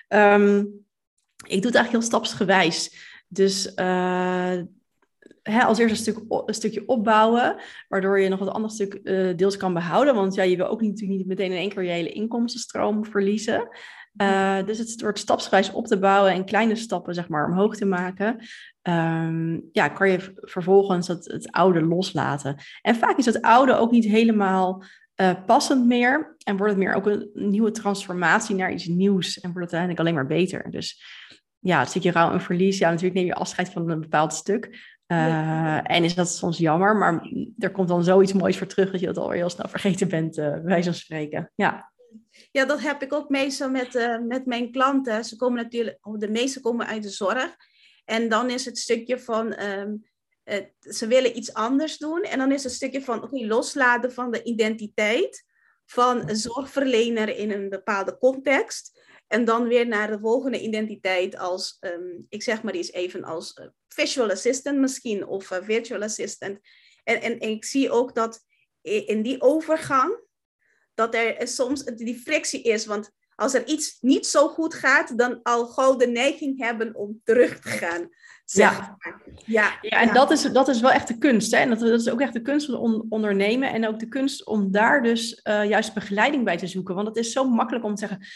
Um, 0.08 0.58
ik 1.48 1.62
doe 1.62 1.72
het 1.72 1.76
eigenlijk 1.76 1.92
heel 1.92 2.02
stapsgewijs. 2.02 2.96
Dus 3.28 3.74
hè, 5.50 5.64
als 5.64 5.78
eerst 5.78 5.92
een, 5.92 6.14
stuk, 6.14 6.24
een 6.46 6.54
stukje 6.54 6.88
opbouwen, 6.88 7.56
waardoor 7.88 8.20
je 8.20 8.30
nog 8.30 8.40
wat 8.40 8.50
ander 8.50 8.72
stuk 8.72 9.00
uh, 9.04 9.36
deels 9.36 9.58
kan 9.58 9.74
behouden. 9.74 10.16
Want 10.16 10.36
ja, 10.36 10.44
je 10.44 10.58
wil 10.58 10.68
ook 10.68 10.82
natuurlijk 10.82 11.18
niet 11.18 11.28
meteen 11.28 11.52
in 11.52 11.58
één 11.58 11.70
keer 11.70 11.84
je 11.84 11.90
hele 11.90 12.12
inkomstenstroom 12.12 13.06
verliezen. 13.06 13.70
Uh, 14.22 14.64
dus 14.66 14.78
het 14.78 15.02
wordt 15.02 15.20
stapsgewijs 15.20 15.72
op 15.72 15.88
te 15.88 16.00
bouwen 16.00 16.32
en 16.32 16.46
kleine 16.46 16.76
stappen 16.76 17.14
zeg 17.14 17.28
maar 17.28 17.48
omhoog 17.48 17.76
te 17.76 17.86
maken. 17.86 18.38
Um, 18.82 19.70
ja, 19.72 19.88
kan 19.88 20.10
je 20.10 20.34
vervolgens 20.36 21.08
het, 21.08 21.26
het 21.26 21.52
oude 21.52 21.82
loslaten. 21.82 22.56
En 22.82 22.96
vaak 22.96 23.18
is 23.18 23.26
het 23.26 23.42
oude 23.42 23.76
ook 23.76 23.92
niet 23.92 24.06
helemaal 24.06 24.84
uh, 25.16 25.32
passend 25.46 25.86
meer. 25.86 26.36
En 26.44 26.58
wordt 26.58 26.74
het 26.74 26.82
meer 26.82 26.94
ook 26.94 27.06
een 27.06 27.30
nieuwe 27.34 27.72
transformatie 27.72 28.56
naar 28.56 28.72
iets 28.72 28.86
nieuws. 28.86 29.40
En 29.40 29.52
wordt 29.52 29.72
het 29.72 29.80
uiteindelijk 29.80 30.00
alleen 30.00 30.14
maar 30.14 30.38
beter. 30.38 30.72
Dus 30.72 31.04
ja, 31.60 31.80
het 31.80 31.90
stukje 31.90 32.12
rouw 32.12 32.32
en 32.32 32.42
verlies. 32.42 32.78
Ja, 32.78 32.90
natuurlijk 32.90 33.16
neem 33.16 33.26
je 33.26 33.36
afscheid 33.36 33.70
van 33.70 33.90
een 33.90 34.00
bepaald 34.00 34.34
stuk. 34.34 34.95
Uh, 35.08 35.92
en 35.92 36.04
is 36.04 36.16
dat 36.16 36.30
soms 36.30 36.58
jammer, 36.58 36.96
maar 36.96 37.30
er 37.58 37.72
komt 37.72 37.88
dan 37.88 38.04
zoiets 38.04 38.34
moois 38.34 38.58
voor 38.58 38.68
terug 38.68 38.92
dat 38.92 39.00
je 39.00 39.06
dat 39.06 39.18
alweer 39.18 39.38
heel 39.38 39.50
snel 39.50 39.68
vergeten 39.68 40.10
bent, 40.10 40.38
uh, 40.38 40.52
bij 40.52 40.64
wijze 40.64 40.90
van 40.90 41.00
spreken. 41.00 41.52
Ja. 41.56 41.92
ja, 42.52 42.66
dat 42.66 42.82
heb 42.82 43.02
ik 43.02 43.14
ook 43.14 43.30
meestal 43.30 43.70
met, 43.70 43.96
uh, 43.96 44.20
met 44.20 44.46
mijn 44.46 44.72
klanten. 44.72 45.26
Ze 45.26 45.36
komen 45.36 45.64
natuurlijk, 45.64 45.98
de 46.02 46.30
meeste 46.30 46.62
komen 46.62 46.88
uit 46.88 47.04
de 47.04 47.10
zorg. 47.10 47.56
En 48.06 48.30
dan 48.30 48.50
is 48.50 48.66
het 48.66 48.78
stukje 48.78 49.20
van, 49.20 49.64
um, 49.64 50.04
ze 50.80 51.08
willen 51.08 51.38
iets 51.38 51.54
anders 51.54 51.98
doen. 51.98 52.22
En 52.22 52.38
dan 52.38 52.52
is 52.52 52.64
het 52.64 52.74
stukje 52.74 53.02
van, 53.02 53.18
oké, 53.18 53.26
okay, 53.26 53.48
loslaten 53.48 54.14
van 54.14 54.32
de 54.32 54.44
identiteit 54.44 55.46
van 55.86 56.30
een 56.30 56.36
zorgverlener 56.36 57.38
in 57.38 57.52
een 57.52 57.70
bepaalde 57.70 58.18
context. 58.18 59.05
En 59.28 59.46
dan 59.46 59.68
weer 59.68 59.88
naar 59.88 60.08
de 60.08 60.20
volgende 60.20 60.62
identiteit 60.62 61.38
als, 61.38 61.78
um, 61.80 62.26
ik 62.30 62.44
zeg 62.44 62.64
maar 62.64 62.74
eens 62.74 62.92
even 62.92 63.24
als 63.24 63.58
uh, 63.60 63.66
visual 63.88 64.32
assistant 64.32 64.78
misschien 64.78 65.28
of 65.28 65.52
uh, 65.52 65.58
virtual 65.62 66.02
assistant. 66.02 66.60
En, 67.04 67.22
en, 67.22 67.40
en, 67.40 67.50
ik 67.50 67.66
zie 67.66 67.92
ook 67.92 68.16
dat 68.16 68.40
in 68.82 69.22
die 69.22 69.42
overgang, 69.42 70.20
dat 70.94 71.16
er 71.16 71.48
soms 71.48 71.84
die 71.84 72.20
frictie 72.20 72.62
is. 72.62 72.86
Want 72.86 73.12
als 73.36 73.54
er 73.54 73.68
iets 73.68 73.98
niet 74.02 74.28
zo 74.28 74.48
goed 74.48 74.74
gaat, 74.74 75.18
dan 75.18 75.40
al 75.44 75.66
gauw 75.66 75.96
de 75.96 76.08
neiging 76.08 76.60
hebben 76.60 76.96
om 76.96 77.22
terug 77.24 77.60
te 77.60 77.70
gaan. 77.70 78.10
Ja. 78.46 78.98
ja. 79.46 79.78
ja, 79.82 80.02
en 80.02 80.14
Dat, 80.14 80.32
is, 80.32 80.42
dat 80.42 80.68
is 80.68 80.82
wel 80.82 80.92
echt 80.92 81.08
de 81.08 81.18
kunst. 81.18 81.52
Hè? 81.52 81.58
En 81.58 81.70
dat, 81.70 81.80
dat 81.80 82.00
is 82.00 82.10
ook 82.10 82.22
echt 82.22 82.34
de 82.34 82.42
kunst 82.42 82.66
van 82.66 83.06
ondernemen. 83.10 83.74
En 83.74 83.88
ook 83.88 84.00
de 84.00 84.08
kunst 84.08 84.46
om 84.46 84.72
daar 84.72 85.04
dus 85.04 85.40
uh, 85.44 85.70
juist 85.70 85.94
begeleiding 85.94 86.44
bij 86.44 86.58
te 86.58 86.68
zoeken. 86.68 86.96
Want 86.96 87.08
het 87.08 87.18
is 87.18 87.32
zo 87.32 87.50
makkelijk 87.50 87.86
om 87.86 87.96
te 87.96 88.08
zeggen 88.08 88.28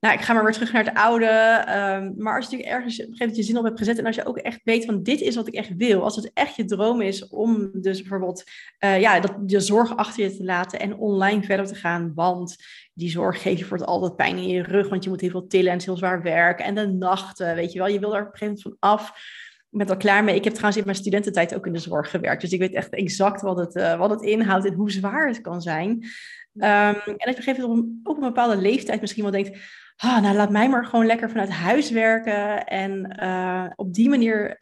nou, 0.00 0.14
ik 0.14 0.20
ga 0.20 0.32
maar 0.32 0.44
weer 0.44 0.52
terug 0.52 0.72
naar 0.72 0.84
het 0.84 0.94
oude. 0.94 1.26
Um, 1.26 2.14
maar 2.16 2.36
als 2.36 2.44
je 2.44 2.50
natuurlijk 2.50 2.70
ergens 2.70 2.94
op 2.94 3.00
een 3.00 3.04
gegeven 3.04 3.18
moment 3.18 3.36
je 3.36 3.42
zin 3.42 3.58
op 3.58 3.64
hebt 3.64 3.78
gezet 3.78 3.98
en 3.98 4.06
als 4.06 4.14
je 4.14 4.26
ook 4.26 4.38
echt 4.38 4.60
weet 4.64 4.84
van 4.84 5.02
dit 5.02 5.20
is 5.20 5.36
wat 5.36 5.46
ik 5.46 5.54
echt 5.54 5.76
wil, 5.76 6.02
als 6.02 6.16
het 6.16 6.30
echt 6.34 6.56
je 6.56 6.64
droom 6.64 7.00
is 7.00 7.28
om 7.28 7.70
dus 7.72 8.00
bijvoorbeeld 8.00 8.44
uh, 8.84 9.00
ja, 9.00 9.20
dat, 9.20 9.34
je 9.46 9.60
zorg 9.60 9.96
achter 9.96 10.22
je 10.22 10.36
te 10.36 10.44
laten 10.44 10.80
en 10.80 10.96
online 10.96 11.42
verder 11.42 11.66
te 11.66 11.74
gaan, 11.74 12.12
want 12.14 12.56
die 12.92 13.10
zorg 13.10 13.42
geeft 13.42 13.58
je 13.58 13.64
voor 13.64 13.76
het 13.76 13.86
altijd 13.86 14.16
pijn 14.16 14.36
in 14.36 14.48
je 14.48 14.62
rug, 14.62 14.88
want 14.88 15.04
je 15.04 15.10
moet 15.10 15.20
heel 15.20 15.30
veel 15.30 15.46
tillen 15.46 15.66
en 15.66 15.72
het 15.72 15.80
is 15.80 15.86
heel 15.86 15.96
zwaar 15.96 16.22
werken 16.22 16.64
en 16.64 16.74
de 16.74 16.86
nachten, 16.86 17.54
weet 17.54 17.72
je 17.72 17.78
wel, 17.78 17.88
je 17.88 18.00
wil 18.00 18.16
er 18.16 18.26
op 18.26 18.32
een 18.32 18.38
gegeven 18.38 18.62
moment 18.64 18.80
van 18.80 18.90
af. 18.90 19.12
Ik 19.70 19.78
ben 19.78 19.88
er 19.88 19.96
klaar 19.96 20.24
mee. 20.24 20.34
Ik 20.34 20.44
heb 20.44 20.52
trouwens 20.52 20.78
in 20.78 20.86
mijn 20.86 20.96
studententijd 20.96 21.54
ook 21.54 21.66
in 21.66 21.72
de 21.72 21.78
zorg 21.78 22.10
gewerkt. 22.10 22.40
Dus 22.40 22.52
ik 22.52 22.58
weet 22.58 22.74
echt 22.74 22.94
exact 22.94 23.40
wat 23.40 23.58
het, 23.58 23.76
uh, 23.76 23.98
wat 23.98 24.10
het 24.10 24.22
inhoudt 24.22 24.66
en 24.66 24.72
hoe 24.72 24.90
zwaar 24.90 25.26
het 25.26 25.40
kan 25.40 25.62
zijn. 25.62 25.88
Um, 25.90 26.62
en 26.62 26.96
als 27.04 27.04
je 27.04 27.30
op 27.30 27.36
een 27.36 27.42
gegeven 27.42 27.68
moment 27.68 27.86
op 28.02 28.16
een 28.16 28.22
bepaalde 28.22 28.56
leeftijd 28.56 29.00
misschien 29.00 29.22
wel 29.22 29.32
denkt 29.32 29.58
nou 30.02 30.34
laat 30.36 30.50
mij 30.50 30.68
maar 30.68 30.84
gewoon 30.84 31.06
lekker 31.06 31.30
vanuit 31.30 31.50
huis 31.50 31.90
werken 31.90 32.66
en 32.66 33.16
eh, 33.16 33.66
op 33.76 33.94
die 33.94 34.08
manier 34.08 34.56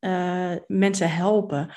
uh, 0.00 0.56
mensen 0.66 1.10
helpen. 1.10 1.70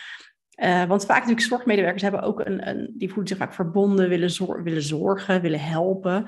want 0.88 1.06
vaak 1.06 1.20
natuurlijk 1.20 1.48
zorgmedewerkers 1.48 2.02
hebben 2.02 2.22
ook 2.22 2.40
een, 2.40 2.68
een 2.68 2.94
die 2.98 3.08
voelen 3.08 3.28
zich 3.28 3.38
vaak 3.38 3.54
verbonden, 3.54 4.10
willen, 4.10 4.64
willen 4.64 4.82
zorgen, 4.82 5.42
willen 5.42 5.60
helpen. 5.60 6.26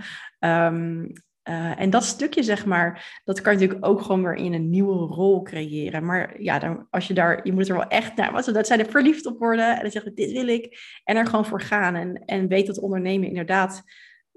Uh, 1.50 1.80
en 1.80 1.90
dat 1.90 2.04
stukje, 2.04 2.44
zeg 2.44 2.66
maar, 2.66 3.22
dat 3.24 3.42
kan 3.42 3.54
je 3.54 3.60
natuurlijk 3.60 3.88
ook 3.88 4.02
gewoon 4.02 4.24
weer 4.24 4.34
in 4.34 4.54
een 4.54 4.70
nieuwe 4.70 4.94
rol 4.94 5.42
creëren. 5.42 6.06
Maar 6.06 6.42
ja, 6.42 6.60
dan, 6.60 6.88
als 6.90 7.08
je 7.08 7.14
daar, 7.14 7.40
je 7.44 7.54
moet 7.54 7.70
er 7.70 7.76
wel 7.76 7.88
echt 7.88 8.16
naar, 8.16 8.32
wat 8.32 8.46
dat 8.46 8.68
zijn 8.68 8.80
er 8.80 8.90
verliefd 8.90 9.26
op 9.26 9.40
worden 9.40 9.76
en 9.76 9.82
dan 9.82 9.92
zeggen 9.92 10.16
dit 10.16 10.32
wil 10.32 10.48
ik. 10.48 10.80
En 11.04 11.16
er 11.16 11.26
gewoon 11.26 11.46
voor 11.46 11.62
gaan 11.62 11.96
en, 11.96 12.24
en 12.26 12.48
weet 12.48 12.68
dat 12.68 12.80
ondernemen 12.80 13.28
inderdaad 13.28 13.84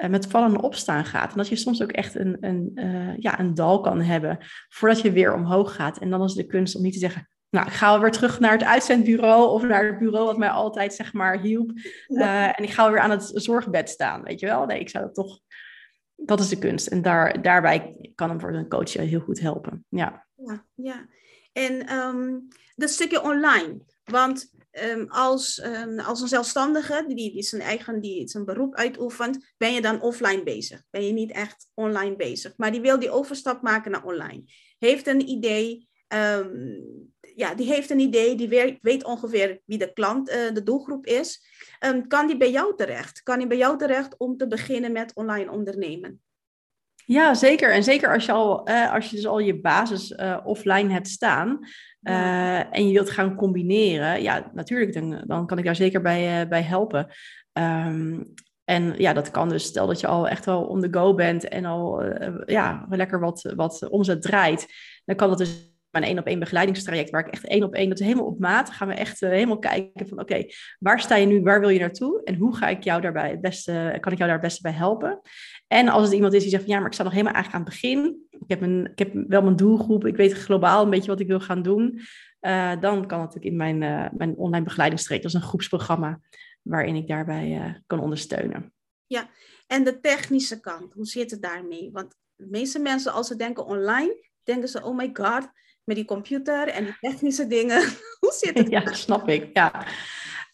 met 0.09 0.27
vallen 0.27 0.55
en 0.55 0.63
opstaan 0.63 1.05
gaat. 1.05 1.31
En 1.31 1.37
dat 1.37 1.49
je 1.49 1.57
soms 1.57 1.83
ook 1.83 1.93
echt 1.93 2.15
een, 2.15 2.37
een, 2.41 2.71
uh, 2.75 3.17
ja, 3.17 3.41
een 3.41 3.55
dal 3.55 3.81
kan 3.81 4.01
hebben 4.01 4.39
voordat 4.69 5.01
je 5.01 5.13
weer 5.13 5.35
omhoog 5.35 5.75
gaat. 5.75 5.99
En 5.99 6.11
dan 6.11 6.23
is 6.23 6.35
de 6.35 6.47
kunst 6.47 6.77
om 6.77 6.83
niet 6.83 6.93
te 6.93 6.99
zeggen, 6.99 7.29
nou, 7.51 7.67
ik 7.67 7.73
ga 7.73 8.01
weer 8.01 8.11
terug 8.11 8.41
naar 8.41 8.53
het 8.53 8.65
uitzendbureau 8.65 9.51
of 9.51 9.63
naar 9.63 9.87
het 9.87 9.99
bureau 9.99 10.27
wat 10.27 10.39
mij 10.39 10.49
altijd, 10.49 10.95
zeg 10.95 11.13
maar, 11.13 11.41
hielp. 11.41 11.71
en 12.07 12.63
ik 12.63 12.71
ga 12.71 12.91
weer 12.91 13.01
aan 13.01 13.11
het 13.11 13.31
zorgbed 13.35 13.89
staan, 13.89 14.23
weet 14.23 14.41
je 14.41 14.47
wel. 14.47 14.67
Nee, 14.67 14.81
ik 14.81 14.89
zou 14.89 15.05
dat 15.05 15.15
toch 15.15 15.41
dat 16.25 16.41
is 16.41 16.49
de 16.49 16.59
kunst. 16.59 16.87
En 16.87 17.03
daar, 17.03 17.43
daarbij 17.43 17.97
kan 18.15 18.29
hem 18.29 18.41
voor 18.41 18.53
een 18.53 18.69
coach 18.69 18.93
heel 18.93 19.21
goed 19.21 19.41
helpen. 19.41 19.85
Ja, 19.89 20.27
ja. 20.35 20.67
ja. 20.75 21.07
En 21.53 21.93
um, 21.93 22.49
dat 22.77 22.91
stukje 22.91 23.23
online. 23.23 23.79
Want 24.05 24.53
um, 24.85 25.07
als, 25.09 25.63
um, 25.65 25.99
als 25.99 26.21
een 26.21 26.29
zelfstandige 26.29 27.05
die, 27.07 27.33
die, 27.33 27.43
zijn 27.43 27.63
eigen 27.63 28.01
die 28.01 28.29
zijn 28.29 28.45
beroep 28.45 28.75
uitoefent, 28.75 29.53
ben 29.57 29.73
je 29.73 29.81
dan 29.81 30.03
offline 30.03 30.43
bezig. 30.43 30.83
Ben 30.91 31.07
je 31.07 31.13
niet 31.13 31.33
echt 31.33 31.67
online 31.75 32.17
bezig. 32.17 32.53
Maar 32.57 32.73
die 32.73 32.81
wil 32.81 32.99
die 32.99 33.11
overstap 33.11 33.63
maken 33.63 33.91
naar 33.91 34.05
online. 34.05 34.43
Heeft 34.79 35.07
een 35.07 35.29
idee. 35.29 35.89
ja, 37.37 37.55
die 37.55 37.67
heeft 37.67 37.91
een 37.91 37.99
idee, 37.99 38.35
die 38.35 38.79
weet, 38.81 39.05
ongeveer 39.05 39.61
wie 39.65 39.79
de 39.79 39.93
klant, 39.93 40.31
uh, 40.31 40.53
de 40.53 40.63
doelgroep 40.63 41.07
is. 41.07 41.47
Kan 42.09 42.27
die 42.27 42.37
bij 42.37 42.51
jou 42.51 42.77
terecht? 42.77 43.23
Kan 43.23 43.39
die 43.39 43.47
bij 43.47 43.57
jou 43.57 43.79
terecht 43.79 44.17
om 44.17 44.37
te 44.37 44.47
beginnen 44.47 44.93
met 44.93 45.15
online 45.15 45.51
ondernemen? 45.51 46.23
Ja, 47.09 47.35
zeker. 47.35 47.73
En 47.73 47.85
zeker 47.85 48.13
als 48.13 48.25
je, 48.25 48.33
al, 48.33 48.71
uh, 48.71 48.93
als 48.93 49.11
je 49.11 49.17
dus 49.17 49.27
al 49.27 49.39
je 49.39 49.61
basis 49.61 50.11
uh, 50.11 50.39
offline 50.45 50.93
hebt 50.93 51.09
staan 51.09 51.59
uh, 52.03 52.75
en 52.75 52.87
je 52.87 52.93
wilt 52.93 53.11
gaan 53.11 53.35
combineren, 53.35 54.23
ja, 54.23 54.51
natuurlijk, 54.55 54.93
dan, 54.93 55.23
dan 55.27 55.47
kan 55.47 55.59
ik 55.59 55.65
daar 55.65 55.77
zeker 55.77 56.01
bij, 56.01 56.49
bij 56.49 56.63
helpen. 56.63 57.07
Um, 57.53 58.35
en 58.65 58.95
ja, 58.97 59.13
dat 59.13 59.31
kan 59.31 59.49
dus, 59.49 59.65
stel 59.65 59.87
dat 59.87 60.01
je 60.01 60.07
al 60.07 60.29
echt 60.29 60.45
wel 60.45 60.63
on 60.63 60.81
the 60.81 60.89
go 60.91 61.15
bent 61.15 61.49
en 61.49 61.65
al 61.65 62.05
ja, 62.47 62.87
lekker 62.89 63.21
wat, 63.21 63.53
wat 63.57 63.89
omzet 63.89 64.23
draait, 64.23 64.67
dan 65.05 65.17
kan 65.17 65.29
dat 65.29 65.39
dus 65.39 65.77
mijn 65.91 66.05
één 66.05 66.19
op 66.19 66.27
één 66.27 66.39
begeleidingstraject, 66.39 67.11
waar 67.11 67.27
ik 67.27 67.33
echt 67.33 67.47
één 67.47 67.63
op 67.63 67.75
één, 67.75 67.89
dat 67.89 68.01
is 68.01 68.07
helemaal 68.07 68.27
op 68.27 68.39
maat, 68.39 68.71
gaan 68.71 68.89
we 68.89 68.95
echt 68.95 69.23
uh, 69.23 69.31
helemaal 69.31 69.59
kijken 69.59 70.09
van 70.09 70.21
oké, 70.21 70.45
waar 70.79 71.01
sta 71.01 71.17
je 71.17 71.27
nu, 71.27 71.43
waar 71.43 71.61
wil 71.61 71.69
je 71.69 71.79
naartoe 71.79 72.21
en 72.25 72.35
hoe 72.35 72.57
ga 72.57 72.69
ik 72.69 72.85
jou 72.85 73.01
daarbij 73.01 73.31
het 73.31 73.41
beste, 73.41 73.97
kan 74.01 74.13
ik 74.13 74.19
jou 74.19 74.31
daar 74.31 74.39
het 74.39 74.49
beste 74.49 74.63
bij 74.63 74.73
helpen? 74.73 75.21
En 75.69 75.89
als 75.89 76.05
het 76.05 76.13
iemand 76.13 76.33
is 76.33 76.43
die 76.43 76.51
zegt 76.51 76.63
van 76.63 76.73
ja, 76.73 76.79
maar 76.79 76.87
ik 76.87 76.95
sta 76.95 77.03
nog 77.03 77.13
helemaal 77.13 77.35
eigenlijk 77.35 77.65
aan 77.65 77.71
het 77.71 77.81
begin, 77.81 78.27
ik 78.31 78.49
heb, 78.49 78.63
een, 78.63 78.91
ik 78.91 78.99
heb 78.99 79.13
wel 79.29 79.43
mijn 79.43 79.57
doelgroep, 79.57 80.07
ik 80.07 80.17
weet 80.17 80.33
globaal 80.33 80.85
een 80.85 80.91
beetje 80.91 81.11
wat 81.11 81.21
ik 81.21 81.27
wil 81.27 81.41
gaan 81.41 81.63
doen, 81.63 82.01
uh, 82.41 82.81
dan 82.81 83.07
kan 83.07 83.21
het 83.21 83.35
natuurlijk 83.35 83.45
in 83.45 83.57
mijn, 83.57 83.83
uh, 83.83 84.07
mijn 84.19 84.37
online 84.37 84.65
begeleidingstraject, 84.65 85.25
dat 85.25 85.35
is 85.35 85.41
een 85.41 85.49
groepsprogramma 85.49 86.21
waarin 86.63 86.97
ik 86.97 87.09
daarbij 87.09 87.81
kan 87.87 88.01
ondersteunen. 88.01 88.73
Ja, 89.07 89.31
en 89.67 89.85
de 89.85 90.01
technische 90.01 90.61
kant, 90.61 90.93
hoe 90.93 91.07
zit 91.07 91.31
het 91.31 91.43
daarmee? 91.43 91.91
Want 91.93 92.15
de 92.37 92.47
meeste 92.51 92.79
mensen 92.79 93.13
als 93.13 93.27
ze 93.27 93.37
denken 93.37 93.67
online, 93.67 94.29
denken 94.43 94.69
ze, 94.69 94.83
oh 94.83 94.97
my 94.97 95.11
god, 95.13 95.49
met 95.89 95.97
die 95.97 96.05
computer 96.05 96.69
en 96.69 96.85
die 96.85 96.97
technische 97.01 97.47
dingen. 97.47 97.81
Hoe 98.21 98.33
zit 98.33 98.59
het? 98.59 98.69
Ja, 98.69 98.93
snap 98.93 99.29
ik. 99.29 99.51
Ja. 99.53 99.87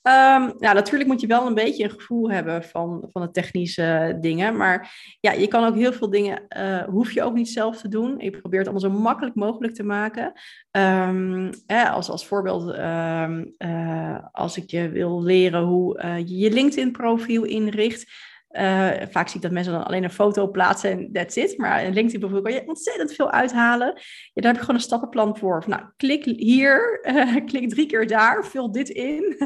Um, 0.06 0.54
ja, 0.58 0.72
natuurlijk 0.72 1.10
moet 1.10 1.20
je 1.20 1.26
wel 1.26 1.46
een 1.46 1.54
beetje 1.54 1.84
een 1.84 1.90
gevoel 1.90 2.30
hebben 2.30 2.62
van, 2.62 3.08
van 3.12 3.22
de 3.22 3.30
technische 3.30 4.18
dingen. 4.20 4.56
Maar 4.56 4.94
ja, 5.20 5.32
je 5.32 5.48
kan 5.48 5.64
ook 5.64 5.74
heel 5.74 5.92
veel 5.92 6.10
dingen, 6.10 6.42
uh, 6.56 6.82
hoef 6.82 7.12
je 7.12 7.22
ook 7.22 7.34
niet 7.34 7.48
zelf 7.48 7.80
te 7.80 7.88
doen. 7.88 8.14
Je 8.18 8.30
probeert 8.30 8.66
het 8.66 8.74
allemaal 8.74 8.90
zo 8.90 9.02
makkelijk 9.02 9.34
mogelijk 9.34 9.74
te 9.74 9.82
maken. 9.82 10.32
Um, 10.70 11.50
hè, 11.66 11.88
als, 11.88 12.10
als 12.10 12.26
voorbeeld, 12.26 12.78
um, 12.78 13.54
uh, 13.58 14.18
als 14.32 14.56
ik 14.56 14.70
je 14.70 14.88
wil 14.88 15.22
leren 15.22 15.62
hoe 15.62 16.02
uh, 16.04 16.18
je 16.18 16.36
je 16.36 16.50
LinkedIn-profiel 16.50 17.44
inricht 17.44 18.12
uh, 18.58 18.90
vaak 19.10 19.26
zie 19.28 19.36
ik 19.36 19.42
dat 19.42 19.50
mensen 19.50 19.72
dan 19.72 19.84
alleen 19.84 20.04
een 20.04 20.10
foto 20.10 20.50
plaatsen 20.50 20.90
en 20.90 21.12
that's 21.12 21.36
it. 21.36 21.58
Maar 21.58 21.84
een 21.84 21.92
LinkedIn 21.92 22.20
profiel 22.20 22.42
kan 22.42 22.52
je 22.52 22.68
ontzettend 22.68 23.12
veel 23.12 23.30
uithalen. 23.30 23.86
Ja, 24.32 24.42
daar 24.42 24.44
heb 24.44 24.54
ik 24.54 24.60
gewoon 24.60 24.76
een 24.76 24.80
stappenplan 24.80 25.36
voor. 25.38 25.64
Nou, 25.66 25.82
klik 25.96 26.24
hier, 26.24 27.00
uh, 27.02 27.44
klik 27.50 27.68
drie 27.68 27.86
keer 27.86 28.06
daar, 28.06 28.46
vul 28.46 28.72
dit 28.72 28.88
in. 28.88 29.36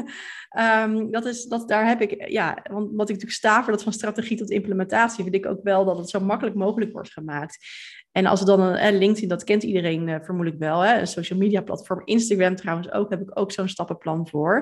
um, 0.59 1.11
dat 1.15 1.25
is, 1.25 1.45
dat, 1.45 1.67
daar 1.67 1.87
heb 1.87 2.01
ik, 2.01 2.29
ja, 2.29 2.57
want 2.71 2.89
wat 2.91 3.09
ik 3.09 3.15
natuurlijk 3.15 3.31
sta 3.31 3.63
voor 3.63 3.71
dat 3.71 3.83
van 3.83 3.93
strategie 3.93 4.37
tot 4.37 4.49
implementatie, 4.49 5.23
vind 5.23 5.35
ik 5.35 5.45
ook 5.45 5.63
wel 5.63 5.85
dat 5.85 5.97
het 5.97 6.09
zo 6.09 6.19
makkelijk 6.19 6.55
mogelijk 6.55 6.91
wordt 6.91 7.11
gemaakt. 7.11 7.57
En 8.11 8.25
als 8.25 8.39
het 8.39 8.47
dan 8.47 8.59
een 8.59 8.75
eh, 8.75 8.97
LinkedIn, 8.97 9.29
dat 9.29 9.43
kent 9.43 9.63
iedereen 9.63 10.07
uh, 10.07 10.15
vermoedelijk 10.21 10.61
wel, 10.61 10.79
hè? 10.79 10.99
een 10.99 11.07
social 11.07 11.39
media 11.39 11.61
platform. 11.61 12.01
Instagram 12.05 12.55
trouwens 12.55 12.91
ook, 12.91 13.09
heb 13.09 13.21
ik 13.21 13.39
ook 13.39 13.51
zo'n 13.51 13.67
stappenplan 13.67 14.27
voor. 14.27 14.57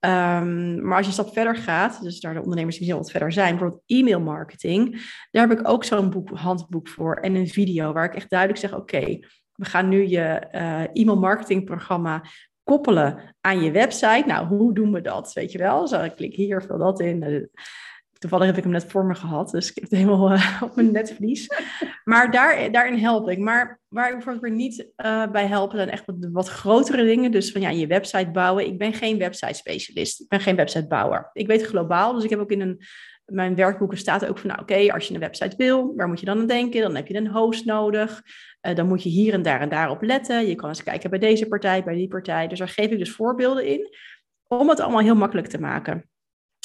Um, 0.00 0.84
maar 0.84 0.96
als 0.96 1.00
je 1.00 1.06
een 1.06 1.12
stap 1.12 1.32
verder 1.32 1.56
gaat, 1.56 2.02
dus 2.02 2.20
daar 2.20 2.34
de 2.34 2.42
ondernemers 2.42 2.78
die 2.78 2.94
wat 2.94 3.10
verder 3.10 3.32
zijn, 3.32 3.50
bijvoorbeeld 3.50 3.82
e-mail 3.86 4.20
marketing, 4.20 4.90
daar 5.30 5.48
heb 5.48 5.58
ik 5.58 5.68
ook 5.68 5.84
zo'n 5.84 6.10
boek, 6.10 6.30
handboek 6.30 6.88
voor 6.88 7.14
en 7.16 7.34
een 7.34 7.48
video 7.48 7.92
waar 7.92 8.04
ik 8.04 8.14
echt 8.14 8.30
duidelijk 8.30 8.60
zeg, 8.60 8.74
oké, 8.74 9.18
we 9.52 9.64
gaan 9.64 9.88
nu 9.88 10.08
je 10.08 10.48
uh, 10.52 10.80
e-mail 10.92 11.18
marketing 11.18 11.64
programma 11.64 12.24
koppelen 12.62 13.34
aan 13.40 13.62
je 13.62 13.70
website. 13.70 14.24
Nou, 14.26 14.46
hoe 14.46 14.74
doen 14.74 14.92
we 14.92 15.00
dat? 15.00 15.32
Weet 15.32 15.52
je 15.52 15.58
wel? 15.58 15.88
Zo, 15.88 16.02
ik 16.02 16.12
klik 16.16 16.34
hier, 16.34 16.62
vul 16.62 16.78
dat 16.78 17.00
in. 17.00 17.50
Toevallig 18.24 18.48
heb 18.48 18.56
ik 18.56 18.62
hem 18.62 18.72
net 18.72 18.90
voor 18.90 19.04
me 19.04 19.14
gehad, 19.14 19.50
dus 19.50 19.68
ik 19.68 19.74
heb 19.74 19.84
het 19.84 19.92
helemaal 19.92 20.32
uh, 20.32 20.62
op 20.62 20.74
mijn 20.74 20.92
netvlies. 20.92 21.48
Maar 22.04 22.30
daar, 22.30 22.72
daarin 22.72 22.98
help 22.98 23.28
ik. 23.28 23.38
Maar 23.38 23.80
waar 23.88 24.06
ik 24.06 24.14
bijvoorbeeld 24.14 24.44
weer 24.44 24.54
niet 24.54 24.86
uh, 24.96 25.30
bij 25.30 25.46
helpen, 25.46 25.76
zijn 25.76 25.90
echt 25.90 26.04
wat, 26.06 26.16
wat, 26.32 26.48
grotere 26.48 27.04
dingen. 27.04 27.30
Dus 27.30 27.52
van 27.52 27.60
ja, 27.60 27.70
je 27.70 27.86
website 27.86 28.30
bouwen. 28.30 28.66
Ik 28.66 28.78
ben 28.78 28.92
geen 28.92 29.18
website 29.18 29.54
specialist. 29.54 30.20
Ik 30.20 30.28
ben 30.28 30.40
geen 30.40 30.56
websitebouwer. 30.56 31.30
Ik 31.32 31.46
weet 31.46 31.62
globaal, 31.62 32.12
dus 32.12 32.24
ik 32.24 32.30
heb 32.30 32.38
ook 32.38 32.50
in 32.50 32.60
een, 32.60 32.80
mijn 33.24 33.54
werkboeken 33.54 33.98
staat 33.98 34.26
ook 34.26 34.38
van, 34.38 34.48
nou 34.48 34.60
oké, 34.60 34.92
als 34.92 35.08
je 35.08 35.14
een 35.14 35.20
website 35.20 35.56
wil, 35.56 35.92
waar 35.96 36.08
moet 36.08 36.20
je 36.20 36.26
dan 36.26 36.38
aan 36.38 36.46
denken? 36.46 36.82
Dan 36.82 36.94
heb 36.94 37.06
je 37.06 37.16
een 37.16 37.28
host 37.28 37.64
nodig. 37.64 38.22
Uh, 38.62 38.74
dan 38.74 38.88
moet 38.88 39.02
je 39.02 39.08
hier 39.08 39.34
en 39.34 39.42
daar 39.42 39.60
en 39.60 39.68
daar 39.68 39.90
op 39.90 40.02
letten. 40.02 40.46
Je 40.46 40.54
kan 40.54 40.68
eens 40.68 40.82
kijken 40.82 41.10
bij 41.10 41.18
deze 41.18 41.46
partij, 41.46 41.84
bij 41.84 41.94
die 41.94 42.08
partij. 42.08 42.48
Dus 42.48 42.58
daar 42.58 42.68
geef 42.68 42.90
ik 42.90 42.98
dus 42.98 43.12
voorbeelden 43.12 43.66
in, 43.66 43.96
om 44.46 44.68
het 44.68 44.80
allemaal 44.80 45.00
heel 45.00 45.16
makkelijk 45.16 45.48
te 45.48 45.60
maken. 45.60 46.08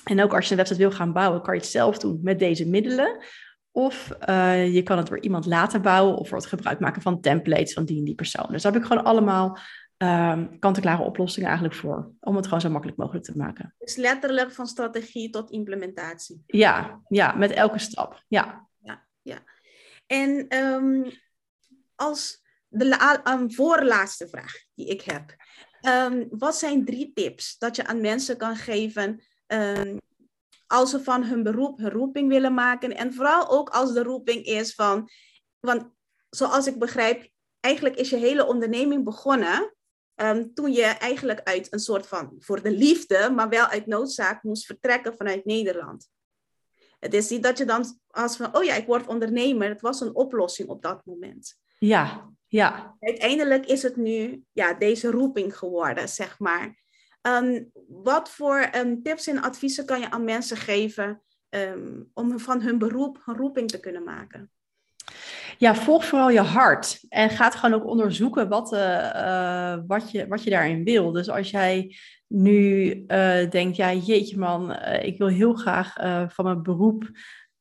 En 0.03 0.23
ook 0.23 0.33
als 0.33 0.45
je 0.45 0.51
een 0.51 0.57
website 0.57 0.79
wil 0.79 0.91
gaan 0.91 1.13
bouwen, 1.13 1.41
kan 1.41 1.53
je 1.53 1.59
het 1.59 1.69
zelf 1.69 1.97
doen 1.97 2.19
met 2.23 2.39
deze 2.39 2.67
middelen. 2.67 3.23
Of 3.71 4.11
uh, 4.29 4.73
je 4.73 4.83
kan 4.83 4.97
het 4.97 5.07
door 5.07 5.19
iemand 5.19 5.45
laten 5.45 5.81
bouwen 5.81 6.17
of 6.17 6.27
voor 6.27 6.37
het 6.37 6.47
gebruik 6.47 6.79
maken 6.79 7.01
van 7.01 7.21
templates 7.21 7.73
van 7.73 7.85
die 7.85 7.97
en 7.97 8.03
die 8.03 8.15
persoon. 8.15 8.47
Dus 8.49 8.61
daar 8.61 8.71
heb 8.71 8.81
ik 8.81 8.87
gewoon 8.87 9.03
allemaal 9.03 9.57
um, 9.97 10.59
kant-en-klare 10.59 11.03
oplossingen 11.03 11.47
eigenlijk 11.47 11.79
voor. 11.79 12.11
Om 12.19 12.35
het 12.35 12.45
gewoon 12.45 12.61
zo 12.61 12.69
makkelijk 12.69 12.97
mogelijk 12.97 13.25
te 13.25 13.37
maken. 13.37 13.75
Dus 13.77 13.95
letterlijk 13.95 14.51
van 14.51 14.67
strategie 14.67 15.29
tot 15.29 15.51
implementatie. 15.51 16.43
Ja, 16.45 17.01
ja 17.07 17.35
met 17.35 17.51
elke 17.51 17.79
stap. 17.79 18.23
Ja. 18.27 18.67
Ja, 18.77 19.05
ja. 19.21 19.37
En 20.07 20.57
um, 20.57 21.11
als 21.95 22.41
de 22.67 23.19
um, 23.27 23.51
voorlaatste 23.51 24.27
vraag 24.27 24.53
die 24.75 24.87
ik 24.87 25.01
heb. 25.01 25.35
Um, 26.11 26.27
wat 26.29 26.55
zijn 26.55 26.85
drie 26.85 27.11
tips 27.13 27.57
dat 27.57 27.75
je 27.75 27.85
aan 27.85 28.01
mensen 28.01 28.37
kan 28.37 28.55
geven 28.55 29.23
Um, 29.53 29.97
als 30.67 30.89
ze 30.89 31.03
van 31.03 31.23
hun 31.23 31.43
beroep 31.43 31.77
hun 31.77 31.89
roeping 31.89 32.29
willen 32.29 32.53
maken. 32.53 32.95
En 32.95 33.13
vooral 33.13 33.49
ook 33.49 33.69
als 33.69 33.93
de 33.93 34.03
roeping 34.03 34.45
is 34.45 34.75
van, 34.75 35.09
want 35.59 35.89
zoals 36.29 36.67
ik 36.67 36.79
begrijp, 36.79 37.29
eigenlijk 37.59 37.95
is 37.95 38.09
je 38.09 38.15
hele 38.15 38.45
onderneming 38.45 39.03
begonnen 39.03 39.75
um, 40.15 40.53
toen 40.53 40.71
je 40.71 40.83
eigenlijk 40.83 41.41
uit 41.43 41.73
een 41.73 41.79
soort 41.79 42.07
van, 42.07 42.35
voor 42.39 42.61
de 42.61 42.71
liefde, 42.71 43.29
maar 43.35 43.49
wel 43.49 43.65
uit 43.65 43.85
noodzaak 43.85 44.43
moest 44.43 44.65
vertrekken 44.65 45.15
vanuit 45.15 45.45
Nederland. 45.45 46.09
Het 46.99 47.13
is 47.13 47.29
niet 47.29 47.43
dat 47.43 47.57
je 47.57 47.65
dan 47.65 47.99
als 48.07 48.35
van, 48.37 48.55
oh 48.55 48.63
ja, 48.63 48.73
ik 48.73 48.85
word 48.85 49.07
ondernemer. 49.07 49.69
Het 49.69 49.81
was 49.81 50.01
een 50.01 50.15
oplossing 50.15 50.69
op 50.69 50.81
dat 50.81 51.05
moment. 51.05 51.59
Ja, 51.79 52.29
ja. 52.47 52.95
Uiteindelijk 52.99 53.65
is 53.65 53.83
het 53.83 53.95
nu 53.95 54.43
ja, 54.51 54.73
deze 54.73 55.11
roeping 55.11 55.57
geworden, 55.57 56.09
zeg 56.09 56.39
maar. 56.39 56.77
Um, 57.29 57.71
wat 57.87 58.29
voor 58.29 58.69
um, 58.75 59.03
tips 59.03 59.27
en 59.27 59.41
adviezen 59.41 59.85
kan 59.85 59.99
je 59.99 60.11
aan 60.11 60.23
mensen 60.23 60.57
geven 60.57 61.21
um, 61.49 62.09
om 62.13 62.39
van 62.39 62.61
hun 62.61 62.77
beroep 62.77 63.23
een 63.25 63.35
roeping 63.35 63.69
te 63.69 63.79
kunnen 63.79 64.03
maken? 64.03 64.51
Ja, 65.57 65.75
volg 65.75 66.05
vooral 66.05 66.29
je 66.29 66.41
hart 66.41 67.05
en 67.09 67.29
ga 67.29 67.49
gewoon 67.49 67.81
ook 67.81 67.87
onderzoeken 67.87 68.49
wat, 68.49 68.73
uh, 68.73 68.79
uh, 69.15 69.77
wat, 69.87 70.11
je, 70.11 70.27
wat 70.27 70.43
je 70.43 70.49
daarin 70.49 70.83
wil. 70.83 71.11
Dus 71.11 71.29
als 71.29 71.49
jij 71.49 71.95
nu 72.27 72.93
uh, 73.07 73.49
denkt, 73.49 73.75
ja 73.75 73.93
jeetje 73.93 74.37
man, 74.37 74.75
ik 74.81 75.17
wil 75.17 75.27
heel 75.27 75.53
graag 75.53 75.93
van 76.33 76.45
mijn 76.45 76.63
beroep 76.63 77.09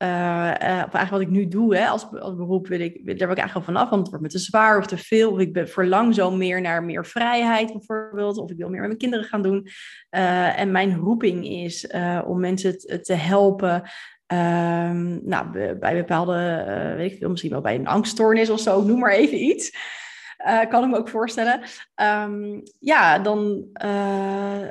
uh, 0.03 0.09
of 0.09 0.95
eigenlijk 0.95 1.11
wat 1.11 1.21
ik 1.21 1.29
nu 1.29 1.49
doe 1.49 1.77
hè, 1.77 1.87
als, 1.87 2.07
als 2.21 2.35
beroep, 2.35 2.67
wil 2.67 2.81
ik, 2.81 2.95
daar 2.95 3.05
ben 3.05 3.15
ik 3.15 3.21
eigenlijk 3.21 3.55
al 3.55 3.75
vanaf, 3.75 3.91
want 3.91 4.01
het 4.01 4.09
wordt 4.09 4.25
me 4.25 4.31
te 4.31 4.39
zwaar 4.39 4.79
of 4.79 4.87
te 4.87 4.99
veel. 4.99 5.31
Of 5.31 5.39
ik 5.39 5.53
ben, 5.53 5.69
verlang 5.69 6.15
zo 6.15 6.31
meer 6.31 6.61
naar 6.61 6.85
meer 6.85 7.07
vrijheid 7.07 7.73
bijvoorbeeld, 7.73 8.39
of 8.39 8.51
ik 8.51 8.57
wil 8.57 8.69
meer 8.69 8.79
met 8.79 8.89
mijn 8.89 9.01
kinderen 9.01 9.25
gaan 9.25 9.43
doen. 9.43 9.67
Uh, 10.11 10.61
en 10.61 10.71
mijn 10.71 10.97
roeping 10.97 11.47
is 11.47 11.87
om 12.27 12.41
mensen 12.41 12.79
te, 12.79 13.01
te 13.01 13.15
helpen. 13.15 13.83
Um, 14.33 15.21
nou, 15.25 15.75
bij 15.79 15.95
bepaalde, 15.95 16.65
weet 16.97 17.13
ik 17.13 17.19
veel, 17.19 17.31
misschien 17.31 17.51
wel 17.51 17.61
bij 17.61 17.75
een 17.75 17.87
angststoornis 17.87 18.51
of 18.51 18.61
zo, 18.61 18.83
noem 18.83 18.99
maar 18.99 19.13
even 19.13 19.43
iets. 19.43 19.77
Uh, 20.47 20.69
kan 20.69 20.85
ik 20.85 20.91
me 20.91 20.97
ook 20.97 21.09
voorstellen. 21.09 21.61
Um, 21.95 22.63
ja, 22.79 23.19
dan 23.19 23.69
uh, 23.85 24.67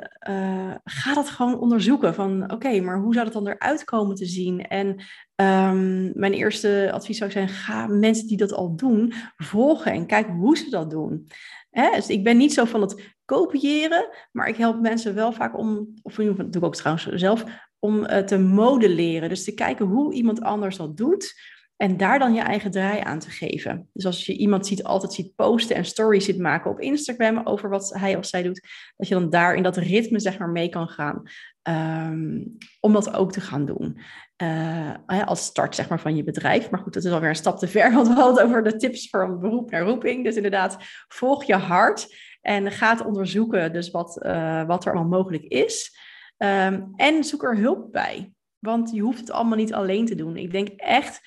ga 0.84 1.14
dat 1.14 1.28
gewoon 1.28 1.58
onderzoeken. 1.58 2.14
Van 2.14 2.52
oké, 2.52 2.80
maar 2.80 2.98
hoe 2.98 3.12
zou 3.14 3.24
dat 3.24 3.34
dan 3.34 3.48
eruit 3.48 3.84
komen 3.84 4.16
te 4.16 4.26
zien? 4.26 4.66
En 4.66 4.88
um, 5.36 6.12
mijn 6.14 6.32
eerste 6.32 6.90
advies 6.92 7.18
zou 7.18 7.30
zijn: 7.30 7.48
ga 7.48 7.86
mensen 7.86 8.26
die 8.26 8.36
dat 8.36 8.52
al 8.52 8.76
doen 8.76 9.12
volgen 9.36 9.92
en 9.92 10.06
kijk 10.06 10.26
hoe 10.26 10.56
ze 10.56 10.70
dat 10.70 10.90
doen. 10.90 11.28
Hè? 11.70 11.90
Dus 11.90 12.08
ik 12.08 12.24
ben 12.24 12.36
niet 12.36 12.52
zo 12.52 12.64
van 12.64 12.80
het 12.80 13.16
kopiëren, 13.24 14.08
maar 14.32 14.48
ik 14.48 14.56
help 14.56 14.80
mensen 14.80 15.14
wel 15.14 15.32
vaak 15.32 15.58
om, 15.58 15.94
of 16.02 16.14
doe 16.14 16.46
ik 16.50 16.64
ook 16.64 16.76
trouwens 16.76 17.06
zelf, 17.06 17.44
om 17.78 18.06
te 18.06 18.38
modelleren. 18.38 19.28
Dus 19.28 19.44
te 19.44 19.54
kijken 19.54 19.86
hoe 19.86 20.14
iemand 20.14 20.40
anders 20.40 20.76
dat 20.76 20.96
doet. 20.96 21.56
En 21.78 21.96
daar 21.96 22.18
dan 22.18 22.34
je 22.34 22.40
eigen 22.40 22.70
draai 22.70 23.00
aan 23.00 23.18
te 23.18 23.30
geven. 23.30 23.88
Dus 23.92 24.06
als 24.06 24.26
je 24.26 24.36
iemand 24.36 24.66
ziet, 24.66 24.84
altijd 24.84 25.12
ziet 25.12 25.34
posten 25.34 25.76
en 25.76 25.84
stories 25.84 26.24
ziet 26.24 26.38
maken 26.38 26.70
op 26.70 26.80
Instagram 26.80 27.40
over 27.44 27.68
wat 27.68 27.94
hij 27.98 28.16
of 28.16 28.26
zij 28.26 28.42
doet, 28.42 28.60
dat 28.96 29.08
je 29.08 29.14
dan 29.14 29.30
daar 29.30 29.54
in 29.54 29.62
dat 29.62 29.76
ritme 29.76 30.20
zeg 30.20 30.38
maar 30.38 30.48
mee 30.48 30.68
kan 30.68 30.88
gaan. 30.88 31.22
Um, 31.62 32.56
om 32.80 32.92
dat 32.92 33.14
ook 33.14 33.32
te 33.32 33.40
gaan 33.40 33.64
doen. 33.64 34.00
Uh, 34.42 34.94
als 35.24 35.44
start 35.44 35.74
zeg 35.74 35.88
maar 35.88 36.00
van 36.00 36.16
je 36.16 36.24
bedrijf. 36.24 36.70
Maar 36.70 36.80
goed, 36.80 36.94
dat 36.94 37.04
is 37.04 37.12
alweer 37.12 37.28
een 37.28 37.34
stap 37.34 37.58
te 37.58 37.68
ver, 37.68 37.92
want 37.92 38.08
we 38.08 38.14
hadden 38.14 38.34
het 38.34 38.44
over 38.44 38.62
de 38.62 38.76
tips 38.76 39.08
voor 39.10 39.38
beroep 39.38 39.70
naar 39.70 39.82
roeping. 39.82 40.24
Dus 40.24 40.36
inderdaad, 40.36 40.76
volg 41.08 41.44
je 41.44 41.56
hart 41.56 42.14
en 42.40 42.72
ga 42.72 43.00
onderzoeken 43.06 43.72
dus 43.72 43.90
wat, 43.90 44.20
uh, 44.26 44.64
wat 44.66 44.84
er 44.84 44.92
allemaal 44.92 45.18
mogelijk 45.18 45.44
is. 45.44 45.98
Um, 46.36 46.92
en 46.96 47.24
zoek 47.24 47.42
er 47.42 47.56
hulp 47.56 47.92
bij. 47.92 48.32
Want 48.58 48.90
je 48.90 49.00
hoeft 49.00 49.20
het 49.20 49.30
allemaal 49.30 49.56
niet 49.56 49.72
alleen 49.72 50.06
te 50.06 50.14
doen. 50.14 50.36
Ik 50.36 50.52
denk 50.52 50.68
echt 50.68 51.20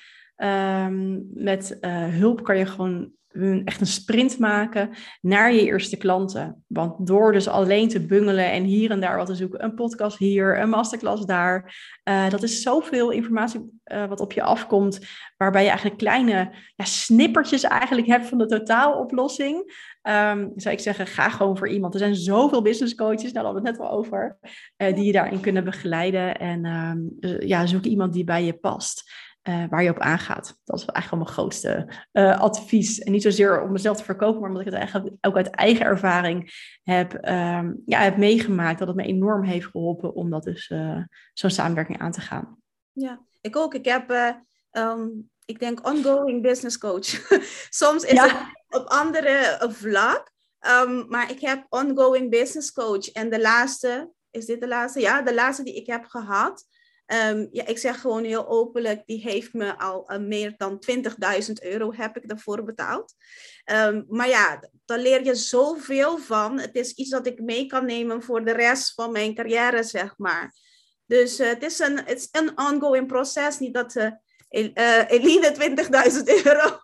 Um, 0.44 1.28
met 1.34 1.78
uh, 1.82 2.08
hulp 2.08 2.44
kan 2.44 2.58
je 2.58 2.66
gewoon 2.66 3.12
echt 3.66 3.82
een 3.82 3.88
sprint 3.88 4.39
maken 4.39 4.89
naar 5.22 5.54
je 5.54 5.66
eerste 5.66 5.98
klanten. 5.98 6.64
Want 6.68 7.08
door 7.08 7.32
dus 7.32 7.48
alleen 7.48 7.88
te 7.88 8.06
bungelen 8.06 8.52
en 8.52 8.64
hier 8.64 8.92
en 8.92 9.00
daar 9.00 9.18
wat 9.18 9.26
te 9.26 9.36
zoeken, 9.36 9.64
een 9.64 9.74
podcast 9.74 10.18
hier, 10.18 10.60
een 10.60 10.70
masterclass 10.70 11.26
daar, 11.26 11.76
uh, 12.10 12.30
dat 12.30 12.44
is 12.44 12.62
zoveel 12.62 13.12
informatie 13.12 13.82
uh, 13.86 14.08
wat 14.08 14.20
op 14.20 14.32
je 14.32 14.42
afkomt, 14.42 15.00
waarbij 15.38 15.62
je 15.62 15.68
eigenlijk 15.68 15.98
kleine 15.98 16.52
ja, 16.76 16.86
snippertjes 16.86 17.64
eigenlijk 17.64 18.08
hebt 18.08 18.28
van 18.28 18.38
de 18.38 18.46
totaaloplossing. 18.46 19.56
Um, 20.04 20.52
zou 20.56 20.76
ik 20.76 20.80
zeggen, 20.80 21.08
ga 21.08 21.30
gewoon 21.30 21.58
voor 21.58 21.70
iemand. 21.70 21.94
Er 21.94 22.00
zijn 22.00 22.16
zoveel 22.16 22.62
business 22.62 22.96
coaches, 22.96 23.34
daar 23.34 23.44
hadden 23.44 23.62
we 23.62 23.68
het 23.68 23.78
net 23.78 23.88
al 23.88 23.98
over, 23.98 24.38
die 24.78 25.04
je 25.04 25.12
daarin 25.12 25.39
kunnen 25.39 25.64
begeleiden. 25.64 26.38
En 26.38 26.66
um, 26.66 27.18
ja, 27.39 27.66
zoek 27.66 27.84
iemand 27.84 28.14
die 28.14 28.24
bij 28.24 28.44
je 28.44 28.54
past. 28.54 29.12
Uh, 29.50 29.64
waar 29.70 29.84
je 29.84 29.89
op 29.89 30.00
aangaat. 30.00 30.58
Dat 30.64 30.80
is 30.80 30.86
eigenlijk 30.86 31.10
wel 31.10 31.20
mijn 31.20 31.32
grootste 31.32 31.94
uh, 32.14 32.39
advies. 32.39 33.00
En 33.00 33.12
niet 33.12 33.22
zozeer 33.22 33.62
om 33.62 33.72
mezelf 33.72 33.98
te 33.98 34.04
verkopen, 34.04 34.39
maar 34.39 34.50
omdat 34.50 34.66
ik 34.66 34.72
het 34.72 34.82
eigenlijk 34.82 35.16
ook 35.22 35.36
uit 35.36 35.50
eigen 35.50 35.86
ervaring 35.86 36.54
heb, 36.84 37.14
um, 37.14 37.82
ja, 37.86 38.00
heb 38.00 38.18
meegemaakt. 38.18 38.80
Dat 38.80 38.88
het 38.88 38.98
me 38.98 39.04
enorm 39.04 39.44
heeft 39.44 39.66
geholpen 39.66 40.14
om 40.14 40.30
dat 40.30 40.44
dus 40.44 40.70
uh, 40.70 41.04
zo'n 41.34 41.50
samenwerking 41.50 42.00
aan 42.00 42.12
te 42.12 42.22
gaan. 42.22 42.58
Ja, 42.92 43.22
ik 43.42 43.56
ook. 43.56 43.74
Ik 43.74 43.86
heb, 43.86 44.12
um, 44.72 45.30
ik 45.46 45.60
denk, 45.60 45.88
ongoing 45.88 46.42
business 46.42 46.78
coach. 46.78 47.08
Soms 47.70 48.04
is 48.04 48.12
ja. 48.12 48.28
het 48.28 48.82
op 48.82 48.88
andere 48.88 49.66
vlak. 49.70 50.32
Um, 50.68 51.06
maar 51.10 51.32
ik 51.32 51.39
heb 51.39 51.66
ongoing 51.70 52.30
business 52.30 52.72
coach. 52.72 53.12
En 53.12 53.30
de 53.30 53.42
laatste, 53.42 54.12
is 54.32 54.46
dit 54.46 54.62
de 54.62 54.68
laatste? 54.68 55.00
Ja, 55.00 55.22
de 55.22 55.34
laatste 55.34 55.64
die 55.64 55.76
ik 55.76 55.88
heb 55.88 56.06
gehad. 56.06 56.66
Um, 57.14 57.47
ja, 57.51 57.66
ik 57.66 57.78
zeg 57.78 58.01
gewoon 58.01 58.24
heel 58.24 58.47
openlijk, 58.47 59.05
die 59.05 59.22
heeft 59.22 59.53
me 59.53 59.78
al 59.78 60.12
uh, 60.12 60.18
meer 60.18 60.53
dan 60.57 60.84
20.000 60.91 61.53
euro 61.62 61.93
heb 61.93 62.18
ik 62.18 62.28
daarvoor 62.28 62.64
betaald. 62.64 63.14
Um, 63.72 64.05
maar 64.07 64.28
ja, 64.28 64.70
daar 64.86 64.99
leer 64.99 65.26
je 65.26 65.36
zoveel 65.36 66.18
van. 66.18 66.59
Het 66.59 66.76
is 66.76 66.93
iets 66.93 67.09
dat 67.09 67.28
ik 67.28 67.41
mee 67.41 67.66
kan 67.66 67.86
nemen 67.86 68.24
voor 68.24 68.45
de 68.45 68.51
rest 68.51 68.93
van 68.93 69.12
mijn 69.12 69.36
carrière, 69.36 69.84
zeg 69.84 70.18
maar. 70.18 70.55
Dus 71.05 71.39
uh, 71.39 71.47
het 71.47 71.64
is 71.64 71.80
een, 71.80 71.99
een 72.32 72.57
ongoing 72.57 73.07
proces. 73.07 73.59
Niet 73.59 73.74
dat 73.74 73.95
uh, 73.95 74.12
Eline 75.07 75.76
20.000 76.12 76.24
euro 76.45 76.80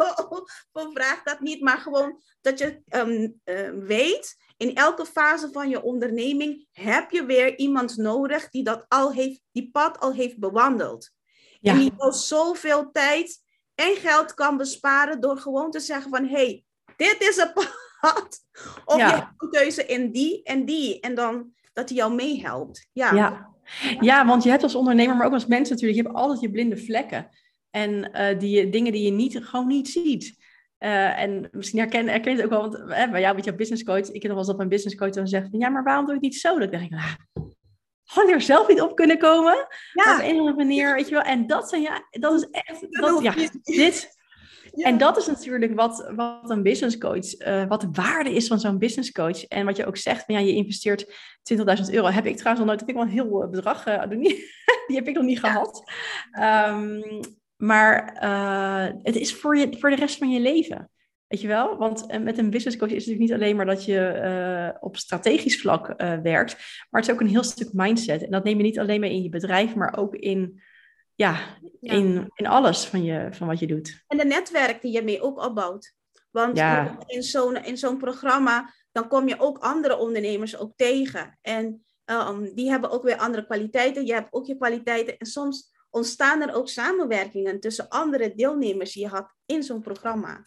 vraagt, 0.94 1.26
dat 1.26 1.40
niet. 1.40 1.62
Maar 1.62 1.78
gewoon 1.78 2.22
dat 2.42 2.60
je 2.60 2.82
um, 2.90 3.42
weet 3.86 4.36
in 4.58 4.76
elke 4.76 5.06
fase 5.06 5.50
van 5.52 5.70
je 5.70 5.84
onderneming 5.84 6.68
heb 6.72 7.12
je 7.12 7.26
weer 7.26 7.58
iemand 7.58 7.98
nodig 7.98 8.50
die 8.50 8.64
dat 8.64 8.86
al 8.88 9.12
heeft, 9.12 9.42
die 9.52 9.70
pad 9.72 10.00
al 10.00 10.14
heeft 10.14 10.40
bewandeld. 10.40 11.12
Ja. 11.60 11.72
En 11.72 11.80
die 11.80 11.94
al 11.98 12.14
zoveel 12.14 12.92
tijd 12.92 13.42
en 13.76 13.96
geld 13.96 14.34
kan 14.34 14.58
besparen 14.58 15.22
door 15.22 15.38
gewoon 15.38 15.72
te 15.72 15.80
zeggen 15.80 16.12
van, 16.12 16.28
hey, 16.28 16.64
dit 16.96 17.18
is 17.20 17.38
een 17.38 17.54
pad. 18.02 18.40
Of 18.86 18.98
ja. 18.98 19.08
je 19.08 19.14
hebt 19.14 19.34
een 19.38 19.50
keuze 19.50 19.86
in 19.86 20.12
die 20.12 20.44
en 20.44 20.66
die. 20.66 21.00
En 21.00 21.16
dan 21.16 21.56
dat 21.74 21.90
hij 21.90 21.98
jou 21.98 22.14
meehelpt. 22.14 22.88
Ja. 22.94 23.14
ja. 23.14 23.56
Ja. 24.00 24.26
want 24.26 24.44
je 24.44 24.50
hebt 24.50 24.64
als 24.64 24.76
ondernemer, 24.76 25.16
maar 25.16 25.26
ook 25.26 25.34
als 25.34 25.46
mens 25.46 25.70
natuurlijk, 25.70 26.00
je 26.00 26.04
hebt 26.04 26.16
altijd 26.16 26.40
je 26.40 26.52
blinde 26.52 26.78
vlekken. 26.78 27.30
En 27.70 28.10
uh, 28.14 28.40
die 28.40 28.70
dingen 28.70 28.92
die 28.92 29.04
je 29.04 29.12
niet, 29.12 29.46
gewoon 29.46 29.68
niet 29.68 29.90
ziet. 29.90 30.38
Uh, 30.80 31.20
en 31.20 31.50
misschien 31.52 31.80
herken, 31.80 32.08
herken 32.08 32.32
je 32.32 32.42
het 32.42 32.46
ook 32.46 32.52
wel, 32.52 32.70
want 32.70 32.94
hè, 32.94 33.10
bij 33.10 33.22
jou 33.22 33.36
met 33.36 33.46
jouw 33.46 33.56
business 33.56 33.84
coach, 33.84 34.10
ik 34.10 34.22
heb 34.22 34.24
nog 34.24 34.30
wel 34.30 34.38
eens 34.38 34.48
dat 34.48 34.58
mijn 34.58 34.70
business 34.70 34.96
coach 34.96 35.12
dan 35.12 35.28
zegt 35.28 35.50
van, 35.50 35.60
ja, 35.60 35.70
maar 35.70 35.84
waarom 35.84 36.06
doe 36.06 36.16
ik 36.16 36.22
niet 36.22 36.36
zo? 36.36 36.60
Dan 36.60 36.70
denk 36.70 36.84
ik, 36.84 36.90
nou, 36.90 37.16
gewoon 38.04 38.30
er 38.30 38.42
zelf 38.42 38.68
niet 38.68 38.82
op 38.82 38.96
kunnen 38.96 39.18
komen. 39.18 39.68
Ja. 39.94 40.16
Op 40.16 40.24
een 40.24 40.34
of 40.34 40.40
andere 40.40 40.56
manier, 40.56 40.96
weet 40.96 41.08
je 41.08 41.14
wel. 41.14 41.24
En 41.24 41.48
dat 41.48 41.70
zijn, 41.70 41.82
ja, 41.82 42.08
dat 42.10 42.34
is 42.34 42.48
echt, 42.52 42.88
dat, 42.90 43.22
ja, 43.22 43.34
dit. 43.64 44.16
Ja. 44.74 44.86
En 44.86 44.98
dat 44.98 45.18
is 45.18 45.28
natuurlijk 45.28 45.76
wat, 45.76 46.12
wat 46.16 46.50
een 46.50 46.64
business 46.64 46.98
coach, 46.98 47.48
uh, 47.48 47.66
wat 47.68 47.82
de 47.82 47.90
waarde 47.92 48.34
is 48.34 48.48
van 48.48 48.60
zo'n 48.60 48.78
business 48.78 49.12
coach. 49.12 49.44
En 49.44 49.66
wat 49.66 49.78
je 49.78 49.86
ook 49.86 49.98
zegt, 49.98 50.26
van, 50.26 50.36
ja, 50.36 50.42
je 50.42 50.54
investeert 50.54 51.06
20.000 51.54 51.56
euro. 51.92 52.08
Heb 52.08 52.26
ik 52.26 52.38
trouwens 52.38 52.66
nog 52.66 52.66
nooit, 52.66 52.80
heb 52.80 52.90
ik 52.90 52.96
wel 52.96 53.04
een 53.04 53.10
heel 53.10 53.50
bedrag, 53.50 53.88
uh, 53.88 54.10
die 54.88 54.96
heb 54.96 55.08
ik 55.08 55.16
nog 55.16 55.24
niet 55.24 55.40
gehad. 55.40 55.84
Um, 56.70 57.02
maar 57.58 58.20
uh, 58.24 58.96
het 59.04 59.16
is 59.16 59.36
voor, 59.36 59.58
je, 59.58 59.78
voor 59.80 59.90
de 59.90 59.96
rest 59.96 60.18
van 60.18 60.30
je 60.30 60.40
leven. 60.40 60.90
Weet 61.28 61.42
je 61.42 61.48
wel? 61.48 61.78
Want 61.78 62.06
uh, 62.08 62.20
met 62.20 62.38
een 62.38 62.50
business 62.50 62.78
coach 62.78 62.90
is 62.90 63.06
het 63.06 63.06
natuurlijk 63.06 63.32
niet 63.32 63.42
alleen 63.42 63.56
maar 63.56 63.76
dat 63.76 63.86
je 63.86 64.22
uh, 64.24 64.78
op 64.84 64.98
strategisch 64.98 65.62
vlak 65.62 65.94
werkt, 66.24 66.54
maar 66.90 67.02
het 67.02 67.10
is 67.10 67.16
ook 67.16 67.22
een 67.22 67.28
heel 67.28 67.44
stuk 67.44 67.70
mindset. 67.74 68.24
En 68.24 68.32
dat 68.32 68.44
neem 68.44 68.58
je 68.58 68.64
niet 68.64 68.80
alleen 68.80 69.00
maar 69.00 69.10
in 69.10 69.24
je 69.24 69.30
bedrijf, 69.30 69.76
maar 69.76 69.98
ook 69.98 70.16
in, 70.16 70.62
ja, 71.16 71.40
ja. 71.80 71.94
In, 71.94 72.32
in 72.36 72.48
alles 72.48 72.86
van, 72.86 73.04
je, 73.04 73.28
van 73.32 73.48
wat 73.48 73.60
je 73.60 73.68
doet. 73.68 74.04
En 74.08 74.18
de 74.18 74.26
netwerk 74.26 74.82
die 74.82 74.92
je 74.92 75.04
mee 75.04 75.22
ook 75.22 75.46
opbouwt. 75.46 75.96
Want 76.32 76.58
ja. 76.58 76.98
in 77.06 77.24
zo'n 77.24 77.64
in 77.64 77.78
zo'n 77.78 77.98
programma, 77.98 78.74
dan 78.92 79.08
kom 79.08 79.28
je 79.28 79.40
ook 79.40 79.58
andere 79.58 79.98
ondernemers 79.98 80.58
ook 80.58 80.74
tegen. 80.76 81.38
En 81.42 81.86
um, 82.06 82.56
die 82.56 82.70
hebben 82.70 82.90
ook 82.90 83.04
weer 83.04 83.18
andere 83.18 83.46
kwaliteiten. 83.46 84.06
Je 84.06 84.14
hebt 84.14 84.34
ook 84.34 84.46
je 84.46 84.58
kwaliteiten. 84.58 85.18
En 85.18 85.26
soms 85.26 85.72
ontstaan 85.98 86.42
er 86.42 86.56
ook 86.56 86.70
samenwerkingen 86.70 87.60
tussen 87.60 87.90
andere 87.90 88.34
deelnemers 88.36 88.94
die 88.94 89.04
je 89.04 89.10
had 89.10 89.34
in 89.46 89.64
zo'n 89.64 89.82
programma. 89.82 90.46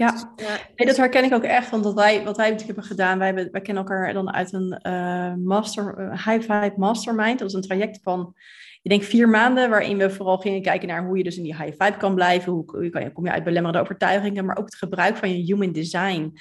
Ja, 0.00 0.10
dus, 0.10 0.24
uh, 0.36 0.46
nee, 0.76 0.86
dat 0.86 0.96
herken 0.96 1.24
ik 1.24 1.32
ook 1.32 1.42
echt. 1.42 1.70
Want 1.70 1.84
wat 1.84 1.94
wij, 1.94 2.24
wat 2.24 2.36
wij 2.36 2.58
hebben 2.66 2.84
gedaan, 2.84 3.18
wij, 3.18 3.26
hebben, 3.26 3.48
wij 3.50 3.60
kennen 3.60 3.84
elkaar 3.84 4.12
dan 4.12 4.32
uit 4.32 4.52
een 4.52 4.80
uh, 4.82 5.34
master, 5.34 5.94
uh, 5.98 6.26
high 6.26 6.40
five 6.40 6.72
mastermind. 6.76 7.38
Dat 7.38 7.48
is 7.48 7.54
een 7.54 7.60
traject 7.60 7.98
van, 8.02 8.34
ik 8.82 8.90
denk 8.90 9.02
vier 9.02 9.28
maanden, 9.28 9.70
waarin 9.70 9.98
we 9.98 10.10
vooral 10.10 10.38
gingen 10.38 10.62
kijken 10.62 10.88
naar 10.88 11.06
hoe 11.06 11.16
je 11.16 11.24
dus 11.24 11.36
in 11.36 11.42
die 11.42 11.56
high 11.56 11.82
five 11.82 11.98
kan 11.98 12.14
blijven. 12.14 12.52
Hoe, 12.52 12.90
kan 12.90 13.02
je, 13.02 13.12
kom 13.12 13.24
je 13.24 13.32
uit 13.32 13.44
belemmerende 13.44 13.82
overtuigingen, 13.82 14.44
maar 14.44 14.56
ook 14.56 14.64
het 14.64 14.74
gebruik 14.74 15.16
van 15.16 15.30
je 15.30 15.44
human 15.44 15.72
design 15.72 16.32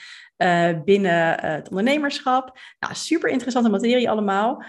binnen 0.85 1.39
het 1.39 1.69
ondernemerschap. 1.69 2.59
Nou, 2.79 2.93
super 2.93 3.29
interessante 3.29 3.69
materie 3.69 4.09
allemaal. 4.09 4.63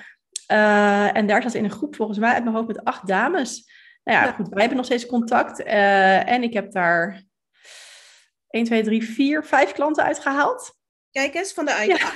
en 1.12 1.26
daar 1.26 1.42
zat 1.42 1.54
in 1.54 1.64
een 1.64 1.70
groep 1.70 1.96
volgens 1.96 2.18
mij 2.18 2.32
uit 2.32 2.42
mijn 2.42 2.56
hoofd 2.56 2.68
met 2.68 2.84
acht 2.84 3.06
dames. 3.06 3.79
Nou 4.10 4.26
ja, 4.26 4.32
goed, 4.32 4.48
wij 4.48 4.58
hebben 4.58 4.76
nog 4.76 4.86
steeds 4.86 5.06
contact. 5.06 5.60
Uh, 5.60 6.28
en 6.28 6.42
ik 6.42 6.52
heb 6.52 6.72
daar 6.72 7.24
1, 8.48 8.64
2, 8.64 8.82
3, 8.82 9.04
4, 9.04 9.44
5 9.44 9.72
klanten 9.72 10.04
uitgehaald. 10.04 10.78
Kijk 11.10 11.34
eens, 11.34 11.52
van 11.52 11.64
de. 11.64 11.84
Ja. 11.86 12.12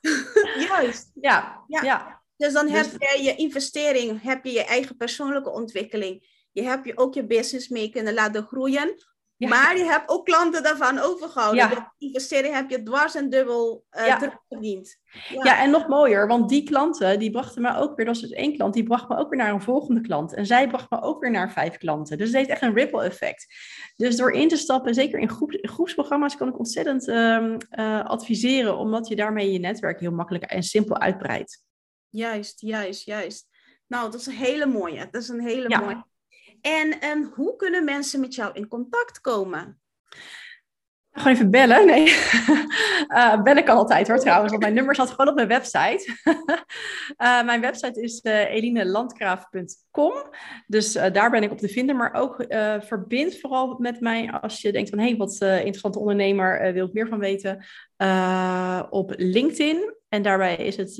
Juist. 0.68 1.10
Ja. 1.14 1.64
ja. 1.66 1.82
ja. 1.82 2.22
Dus 2.36 2.52
dan 2.52 2.66
dus... 2.66 2.74
heb 2.76 3.00
je 3.00 3.22
je 3.22 3.34
investering, 3.34 4.22
heb 4.22 4.44
je 4.44 4.52
je 4.52 4.64
eigen 4.64 4.96
persoonlijke 4.96 5.50
ontwikkeling. 5.50 6.42
Je 6.52 6.62
hebt 6.62 6.86
je 6.86 6.98
ook 6.98 7.14
je 7.14 7.26
business 7.26 7.68
mee 7.68 7.90
kunnen 7.90 8.14
laten 8.14 8.46
groeien. 8.46 8.94
Maar 9.36 9.76
je 9.76 9.84
hebt 9.84 10.08
ook 10.08 10.24
klanten 10.24 10.62
daarvan 10.62 10.98
overgehouden. 10.98 11.62
Ja. 11.62 11.68
Door 11.68 11.94
investering 11.98 12.54
heb 12.54 12.70
je 12.70 12.82
dwars 12.82 13.14
en 13.14 13.30
dubbel 13.30 13.84
uh, 13.90 14.06
ja. 14.06 14.16
terugverdiend. 14.16 15.00
Ja. 15.28 15.44
ja. 15.44 15.62
en 15.62 15.70
nog 15.70 15.88
mooier, 15.88 16.26
want 16.26 16.48
die 16.48 16.62
klanten 16.62 17.18
die 17.18 17.30
brachten 17.30 17.62
me 17.62 17.76
ook 17.76 17.96
weer, 17.96 18.06
dat 18.06 18.20
was 18.20 18.28
dus 18.30 18.38
één 18.38 18.56
klant, 18.56 18.74
die 18.74 18.82
bracht 18.82 19.08
me 19.08 19.16
ook 19.16 19.28
weer 19.28 19.38
naar 19.38 19.52
een 19.52 19.62
volgende 19.62 20.00
klant. 20.00 20.34
En 20.34 20.46
zij 20.46 20.68
bracht 20.68 20.90
me 20.90 21.02
ook 21.02 21.20
weer 21.20 21.30
naar 21.30 21.52
vijf 21.52 21.76
klanten. 21.76 22.18
Dus 22.18 22.26
het 22.26 22.36
heeft 22.36 22.48
echt 22.48 22.62
een 22.62 22.74
ripple 22.74 23.02
effect. 23.02 23.46
Dus 23.96 24.16
door 24.16 24.32
in 24.32 24.48
te 24.48 24.56
stappen, 24.56 24.94
zeker 24.94 25.18
in, 25.18 25.30
groep, 25.30 25.58
groepsprogramma's, 25.60 26.36
kan 26.36 26.48
ik 26.48 26.58
ontzettend 26.58 27.08
uh, 27.08 27.56
uh, 27.70 28.04
adviseren, 28.04 28.76
omdat 28.76 29.08
je 29.08 29.16
daarmee 29.16 29.52
je 29.52 29.58
netwerk 29.58 30.00
heel 30.00 30.12
makkelijk 30.12 30.44
en 30.44 30.62
simpel 30.62 30.98
uitbreidt. 30.98 31.62
Juist, 32.08 32.60
juist, 32.60 33.04
juist. 33.04 33.46
Nou, 33.86 34.10
dat 34.10 34.20
is 34.20 34.26
een 34.26 34.32
hele 34.32 34.66
mooie. 34.66 35.08
Dat 35.10 35.22
is 35.22 35.28
een 35.28 35.40
hele 35.40 35.78
mooie. 35.78 36.04
En 36.64 37.08
um, 37.08 37.32
hoe 37.34 37.56
kunnen 37.56 37.84
mensen 37.84 38.20
met 38.20 38.34
jou 38.34 38.52
in 38.54 38.68
contact 38.68 39.20
komen? 39.20 39.80
Gewoon 41.16 41.32
even 41.32 41.50
bellen. 41.50 41.86
Nee, 41.86 42.08
uh, 43.08 43.42
bel 43.42 43.56
ik 43.56 43.68
altijd 43.68 44.08
hoor 44.08 44.18
trouwens, 44.18 44.50
want 44.50 44.62
mijn 44.62 44.74
nummer 44.74 44.94
staat 44.94 45.10
gewoon 45.10 45.28
op 45.28 45.34
mijn 45.34 45.48
website. 45.48 46.16
uh, 47.22 47.44
mijn 47.50 47.60
website 47.60 48.00
is 48.00 48.20
uh, 48.22 48.50
elinelandgraaf.com. 48.50 50.12
Dus 50.66 50.92
daar 50.92 51.30
ben 51.30 51.42
ik 51.42 51.50
op 51.50 51.58
te 51.58 51.68
vinden. 51.68 51.96
Maar 51.96 52.14
ook 52.14 52.44
verbind 52.80 53.40
vooral 53.40 53.76
met 53.78 54.00
mij 54.00 54.30
als 54.30 54.60
je 54.60 54.72
denkt 54.72 54.90
van... 54.90 54.98
hé, 54.98 55.08
hey, 55.08 55.16
wat 55.16 55.40
interessante 55.40 55.98
ondernemer, 55.98 56.72
wil 56.72 56.86
ik 56.86 56.92
meer 56.92 57.08
van 57.08 57.18
weten. 57.18 57.64
op 58.90 59.12
LinkedIn. 59.16 59.94
En 60.08 60.22
daarbij 60.22 60.56
is 60.56 60.76
het 60.76 60.92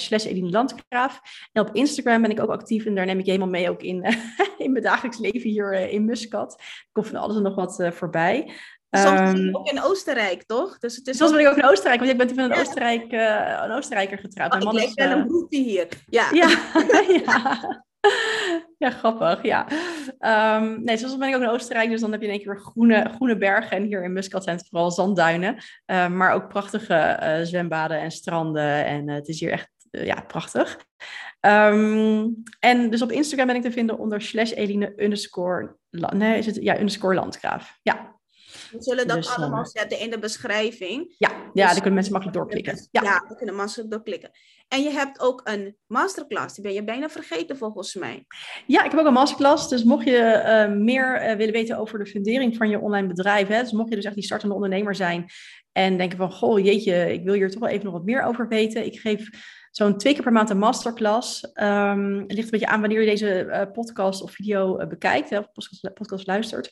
slash 0.00 0.24
Eline 0.24 0.50
Landgraaf. 0.50 1.20
En 1.52 1.62
op 1.62 1.74
Instagram 1.74 2.22
ben 2.22 2.30
ik 2.30 2.40
ook 2.40 2.50
actief. 2.50 2.84
En 2.84 2.94
daar 2.94 3.06
neem 3.06 3.18
ik 3.18 3.24
je 3.24 3.30
helemaal 3.30 3.52
mee 3.52 3.70
ook 3.70 3.82
in, 3.82 4.04
in 4.58 4.72
mijn 4.72 4.84
dagelijks 4.84 5.18
leven 5.18 5.50
hier 5.50 5.72
in 5.72 6.04
Muscat. 6.04 6.54
Er 6.58 6.88
komt 6.92 7.06
van 7.06 7.16
alles 7.16 7.36
en 7.36 7.42
nog 7.42 7.54
wat 7.54 7.88
voorbij. 7.90 8.52
Soms 8.98 9.38
um, 9.38 9.56
ook 9.56 9.68
in 9.68 9.82
Oostenrijk, 9.82 10.42
toch? 10.42 10.78
Dus 10.78 10.96
het 10.96 11.06
is 11.06 11.16
soms 11.16 11.30
ben 11.30 11.40
ik 11.40 11.48
ook 11.48 11.56
in 11.56 11.64
Oostenrijk, 11.64 11.98
want 11.98 12.10
ik 12.10 12.18
ben 12.18 12.28
van 12.28 12.38
een, 12.38 12.58
Oostenrijk, 12.58 13.12
uh, 13.12 13.60
een 13.62 13.70
Oostenrijker 13.70 14.18
getrouwd. 14.18 14.52
Oh, 14.52 14.58
Mijn 14.58 14.74
man 14.74 14.82
ik 14.82 14.94
wel 14.94 15.10
een 15.10 15.26
broertje 15.26 15.62
hier. 15.62 15.88
Ja. 16.08 16.28
Ja. 16.40 16.48
ja. 17.24 17.84
ja. 18.78 18.90
grappig, 18.90 19.42
ja. 19.42 19.66
Um, 20.56 20.84
nee, 20.84 20.96
soms 20.96 21.16
ben 21.16 21.28
ik 21.28 21.34
ook 21.34 21.42
in 21.42 21.48
Oostenrijk, 21.48 21.90
dus 21.90 22.00
dan 22.00 22.12
heb 22.12 22.20
je 22.20 22.26
in 22.26 22.32
één 22.32 22.42
keer 22.42 22.60
groene, 22.60 23.10
groene 23.14 23.36
bergen. 23.36 23.76
En 23.76 23.82
hier 23.82 24.04
in 24.04 24.12
Muscat 24.12 24.44
zijn 24.44 24.56
het 24.56 24.68
vooral 24.68 24.90
zandduinen. 24.90 25.56
Uh, 25.86 26.08
maar 26.08 26.32
ook 26.32 26.48
prachtige 26.48 27.18
uh, 27.22 27.46
zwembaden 27.46 28.00
en 28.00 28.10
stranden. 28.10 28.84
En 28.84 29.08
het 29.08 29.28
is 29.28 29.40
hier 29.40 29.50
echt 29.50 29.70
ja, 29.90 30.20
prachtig. 30.20 30.78
Um, 31.40 32.42
en 32.58 32.90
dus 32.90 33.02
op 33.02 33.12
Instagram 33.12 33.46
ben 33.46 33.56
ik 33.56 33.62
te 33.62 33.72
vinden 33.72 33.98
onder 33.98 34.20
slash 34.20 34.52
Eline 34.52 34.92
underscore... 34.96 35.76
Nee, 35.90 36.38
is 36.38 36.46
het? 36.46 36.56
Ja, 36.56 36.78
underscore 36.78 37.14
Landgraaf. 37.14 37.78
Ja. 37.82 38.20
We 38.70 38.82
zullen 38.82 39.08
dat 39.08 39.16
dus, 39.16 39.36
allemaal 39.36 39.66
zetten 39.66 39.98
in 39.98 40.10
de 40.10 40.18
beschrijving. 40.18 41.14
Ja, 41.18 41.28
ja 41.28 41.36
dus, 41.52 41.62
daar 41.64 41.74
kunnen 41.74 41.94
mensen 41.94 42.12
makkelijk 42.12 42.38
doorklikken. 42.38 42.88
Ja, 42.90 43.02
ja 43.02 43.24
daar 43.28 43.36
kunnen 43.36 43.56
mensen 43.56 43.88
doorklikken. 43.88 44.30
En 44.68 44.82
je 44.82 44.90
hebt 44.90 45.20
ook 45.20 45.40
een 45.44 45.76
masterclass, 45.86 46.54
die 46.54 46.64
ben 46.64 46.72
je 46.72 46.84
bijna 46.84 47.08
vergeten 47.08 47.56
volgens 47.56 47.94
mij. 47.94 48.26
Ja, 48.66 48.84
ik 48.84 48.90
heb 48.90 49.00
ook 49.00 49.06
een 49.06 49.12
masterclass. 49.12 49.68
Dus 49.68 49.84
mocht 49.84 50.04
je 50.04 50.42
uh, 50.68 50.76
meer 50.76 51.30
uh, 51.30 51.36
willen 51.36 51.52
weten 51.52 51.78
over 51.78 51.98
de 51.98 52.06
fundering 52.06 52.56
van 52.56 52.68
je 52.68 52.80
online 52.80 53.06
bedrijf, 53.06 53.48
hè, 53.48 53.60
dus 53.60 53.72
mocht 53.72 53.88
je 53.88 53.96
dus 53.96 54.04
echt 54.04 54.14
die 54.14 54.24
startende 54.24 54.54
ondernemer 54.54 54.94
zijn 54.94 55.30
en 55.72 55.96
denken 55.96 56.18
van, 56.18 56.32
goh, 56.32 56.64
jeetje, 56.64 57.12
ik 57.12 57.24
wil 57.24 57.34
hier 57.34 57.50
toch 57.50 57.60
wel 57.60 57.68
even 57.68 57.84
nog 57.84 57.94
wat 57.94 58.04
meer 58.04 58.22
over 58.22 58.48
weten. 58.48 58.84
Ik 58.84 59.00
geef 59.00 59.28
zo'n 59.72 59.98
twee 59.98 60.12
keer 60.12 60.22
per 60.22 60.32
maand 60.32 60.50
een 60.50 60.58
masterclass. 60.58 61.50
Um, 61.54 62.18
het 62.18 62.32
ligt 62.32 62.44
een 62.44 62.50
beetje 62.50 62.66
aan 62.66 62.80
wanneer 62.80 63.00
je 63.00 63.06
deze 63.06 63.44
uh, 63.44 63.62
podcast 63.72 64.22
of 64.22 64.32
video 64.32 64.80
uh, 64.80 64.86
bekijkt, 64.86 65.30
hè, 65.30 65.38
of 65.38 65.52
podcast, 65.52 65.94
podcast 65.94 66.26
luistert. 66.26 66.70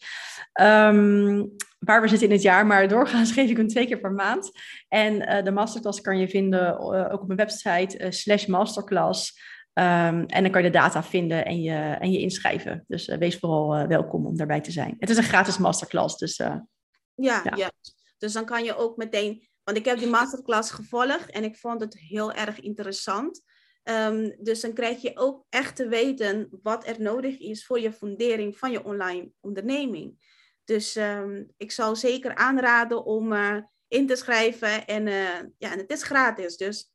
Um, 0.60 1.56
waar 1.78 2.00
we 2.00 2.08
zitten 2.08 2.28
in 2.28 2.34
het 2.34 2.42
jaar, 2.42 2.66
maar 2.66 2.88
doorgaans 2.88 3.32
geef 3.38 3.50
ik 3.50 3.56
hem 3.56 3.68
twee 3.68 3.86
keer 3.86 4.00
per 4.00 4.12
maand. 4.12 4.50
En 4.88 5.14
uh, 5.14 5.44
de 5.44 5.50
masterclass 5.50 6.00
kan 6.00 6.18
je 6.18 6.28
vinden 6.28 6.78
ook 7.10 7.20
op 7.20 7.26
mijn 7.26 7.38
website, 7.38 8.06
slash 8.10 8.46
masterclass. 8.46 9.38
Um, 9.72 10.26
en 10.26 10.42
dan 10.42 10.50
kan 10.50 10.62
je 10.62 10.70
de 10.70 10.78
data 10.78 11.02
vinden 11.02 11.44
en 11.44 11.62
je, 11.62 11.96
en 12.00 12.10
je 12.10 12.20
inschrijven. 12.20 12.84
Dus 12.86 13.06
wees 13.06 13.38
vooral 13.38 13.86
welkom 13.86 14.26
om 14.26 14.36
daarbij 14.36 14.60
te 14.60 14.70
zijn. 14.70 14.96
Het 14.98 15.10
is 15.10 15.16
een 15.16 15.22
gratis 15.22 15.58
masterclass, 15.58 16.16
dus... 16.16 16.36
ja, 16.36 16.66
ja, 17.14 17.52
ja. 17.54 17.70
Dus 18.18 18.32
dan 18.32 18.44
kan 18.44 18.64
je 18.64 18.76
ook 18.76 18.96
meteen 18.96 19.49
want 19.70 19.82
ik 19.82 19.88
heb 19.88 19.98
die 19.98 20.08
masterclass 20.08 20.70
gevolgd 20.70 21.30
en 21.30 21.44
ik 21.44 21.56
vond 21.56 21.80
het 21.80 21.98
heel 21.98 22.32
erg 22.32 22.60
interessant. 22.60 23.42
Um, 23.84 24.36
dus 24.38 24.60
dan 24.60 24.72
krijg 24.72 25.02
je 25.02 25.16
ook 25.16 25.46
echt 25.48 25.76
te 25.76 25.88
weten 25.88 26.48
wat 26.62 26.86
er 26.86 27.00
nodig 27.00 27.38
is 27.38 27.66
voor 27.66 27.80
je 27.80 27.92
fundering 27.92 28.58
van 28.58 28.70
je 28.70 28.84
online 28.84 29.30
onderneming. 29.40 30.38
Dus 30.64 30.96
um, 30.96 31.52
ik 31.56 31.72
zou 31.72 31.96
zeker 31.96 32.34
aanraden 32.34 33.04
om 33.04 33.32
uh, 33.32 33.56
in 33.88 34.06
te 34.06 34.16
schrijven. 34.16 34.86
En, 34.86 35.06
uh, 35.06 35.40
ja, 35.58 35.72
en 35.72 35.78
het 35.78 35.90
is 35.90 36.02
gratis, 36.02 36.56
dus 36.56 36.90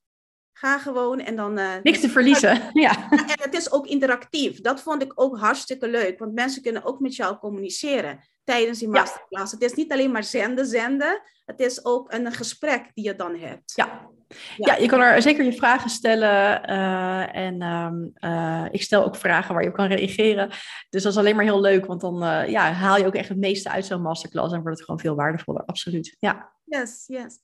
ga 0.58 0.78
gewoon 0.78 1.20
en 1.20 1.36
dan... 1.36 1.60
Uh, 1.60 1.74
Niks 1.84 2.00
te 2.00 2.10
verliezen, 2.10 2.62
ja. 2.74 3.10
En 3.10 3.42
het 3.42 3.54
is 3.54 3.72
ook 3.72 3.88
interactief. 3.88 4.62
Dat 4.62 4.82
vond 4.82 5.02
ik 5.02 5.12
ook 5.16 5.38
hartstikke 5.38 5.88
leuk, 5.88 6.20
want 6.20 6.34
mensen 6.34 6.62
kunnen 6.62 6.84
ook 6.84 7.00
met 7.00 7.16
jou 7.16 7.38
communiceren 7.38 8.20
tijdens 8.44 8.80
die 8.80 8.88
masterclass. 8.88 9.52
Het 9.52 9.62
is 9.62 9.74
niet 9.74 9.92
alleen 9.92 10.12
maar 10.12 10.24
zenden, 10.24 10.66
zenden. 10.66 11.22
Het 11.46 11.60
is 11.60 11.86
ook 11.86 12.14
een 12.14 12.32
gesprek 12.32 12.92
die 12.94 13.06
je 13.06 13.16
dan 13.16 13.36
hebt. 13.36 13.74
Ja, 13.76 14.10
ja. 14.58 14.76
je 14.76 14.88
kan 14.88 15.02
er 15.02 15.22
zeker 15.22 15.46
je 15.46 15.54
vragen 15.54 15.90
stellen. 15.90 16.70
Uh, 16.70 17.36
en 17.36 17.62
um, 17.62 18.14
uh, 18.20 18.66
ik 18.72 18.82
stel 18.82 19.06
ook 19.06 19.16
vragen 19.16 19.54
waar 19.54 19.64
je 19.64 19.70
op 19.70 19.76
kan 19.76 19.88
reageren. 19.88 20.50
Dus 20.90 21.04
dat 21.04 21.12
is 21.12 21.18
alleen 21.18 21.36
maar 21.36 21.46
heel 21.46 21.62
leuk, 21.62 21.86
want 21.86 22.02
dan 22.02 22.24
uh, 22.24 22.48
ja, 22.48 22.72
haal 22.72 22.98
je 22.98 23.06
ook 23.06 23.16
echt 23.16 23.30
het 23.30 23.38
meeste 23.38 23.70
uit 23.70 23.86
zo'n 23.86 24.02
masterclass 24.02 24.54
en 24.54 24.62
wordt 24.62 24.78
het 24.78 24.86
gewoon 24.86 25.02
veel 25.02 25.16
waardevoller. 25.16 25.64
Absoluut. 25.66 26.16
Ja. 26.20 26.54
Yes, 26.66 27.04
yes. 27.08 27.40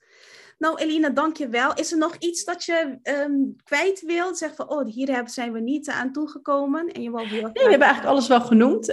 Nou, 0.61 0.77
Eline, 0.77 1.13
dank 1.13 1.37
je 1.37 1.47
wel. 1.47 1.73
Is 1.73 1.91
er 1.91 1.97
nog 1.97 2.15
iets 2.15 2.43
dat 2.43 2.63
je 2.63 2.99
um, 3.03 3.55
kwijt 3.63 4.01
wilt? 4.01 4.37
Zeg 4.37 4.55
van, 4.55 4.69
oh, 4.69 4.85
hier 4.85 5.21
zijn 5.25 5.51
we 5.51 5.59
niet 5.59 5.89
aan 5.89 6.11
toegekomen. 6.11 6.87
En 6.87 7.01
je 7.01 7.11
wil 7.11 7.25
nee, 7.25 7.41
we 7.41 7.59
hebben 7.59 7.87
eigenlijk 7.87 8.05
alles 8.05 8.27
wel 8.27 8.41
genoemd. 8.41 8.87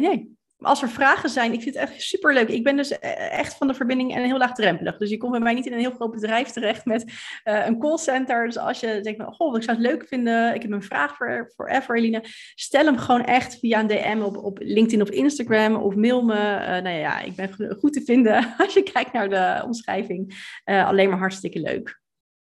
nee, 0.00 0.35
als 0.58 0.82
er 0.82 0.88
vragen 0.88 1.28
zijn, 1.28 1.52
ik 1.52 1.62
vind 1.62 1.74
het 1.74 1.90
echt 1.90 2.02
super 2.02 2.34
leuk. 2.34 2.48
Ik 2.48 2.64
ben 2.64 2.76
dus 2.76 2.98
eh, 2.98 3.38
echt 3.38 3.56
van 3.56 3.66
de 3.66 3.74
verbinding 3.74 4.14
en 4.14 4.24
heel 4.24 4.38
laagdrempelig. 4.38 4.96
Dus 4.96 5.10
je 5.10 5.16
komt 5.16 5.32
bij 5.32 5.40
mij 5.40 5.54
niet 5.54 5.66
in 5.66 5.72
een 5.72 5.78
heel 5.78 5.90
groot 5.90 6.10
bedrijf 6.10 6.48
terecht 6.48 6.84
met 6.84 7.02
uh, 7.44 7.66
een 7.66 7.78
callcenter. 7.78 8.46
Dus 8.46 8.58
als 8.58 8.80
je 8.80 9.00
denkt, 9.00 9.24
goh, 9.24 9.56
ik 9.56 9.62
zou 9.62 9.76
het 9.76 9.86
leuk 9.86 10.08
vinden, 10.08 10.54
ik 10.54 10.62
heb 10.62 10.70
een 10.70 10.82
vraag 10.82 11.16
voor, 11.16 11.52
voor 11.56 11.96
Eline, 11.96 12.24
stel 12.54 12.84
hem 12.84 12.98
gewoon 12.98 13.24
echt 13.24 13.58
via 13.58 13.80
een 13.80 13.86
DM 13.86 14.20
op, 14.22 14.36
op 14.36 14.58
LinkedIn 14.60 15.02
of 15.02 15.10
Instagram 15.10 15.76
of 15.76 15.94
mail 15.94 16.22
me. 16.22 16.34
Uh, 16.34 16.66
nou 16.66 16.88
ja, 16.88 17.20
ik 17.20 17.34
ben 17.34 17.76
goed 17.78 17.92
te 17.92 18.02
vinden 18.04 18.54
als 18.58 18.74
je 18.74 18.82
kijkt 18.82 19.12
naar 19.12 19.28
de 19.28 19.64
omschrijving. 19.64 20.50
Alleen 20.64 21.08
maar 21.08 21.18
hartstikke 21.18 21.60
leuk. 21.60 22.00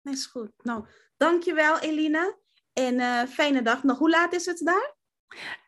Is 0.04 0.26
goed. 0.26 0.52
Nou, 0.64 0.86
dankjewel 1.18 1.80
Eline. 1.80 2.38
En 2.74 3.28
fijne 3.28 3.62
dag 3.62 3.84
nog. 3.84 3.98
Hoe 3.98 4.10
laat 4.10 4.34
is 4.34 4.46
het 4.46 4.62
daar? 4.64 4.97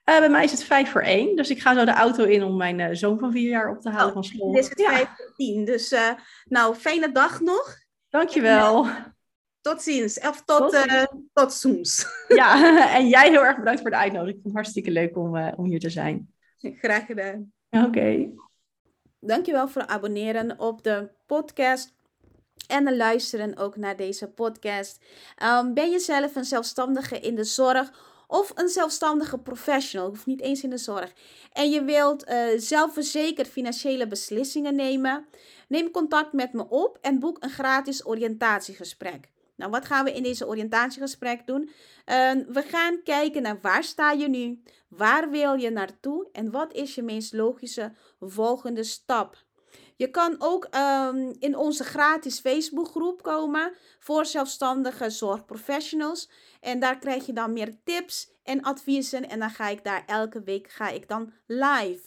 Uh, 0.09 0.19
bij 0.19 0.29
mij 0.29 0.43
is 0.43 0.51
het 0.51 0.63
vijf 0.63 0.91
voor 0.91 1.01
één. 1.01 1.35
Dus 1.35 1.49
ik 1.49 1.61
ga 1.61 1.73
zo 1.73 1.85
de 1.85 1.91
auto 1.91 2.23
in 2.23 2.43
om 2.43 2.57
mijn 2.57 2.79
uh, 2.79 2.87
zoon 2.91 3.19
van 3.19 3.31
vier 3.31 3.49
jaar 3.49 3.69
op 3.69 3.81
te 3.81 3.89
halen 3.89 4.07
oh, 4.07 4.13
van 4.13 4.23
school. 4.23 4.53
Het 4.53 4.63
is 4.63 4.69
het 4.69 4.79
ja. 4.79 4.89
vijf 4.89 5.07
voor 5.15 5.33
tien. 5.35 5.65
Dus 5.65 5.91
uh, 5.91 6.09
nou, 6.45 6.75
fijne 6.75 7.11
dag 7.11 7.39
nog. 7.39 7.77
Dankjewel. 8.09 8.85
En, 8.85 9.15
tot 9.61 9.81
ziens. 9.81 10.19
Of 10.19 10.43
tot, 10.45 10.71
tot, 10.71 11.07
tot 11.33 11.53
soms. 11.53 12.05
Ja, 12.27 12.75
en 12.97 13.07
jij 13.07 13.29
heel 13.29 13.45
erg 13.45 13.57
bedankt 13.57 13.81
voor 13.81 13.89
de 13.89 13.95
uitnodiging. 13.97 14.37
Ik 14.37 14.41
vond 14.41 14.55
het 14.55 14.63
hartstikke 14.63 14.91
leuk 14.91 15.17
om, 15.17 15.37
om 15.37 15.65
hier 15.65 15.79
te 15.79 15.89
zijn. 15.89 16.33
Graag 16.57 17.05
gedaan. 17.05 17.53
Oké. 17.69 17.85
Okay. 17.85 18.31
Dankjewel 19.19 19.67
voor 19.67 19.81
het 19.81 19.91
abonneren 19.91 20.59
op 20.59 20.83
de 20.83 21.09
podcast 21.25 21.93
en 22.67 22.97
luisteren 22.97 23.57
ook 23.57 23.77
naar 23.77 23.95
deze 23.95 24.27
podcast. 24.27 25.05
Um, 25.43 25.73
ben 25.73 25.89
je 25.89 25.99
zelf 25.99 26.35
een 26.35 26.45
zelfstandige 26.45 27.19
in 27.19 27.35
de 27.35 27.43
zorg 27.43 28.08
of 28.29 28.51
een 28.55 28.67
zelfstandige 28.67 29.37
professional, 29.37 30.07
hoeft 30.07 30.25
niet 30.25 30.41
eens 30.41 30.63
in 30.63 30.69
de 30.69 30.77
zorg, 30.77 31.13
en 31.53 31.69
je 31.69 31.83
wilt 31.83 32.27
uh, 32.27 32.45
zelfverzekerd 32.55 33.47
financiële 33.47 34.07
beslissingen 34.07 34.75
nemen, 34.75 35.25
neem 35.67 35.91
contact 35.91 36.33
met 36.33 36.53
me 36.53 36.69
op 36.69 36.97
en 37.01 37.19
boek 37.19 37.37
een 37.39 37.49
gratis 37.49 38.05
oriëntatiegesprek. 38.05 39.29
Nou, 39.55 39.71
wat 39.71 39.85
gaan 39.85 40.05
we 40.05 40.13
in 40.13 40.23
deze 40.23 40.47
oriëntatiegesprek 40.47 41.47
doen? 41.47 41.61
Uh, 41.61 42.31
we 42.47 42.63
gaan 42.67 43.03
kijken 43.03 43.41
naar 43.41 43.59
waar 43.61 43.83
sta 43.83 44.11
je 44.11 44.29
nu, 44.29 44.61
waar 44.87 45.29
wil 45.29 45.53
je 45.53 45.69
naartoe 45.69 46.27
en 46.31 46.51
wat 46.51 46.73
is 46.73 46.95
je 46.95 47.01
meest 47.01 47.33
logische 47.33 47.93
volgende 48.19 48.83
stap. 48.83 49.43
Je 49.99 50.09
kan 50.09 50.35
ook 50.37 50.67
um, 50.75 51.35
in 51.39 51.57
onze 51.57 51.83
gratis 51.83 52.39
Facebookgroep 52.39 53.21
komen 53.21 53.73
voor 53.99 54.25
zelfstandige 54.25 55.09
zorgprofessionals. 55.09 56.29
En 56.61 56.79
daar 56.79 56.97
krijg 56.97 57.25
je 57.25 57.33
dan 57.33 57.53
meer 57.53 57.77
tips 57.83 58.31
en 58.43 58.61
adviezen. 58.61 59.29
En 59.29 59.39
dan 59.39 59.49
ga 59.49 59.67
ik 59.67 59.83
daar 59.83 60.03
elke 60.05 60.43
week 60.43 60.69
ga 60.69 60.89
ik 60.89 61.07
dan 61.07 61.33
live. 61.45 62.01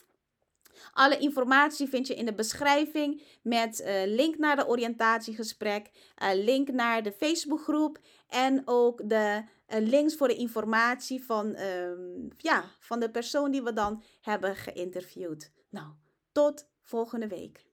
Alle 0.93 1.19
informatie 1.19 1.89
vind 1.89 2.07
je 2.07 2.15
in 2.15 2.25
de 2.25 2.35
beschrijving 2.35 3.23
met 3.43 3.81
uh, 3.81 4.03
link 4.05 4.39
naar 4.39 4.57
de 4.57 4.67
oriëntatiegesprek, 4.67 5.91
uh, 6.23 6.29
link 6.35 6.69
naar 6.69 7.03
de 7.03 7.13
Facebookgroep 7.13 7.99
en 8.29 8.63
ook 8.65 9.09
de 9.09 9.43
uh, 9.69 9.79
links 9.89 10.17
voor 10.17 10.29
de 10.29 10.37
informatie 10.37 11.25
van, 11.25 11.59
um, 11.59 12.29
ja, 12.37 12.65
van 12.79 13.01
de 13.01 13.11
persoon 13.11 13.51
die 13.51 13.63
we 13.63 13.73
dan 13.73 14.03
hebben 14.21 14.57
geïnterviewd. 14.57 15.53
Nou, 15.71 15.87
Tot 16.33 16.69
volgende 16.83 17.27
week. 17.29 17.71